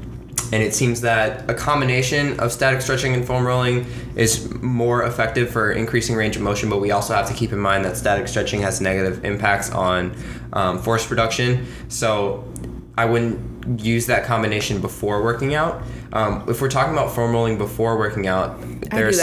and 0.52 0.62
it 0.64 0.74
seems 0.74 1.02
that 1.02 1.50
a 1.50 1.54
combination 1.54 2.40
of 2.40 2.52
static 2.52 2.82
stretching 2.82 3.14
and 3.14 3.26
foam 3.26 3.46
rolling 3.46 3.86
is 4.16 4.54
more 4.62 5.04
effective 5.04 5.50
for 5.50 5.72
increasing 5.72 6.16
range 6.16 6.36
of 6.36 6.42
motion 6.42 6.70
but 6.70 6.80
we 6.80 6.92
also 6.92 7.14
have 7.14 7.28
to 7.28 7.34
keep 7.34 7.52
in 7.52 7.60
mind 7.60 7.84
that 7.84 7.98
static 7.98 8.28
stretching 8.28 8.62
has 8.62 8.80
negative 8.80 9.26
impacts 9.26 9.72
on 9.72 10.16
um, 10.54 10.80
force 10.80 11.06
production 11.06 11.66
so 11.90 12.48
i 12.96 13.06
wouldn't 13.06 13.82
use 13.82 14.06
that 14.06 14.24
combination 14.26 14.80
before 14.80 15.24
working 15.24 15.56
out 15.56 15.82
um, 16.16 16.44
if 16.48 16.62
we're 16.62 16.70
talking 16.70 16.94
about 16.94 17.14
foam 17.14 17.32
rolling 17.32 17.58
before 17.58 17.98
working 17.98 18.26
out 18.26 18.58
there's 18.90 19.18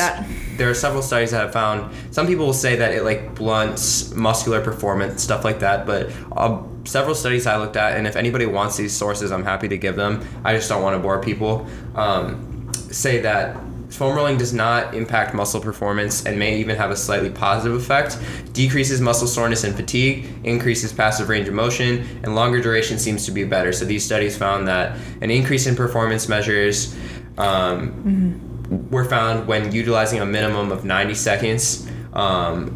there 0.57 0.70
are 0.70 0.74
several 0.74 1.02
studies 1.02 1.31
that 1.33 1.40
have 1.40 1.52
found 1.52 1.92
some 2.11 2.26
people 2.26 2.46
will 2.46 2.52
say 2.52 2.76
that 2.76 2.92
it 2.92 3.02
like 3.02 3.35
blunts 3.35 4.14
muscular 4.14 4.61
performance 4.61 5.22
stuff 5.22 5.44
like 5.44 5.61
that 5.61 5.87
but 5.87 6.11
uh, 6.37 6.62
several 6.85 7.14
studies 7.14 7.46
i 7.46 7.57
looked 7.57 7.76
at 7.76 7.96
and 7.96 8.07
if 8.07 8.14
anybody 8.16 8.46
wants 8.46 8.76
these 8.76 8.92
sources 8.92 9.33
i'm 9.33 9.44
happy 9.44 9.68
to 9.68 9.78
give 9.78 9.96
them. 9.96 10.24
I 10.44 10.55
just 10.55 10.68
don't 10.68 10.83
want 10.83 10.94
to 10.94 10.98
bore 10.98 11.20
people 11.20 11.66
um, 11.94 12.70
say 12.72 13.20
that 13.22 13.57
foam 13.92 14.16
rolling 14.16 14.38
does 14.38 14.52
not 14.55 14.94
impact 14.94 15.35
muscle 15.35 15.61
performance 15.61 16.24
and 16.26 16.38
may 16.38 16.57
even 16.59 16.76
have 16.76 16.90
a 16.90 16.96
slightly 16.96 17.28
positive 17.31 17.76
effect 17.78 18.18
decreases 18.52 19.00
muscle 19.00 19.26
soreness 19.26 19.64
and 19.64 19.74
fatigue 19.76 20.26
increases 20.44 20.92
passive 20.92 21.28
range 21.28 21.46
of 21.46 21.55
motion 21.55 21.98
and 22.22 22.35
longer 22.35 22.61
duration 22.61 22.98
seems 22.98 23.24
to 23.26 23.31
be 23.31 23.44
better 23.44 23.72
so 23.72 23.85
these 23.85 24.05
studies 24.05 24.37
found 24.37 24.66
that 24.66 24.96
an 25.20 25.31
increase 25.31 25.66
in 25.66 25.76
performance 25.76 26.28
measures 26.28 26.96
um, 27.38 28.88
were 28.90 29.05
found 29.05 29.46
when 29.46 29.70
utilizing 29.72 30.20
a 30.20 30.26
minimum 30.26 30.72
of 30.72 30.85
90 30.85 31.14
seconds, 31.14 31.87
um, 32.14 32.68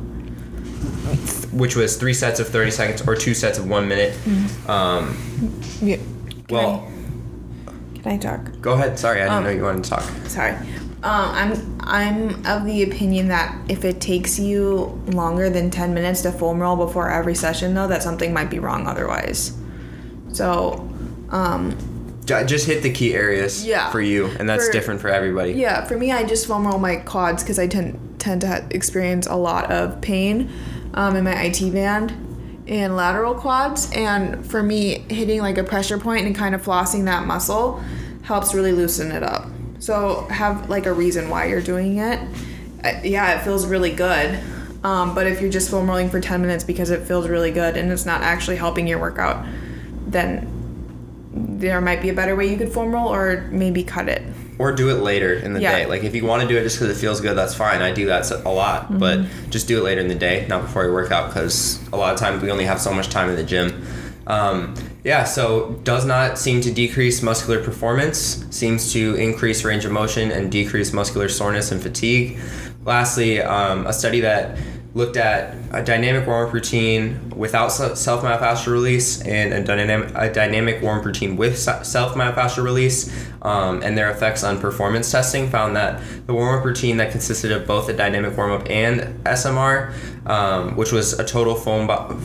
which 1.53 1.77
was 1.77 1.97
three 1.97 2.13
sets 2.15 2.41
of 2.41 2.49
30 2.49 2.71
seconds 2.71 3.09
or 3.09 3.15
two 3.15 3.33
sets 3.35 3.59
of 3.59 3.69
one 3.69 3.89
minute. 3.89 4.15
Um, 4.69 5.17
Yeah. 5.81 5.97
Can 5.97 6.45
well, 6.51 6.89
I, 7.67 7.99
can 8.01 8.13
I 8.13 8.17
talk? 8.19 8.61
go 8.61 8.73
ahead. 8.75 8.99
Sorry, 8.99 9.21
I 9.21 9.25
didn't 9.25 9.39
Um, 9.39 9.45
know 9.45 9.51
you 9.51 9.63
wanted 9.65 9.85
to 9.85 9.91
talk. 9.91 10.05
Sorry. 10.27 10.55
Um, 11.07 11.31
I'm 11.31 11.79
I'm 11.85 12.47
of 12.47 12.65
the 12.65 12.83
opinion 12.83 13.29
that 13.29 13.57
if 13.69 13.85
it 13.85 14.01
takes 14.01 14.41
you 14.41 15.01
longer 15.13 15.49
than 15.49 15.71
ten 15.71 15.95
minutes 15.95 16.23
to 16.23 16.33
foam 16.33 16.59
roll 16.61 16.75
before 16.77 17.09
every 17.11 17.35
session, 17.37 17.75
though, 17.75 17.87
that 17.87 18.03
something 18.03 18.33
might 18.33 18.51
be 18.51 18.59
wrong 18.59 18.89
otherwise. 18.89 19.57
So, 20.33 20.89
um, 21.31 21.77
Just 22.27 22.67
hit 22.67 22.83
the 22.83 22.91
key 22.91 23.15
areas 23.15 23.65
Yeah. 23.65 23.89
for 23.91 24.01
you, 24.01 24.27
and 24.41 24.49
that's 24.49 24.67
For- 24.67 24.73
different 24.73 25.01
for 25.01 25.09
everybody. 25.09 25.53
yeah, 25.53 25.85
for 25.85 25.97
me, 25.97 26.11
I 26.11 26.25
just 26.25 26.47
foam 26.49 26.67
roll 26.67 26.81
my 26.81 26.97
quads 26.97 27.45
because 27.45 27.61
I 27.61 27.69
tend 27.69 27.97
tend 28.19 28.41
to 28.41 28.65
experience 28.71 29.29
a 29.29 29.37
lot 29.37 29.71
of 29.71 30.01
pain 30.01 30.51
um, 30.95 31.15
in 31.15 31.23
my 31.23 31.41
IT 31.45 31.71
band 31.73 32.13
and 32.67 32.97
lateral 32.97 33.35
quads, 33.35 33.89
and 33.95 34.45
for 34.45 34.61
me, 34.61 35.05
hitting 35.09 35.41
like 35.41 35.57
a 35.57 35.63
pressure 35.63 35.99
point 35.99 36.27
and 36.27 36.35
kind 36.35 36.53
of 36.53 36.65
flossing 36.65 37.05
that 37.05 37.27
muscle 37.29 37.81
helps 38.23 38.53
really 38.55 38.73
loosen 38.73 39.13
it 39.13 39.23
up. 39.23 39.47
So 39.79 40.23
have 40.31 40.69
like 40.71 40.87
a 40.87 40.93
reason 40.93 41.29
why 41.29 41.47
you're 41.47 41.61
doing 41.63 41.99
it. 41.99 42.19
Uh, 42.85 42.93
yeah, 43.05 43.39
it 43.39 43.45
feels 43.45 43.67
really 43.67 43.93
good. 43.93 44.39
Um, 44.85 45.15
but 45.15 45.27
if 45.27 45.41
you're 45.41 45.51
just 45.51 45.71
foam 45.71 45.89
rolling 45.89 46.11
for 46.11 46.21
10 46.21 46.41
minutes 46.41 46.63
because 46.65 46.91
it 46.91 47.07
feels 47.07 47.29
really 47.29 47.51
good 47.51 47.77
and 47.77 47.91
it's 47.91 48.07
not 48.07 48.23
actually 48.23 48.57
helping 48.57 48.87
your 48.87 48.99
workout, 49.01 49.45
then 50.07 50.53
there 51.33 51.81
might 51.81 52.01
be 52.01 52.09
a 52.09 52.15
better 52.15 52.37
way 52.37 52.47
you 52.49 52.57
could 52.57 52.73
foam 52.73 52.93
roll, 52.95 53.13
or 53.13 53.47
maybe 53.51 53.83
cut 53.85 54.09
it. 54.09 54.23
or 54.59 54.73
do 54.73 54.89
it 54.89 55.03
later 55.03 55.35
in 55.35 55.53
the 55.53 55.61
Yeah. 55.61 55.73
day. 55.73 55.87
Like 55.87 56.03
if 56.03 56.15
you 56.15 56.25
want 56.25 56.41
to 56.41 56.49
do 56.49 56.57
it 56.57 56.63
just 56.63 56.79
because 56.79 56.97
it 56.97 56.99
feels 56.99 57.21
good, 57.21 57.37
that's 57.37 57.53
fine. 57.55 57.83
I 57.83 57.93
do 57.93 58.07
that 58.07 58.31
a 58.31 58.49
lot, 58.49 58.85
Mm-hmm. 58.85 58.99
but 58.99 59.21
just 59.51 59.69
do 59.69 59.79
it 59.79 59.83
later 59.83 60.01
in 60.01 60.09
the 60.09 60.15
day, 60.15 60.47
not 60.49 60.63
before 60.63 60.85
your 60.85 60.95
workout, 60.95 61.29
because 61.29 61.79
a 61.93 61.97
lot 61.99 62.15
of 62.15 62.19
times 62.19 62.43
we 62.43 62.51
only 62.51 62.65
have 62.65 62.81
so 62.81 62.91
much 62.95 63.11
time 63.11 63.29
in 63.29 63.37
the 63.37 63.43
gym. 63.45 63.85
Um, 64.27 64.75
yeah, 65.07 65.23
so 65.23 65.71
does 65.85 66.05
not 66.05 66.37
seem 66.37 66.61
to 66.63 66.73
decrease 66.73 67.23
muscular 67.23 67.63
performance, 67.63 68.45
seems 68.51 68.93
to 68.93 69.15
increase 69.15 69.63
range 69.63 69.85
of 69.85 69.93
motion 69.93 70.33
and 70.33 70.51
decrease 70.51 70.93
muscular 70.93 71.29
soreness 71.29 71.71
and 71.71 71.81
fatigue. 71.81 72.41
Lastly, 72.85 73.41
um, 73.41 73.87
a 73.87 73.93
study 73.93 74.19
that 74.23 74.59
looked 74.95 75.17
at 75.17 75.55
a 75.71 75.81
dynamic 75.81 76.27
warm-up 76.27 76.53
routine 76.53 77.31
without 77.37 77.69
self 77.69 78.25
myofascial 78.25 78.73
release 78.73 79.23
and 79.23 79.53
a 79.53 79.63
dynamic, 79.63 80.11
a 80.17 80.33
dynamic 80.33 80.83
warm-up 80.83 81.05
routine 81.05 81.37
with 81.37 81.57
self 81.57 82.15
myofascial 82.15 82.65
release 82.65 83.09
um, 83.43 83.83
and 83.85 83.97
their 83.97 84.11
effects 84.11 84.43
on 84.43 84.59
performance 84.61 85.09
testing 85.09 85.49
found 85.49 85.77
that 85.77 86.03
the 86.27 86.35
warm-up 86.35 86.65
routine 86.65 86.97
that 86.97 87.13
consisted 87.13 87.53
of 87.53 87.65
both 87.65 87.89
a 87.89 87.93
dynamic 87.93 88.37
warm-up 88.37 88.69
and 88.69 89.23
SMR, 89.23 89.95
um, 90.29 90.75
which 90.75 90.91
was 90.91 91.13
a 91.13 91.25
total 91.25 91.55
foam 91.55 91.87
bo- 91.87 92.19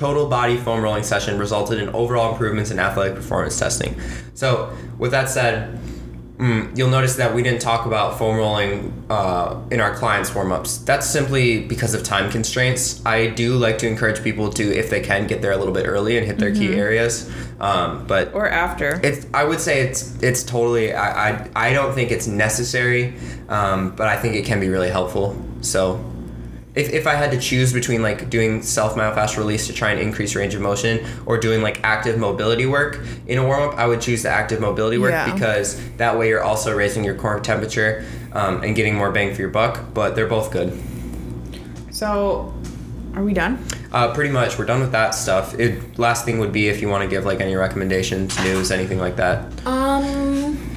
total 0.00 0.26
body 0.26 0.56
foam 0.56 0.82
rolling 0.82 1.04
session, 1.04 1.38
resulted 1.38 1.78
in 1.78 1.90
overall 1.90 2.32
improvements 2.32 2.70
in 2.70 2.78
athletic 2.78 3.14
performance 3.14 3.58
testing. 3.58 3.94
So, 4.34 4.72
with 4.98 5.10
that 5.10 5.28
said, 5.28 5.78
Mm, 6.40 6.74
you'll 6.74 6.88
notice 6.88 7.16
that 7.16 7.34
we 7.34 7.42
didn't 7.42 7.60
talk 7.60 7.84
about 7.84 8.16
foam 8.16 8.34
rolling 8.34 9.04
uh, 9.10 9.60
in 9.70 9.78
our 9.78 9.94
clients' 9.94 10.34
warm 10.34 10.52
ups. 10.52 10.78
That's 10.78 11.06
simply 11.06 11.60
because 11.66 11.92
of 11.92 12.02
time 12.02 12.30
constraints. 12.30 13.04
I 13.04 13.26
do 13.26 13.56
like 13.56 13.76
to 13.78 13.86
encourage 13.86 14.22
people 14.24 14.48
to, 14.54 14.62
if 14.74 14.88
they 14.88 15.02
can, 15.02 15.26
get 15.26 15.42
there 15.42 15.52
a 15.52 15.58
little 15.58 15.74
bit 15.74 15.86
early 15.86 16.16
and 16.16 16.26
hit 16.26 16.38
their 16.38 16.50
key 16.50 16.74
areas. 16.74 17.30
Um, 17.60 18.06
but 18.06 18.32
Or 18.32 18.48
after. 18.48 18.98
it's, 19.02 19.26
I 19.34 19.44
would 19.44 19.60
say 19.60 19.80
it's 19.82 20.16
it's 20.22 20.42
totally. 20.42 20.94
I 20.94 21.28
I, 21.28 21.50
I 21.54 21.72
don't 21.74 21.92
think 21.92 22.10
it's 22.10 22.26
necessary, 22.26 23.12
um, 23.50 23.94
but 23.94 24.08
I 24.08 24.16
think 24.16 24.34
it 24.34 24.46
can 24.46 24.60
be 24.60 24.70
really 24.70 24.88
helpful. 24.88 25.36
So. 25.60 26.02
If, 26.74 26.90
if 26.92 27.06
I 27.08 27.14
had 27.14 27.32
to 27.32 27.38
choose 27.38 27.72
between 27.72 28.00
like 28.00 28.30
doing 28.30 28.62
self 28.62 28.94
myofascial 28.94 29.38
release 29.38 29.66
to 29.66 29.72
try 29.72 29.90
and 29.90 30.00
increase 30.00 30.36
range 30.36 30.54
of 30.54 30.60
motion 30.60 31.04
or 31.26 31.36
doing 31.36 31.62
like 31.62 31.80
active 31.82 32.16
mobility 32.18 32.64
work 32.66 33.00
in 33.26 33.38
a 33.38 33.44
warm 33.44 33.68
up, 33.70 33.76
I 33.76 33.86
would 33.86 34.00
choose 34.00 34.22
the 34.22 34.28
active 34.30 34.60
mobility 34.60 34.96
work 34.96 35.10
Yeah. 35.10 35.32
because 35.32 35.80
that 35.96 36.16
way 36.16 36.28
you're 36.28 36.42
also 36.44 36.74
raising 36.74 37.02
your 37.02 37.16
core 37.16 37.40
temperature 37.40 38.04
um, 38.32 38.62
and 38.62 38.76
getting 38.76 38.94
more 38.94 39.10
bang 39.10 39.34
for 39.34 39.40
your 39.40 39.50
buck. 39.50 39.92
But 39.92 40.14
they're 40.14 40.28
both 40.28 40.52
good. 40.52 40.78
So, 41.90 42.54
are 43.14 43.24
we 43.24 43.32
done? 43.34 43.64
Uh, 43.92 44.14
pretty 44.14 44.30
much, 44.30 44.56
we're 44.56 44.64
done 44.64 44.80
with 44.80 44.92
that 44.92 45.10
stuff. 45.16 45.58
It, 45.58 45.98
last 45.98 46.24
thing 46.24 46.38
would 46.38 46.52
be 46.52 46.68
if 46.68 46.80
you 46.80 46.88
want 46.88 47.02
to 47.02 47.10
give 47.10 47.24
like 47.26 47.40
any 47.40 47.56
recommendations, 47.56 48.38
news, 48.44 48.70
anything 48.70 48.98
like 48.98 49.16
that. 49.16 49.66
Um, 49.66 50.69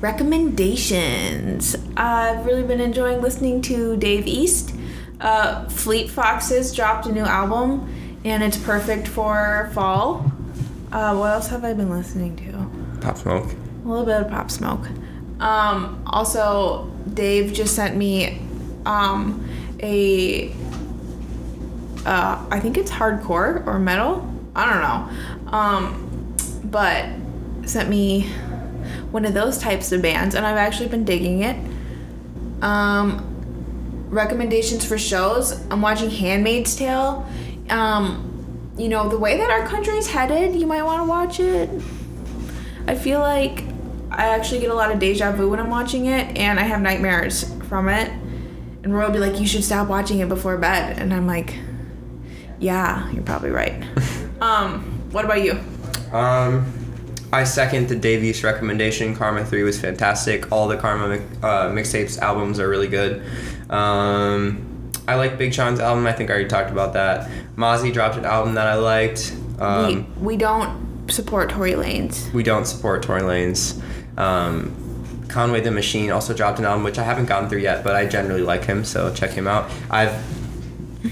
recommendations. 0.00 1.76
I've 1.96 2.46
really 2.46 2.62
been 2.62 2.80
enjoying 2.80 3.20
listening 3.20 3.62
to 3.62 3.96
Dave 3.96 4.26
East. 4.26 4.74
Uh, 5.20 5.68
Fleet 5.68 6.10
Foxes 6.10 6.74
dropped 6.74 7.06
a 7.06 7.12
new 7.12 7.24
album, 7.24 7.92
and 8.24 8.42
it's 8.42 8.56
perfect 8.56 9.08
for 9.08 9.70
fall. 9.74 10.30
Uh, 10.92 11.16
what 11.16 11.32
else 11.32 11.48
have 11.48 11.64
I 11.64 11.74
been 11.74 11.90
listening 11.90 12.36
to? 12.36 13.00
Pop 13.00 13.16
Smoke. 13.16 13.52
A 13.84 13.88
little 13.88 14.06
bit 14.06 14.22
of 14.22 14.30
Pop 14.30 14.50
Smoke. 14.50 14.86
Um, 15.40 16.02
also, 16.06 16.90
Dave 17.14 17.52
just 17.52 17.74
sent 17.74 17.96
me 17.96 18.40
um, 18.86 19.48
a. 19.80 20.52
Uh, 22.06 22.46
I 22.50 22.60
think 22.60 22.78
it's 22.78 22.90
hardcore 22.90 23.66
or 23.66 23.78
metal. 23.78 24.26
I 24.54 24.72
don't 24.72 24.82
know. 24.82 25.52
Um, 25.52 26.36
but 26.64 27.06
sent 27.68 27.90
me 27.90 28.30
one 29.10 29.24
of 29.24 29.34
those 29.34 29.58
types 29.58 29.92
of 29.92 30.02
bands, 30.02 30.34
and 30.34 30.46
I've 30.46 30.56
actually 30.56 30.88
been 30.88 31.04
digging 31.04 31.42
it. 31.42 31.56
Um, 32.62 34.06
recommendations 34.10 34.84
for 34.84 34.98
shows. 34.98 35.52
I'm 35.70 35.80
watching 35.80 36.10
Handmaid's 36.10 36.76
Tale. 36.76 37.26
Um, 37.70 38.72
you 38.76 38.88
know, 38.88 39.08
the 39.08 39.18
way 39.18 39.36
that 39.38 39.50
our 39.50 39.66
country's 39.66 40.06
headed, 40.06 40.54
you 40.54 40.66
might 40.66 40.82
want 40.82 41.02
to 41.02 41.08
watch 41.08 41.40
it. 41.40 41.68
I 42.86 42.94
feel 42.94 43.20
like 43.20 43.64
I 44.10 44.28
actually 44.28 44.60
get 44.60 44.70
a 44.70 44.74
lot 44.74 44.90
of 44.90 44.98
deja 44.98 45.32
vu 45.32 45.50
when 45.50 45.60
I'm 45.60 45.70
watching 45.70 46.06
it, 46.06 46.36
and 46.36 46.58
I 46.58 46.62
have 46.62 46.80
nightmares 46.80 47.52
from 47.68 47.88
it. 47.88 48.10
And 48.82 48.94
Roy 48.94 49.06
will 49.06 49.12
be 49.12 49.18
like, 49.18 49.40
"You 49.40 49.46
should 49.46 49.64
stop 49.64 49.88
watching 49.88 50.20
it 50.20 50.28
before 50.28 50.56
bed," 50.56 50.98
and 50.98 51.12
I'm 51.12 51.26
like, 51.26 51.54
"Yeah, 52.58 53.10
you're 53.10 53.24
probably 53.24 53.50
right." 53.50 53.82
um, 54.40 54.80
what 55.10 55.24
about 55.24 55.42
you? 55.42 55.58
Um, 56.12 56.77
I 57.32 57.44
second 57.44 57.88
the 57.88 57.96
Dave 57.96 58.24
East 58.24 58.42
recommendation. 58.42 59.14
Karma 59.14 59.44
3 59.44 59.62
was 59.62 59.80
fantastic. 59.80 60.50
All 60.50 60.66
the 60.68 60.76
Karma 60.76 61.16
uh, 61.42 61.70
mixtapes 61.70 62.18
albums 62.18 62.58
are 62.58 62.68
really 62.68 62.88
good. 62.88 63.22
Um, 63.70 64.90
I 65.06 65.16
like 65.16 65.38
Big 65.38 65.52
Sean's 65.52 65.80
album. 65.80 66.06
I 66.06 66.12
think 66.12 66.30
I 66.30 66.34
already 66.34 66.48
talked 66.48 66.70
about 66.70 66.94
that. 66.94 67.30
Mozzy 67.56 67.92
dropped 67.92 68.16
an 68.16 68.24
album 68.24 68.54
that 68.54 68.66
I 68.66 68.74
liked. 68.74 69.34
Um, 69.58 70.06
we 70.16 70.34
we 70.34 70.36
don't 70.36 71.10
support 71.10 71.50
Tory 71.50 71.72
Lanez. 71.72 72.32
we 72.32 72.42
don't 72.42 72.66
support 72.66 73.02
Tory 73.02 73.22
Lanez. 73.22 73.80
Um, 74.18 74.74
Conway 75.28 75.60
the 75.60 75.70
Machine 75.70 76.10
also 76.10 76.34
dropped 76.34 76.58
an 76.58 76.64
album, 76.64 76.84
which 76.84 76.98
I 76.98 77.04
haven't 77.04 77.26
gotten 77.26 77.48
through 77.48 77.60
yet, 77.60 77.84
but 77.84 77.94
I 77.94 78.06
generally 78.06 78.42
like 78.42 78.64
him, 78.64 78.84
so 78.84 79.12
check 79.12 79.30
him 79.30 79.46
out. 79.46 79.70
I've 79.90 80.14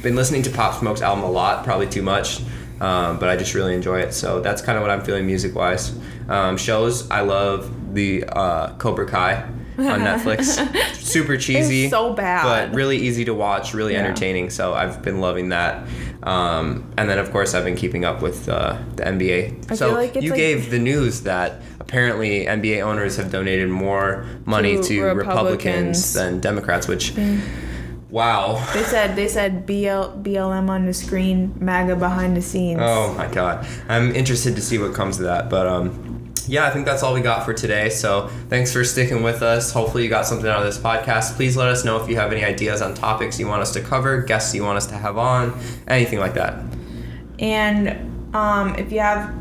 been 0.03 0.17
listening 0.17 0.43
to 0.43 0.51
Pop 0.51 0.79
Smoke's 0.79 1.03
album 1.03 1.25
a 1.25 1.31
lot, 1.31 1.65
probably 1.65 1.87
too 1.89 2.03
much, 2.03 2.41
um, 2.81 3.19
but 3.19 3.29
I 3.29 3.37
just 3.37 3.55
really 3.55 3.75
enjoy 3.75 4.01
it. 4.01 4.13
So 4.13 4.41
that's 4.41 4.63
kind 4.63 4.77
of 4.79 4.83
what 4.83 4.91
I'm 4.91 5.03
feeling 5.03 5.27
music 5.27 5.55
wise. 5.55 5.99
Um, 6.29 6.57
shows, 6.57 7.11
I 7.11 7.21
love 7.21 7.95
the 7.95 8.25
uh, 8.25 8.75
Cobra 8.79 9.07
Kai 9.07 9.43
on 9.79 10.01
Netflix. 10.01 10.59
Super 10.97 11.37
cheesy, 11.37 11.89
so 11.91 12.13
bad. 12.15 12.45
but 12.71 12.75
really 12.77 12.97
easy 12.97 13.25
to 13.27 13.35
watch, 13.35 13.75
really 13.75 13.93
Yeah. 13.93 14.01
entertaining. 14.05 14.51
So 14.51 14.75
I've 14.75 15.03
been 15.03 15.21
loving 15.21 15.51
that. 15.51 15.87
Um, 16.23 16.91
and 16.99 17.09
then 17.09 17.19
of 17.19 17.31
course 17.31 17.55
I've 17.55 17.65
been 17.65 17.77
keeping 17.77 18.05
up 18.05 18.21
with 18.21 18.49
uh, 18.49 18.77
the 18.97 19.05
NBA. 19.05 19.71
I 19.71 19.75
so 19.77 19.93
like 19.93 20.17
you 20.17 20.31
like- 20.31 20.37
gave 20.37 20.71
the 20.71 20.79
news 20.79 21.21
that 21.23 21.61
apparently 21.79 22.47
NBA 22.47 22.83
owners 22.83 23.17
have 23.17 23.31
donated 23.31 23.69
more 23.69 24.27
money 24.45 24.77
To 24.77 24.83
to, 24.83 25.03
Republicans. 25.05 25.27
Republicans. 25.27 26.13
than 26.15 26.41
Democrats, 26.41 26.89
which 26.89 27.13
wow. 28.11 28.55
They 28.73 28.83
said 28.83 29.17
they 29.17 29.29
said 29.29 29.67
BL, 29.67 30.23
BLM 30.23 30.69
on 30.69 30.87
the 30.87 30.95
screen, 30.95 31.55
MAGA 31.59 31.97
behind 31.97 32.37
the 32.37 32.43
scenes. 32.43 32.81
Oh 32.83 33.15
my 33.15 33.27
god. 33.27 33.67
I'm 33.89 34.15
interested 34.15 34.57
to 34.57 34.63
see 34.63 34.79
what 34.79 34.95
comes 34.95 35.19
of 35.19 35.25
that, 35.25 35.51
but 35.51 35.67
um 35.67 36.17
yeah, 36.49 36.65
I 36.65 36.71
think 36.71 36.87
that's 36.87 37.03
all 37.03 37.13
we 37.13 37.21
got 37.21 37.45
for 37.45 37.53
today. 37.53 37.89
So, 37.89 38.29
thanks 38.49 38.73
for 38.73 38.85
sticking 38.85 39.23
with 39.23 39.43
us. 39.43 39.73
Hopefully, 39.73 40.05
you 40.05 40.09
got 40.09 40.27
something 40.27 40.49
out 40.49 40.61
of 40.61 40.65
this 40.65 40.79
podcast. 40.79 41.35
Please 41.35 41.57
let 41.57 41.69
us 41.69 41.85
know 41.85 42.01
if 42.01 42.09
you 42.09 42.15
have 42.17 42.33
any 42.33 42.45
ideas 42.45 42.83
on 42.83 42.95
topics 42.95 43.41
you 43.41 43.49
want 43.49 43.63
us 43.63 43.73
to 43.73 43.81
cover, 43.81 44.23
guests 44.23 44.55
you 44.55 44.63
want 44.63 44.77
us 44.77 44.87
to 44.87 44.95
have 44.95 45.19
on, 45.19 45.59
anything 45.89 46.21
like 46.21 46.35
that. 46.35 46.63
And 47.41 48.35
um, 48.35 48.77
if 48.77 48.93
you 48.93 49.01
have 49.01 49.35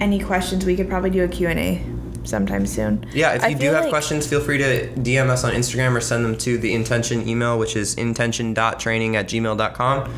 any 0.00 0.18
questions, 0.18 0.64
we 0.64 0.76
could 0.76 0.88
probably 0.88 1.10
do 1.10 1.24
a 1.24 1.28
Q&A 1.28 1.84
sometime 2.24 2.66
soon. 2.66 3.06
Yeah, 3.12 3.34
if 3.34 3.48
you 3.50 3.56
do 3.56 3.66
have 3.72 3.84
like- 3.84 3.90
questions, 3.90 4.26
feel 4.26 4.40
free 4.40 4.58
to 4.58 4.88
DM 4.96 5.28
us 5.28 5.44
on 5.44 5.52
Instagram 5.52 5.94
or 5.96 6.00
send 6.00 6.24
them 6.24 6.36
to 6.38 6.58
the 6.58 6.72
intention 6.74 7.28
email, 7.28 7.58
which 7.58 7.76
is 7.76 7.94
intention.training 7.94 9.16
at 9.16 9.28
gmail.com. 9.28 10.10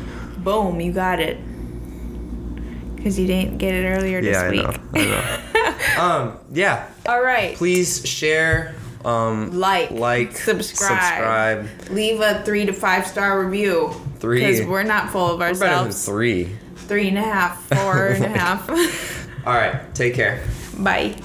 Boom, 0.43 0.79
you 0.81 0.91
got 0.91 1.19
it. 1.19 1.37
Because 2.95 3.19
you 3.19 3.27
didn't 3.27 3.57
get 3.59 3.73
it 3.73 3.85
earlier 3.87 4.21
this 4.21 4.33
Yeah, 4.33 4.41
I 4.43 4.49
week. 4.49 4.63
know. 4.63 4.79
I 4.95 5.05
know. 5.97 6.01
um, 6.01 6.37
yeah, 6.51 6.87
All 7.07 7.21
right. 7.21 7.55
please 7.55 8.05
share, 8.07 8.75
um, 9.05 9.51
Like, 9.57 9.91
like, 9.91 10.35
subscribe. 10.37 11.67
subscribe. 11.67 11.91
Leave 11.91 12.19
a 12.21 12.41
three 12.43 12.65
to 12.65 12.73
five 12.73 13.05
star 13.07 13.43
review. 13.45 13.93
Three. 14.19 14.39
Because 14.45 14.65
we're 14.65 14.83
not 14.83 15.11
full 15.11 15.27
of 15.33 15.39
We're 15.39 15.49
better 15.53 15.59
than 15.59 15.69
ourselves. 15.69 16.05
three. 16.05 16.55
Three 16.75 17.09
and 17.09 17.17
a 17.17 17.21
half, 17.21 17.63
four 17.67 18.07
and 18.07 18.25
a 18.25 18.29
half. 18.39 18.67
All 19.45 19.53
right, 19.53 19.93
take 19.93 20.13
care. 20.15 20.41
Bye. 20.79 21.15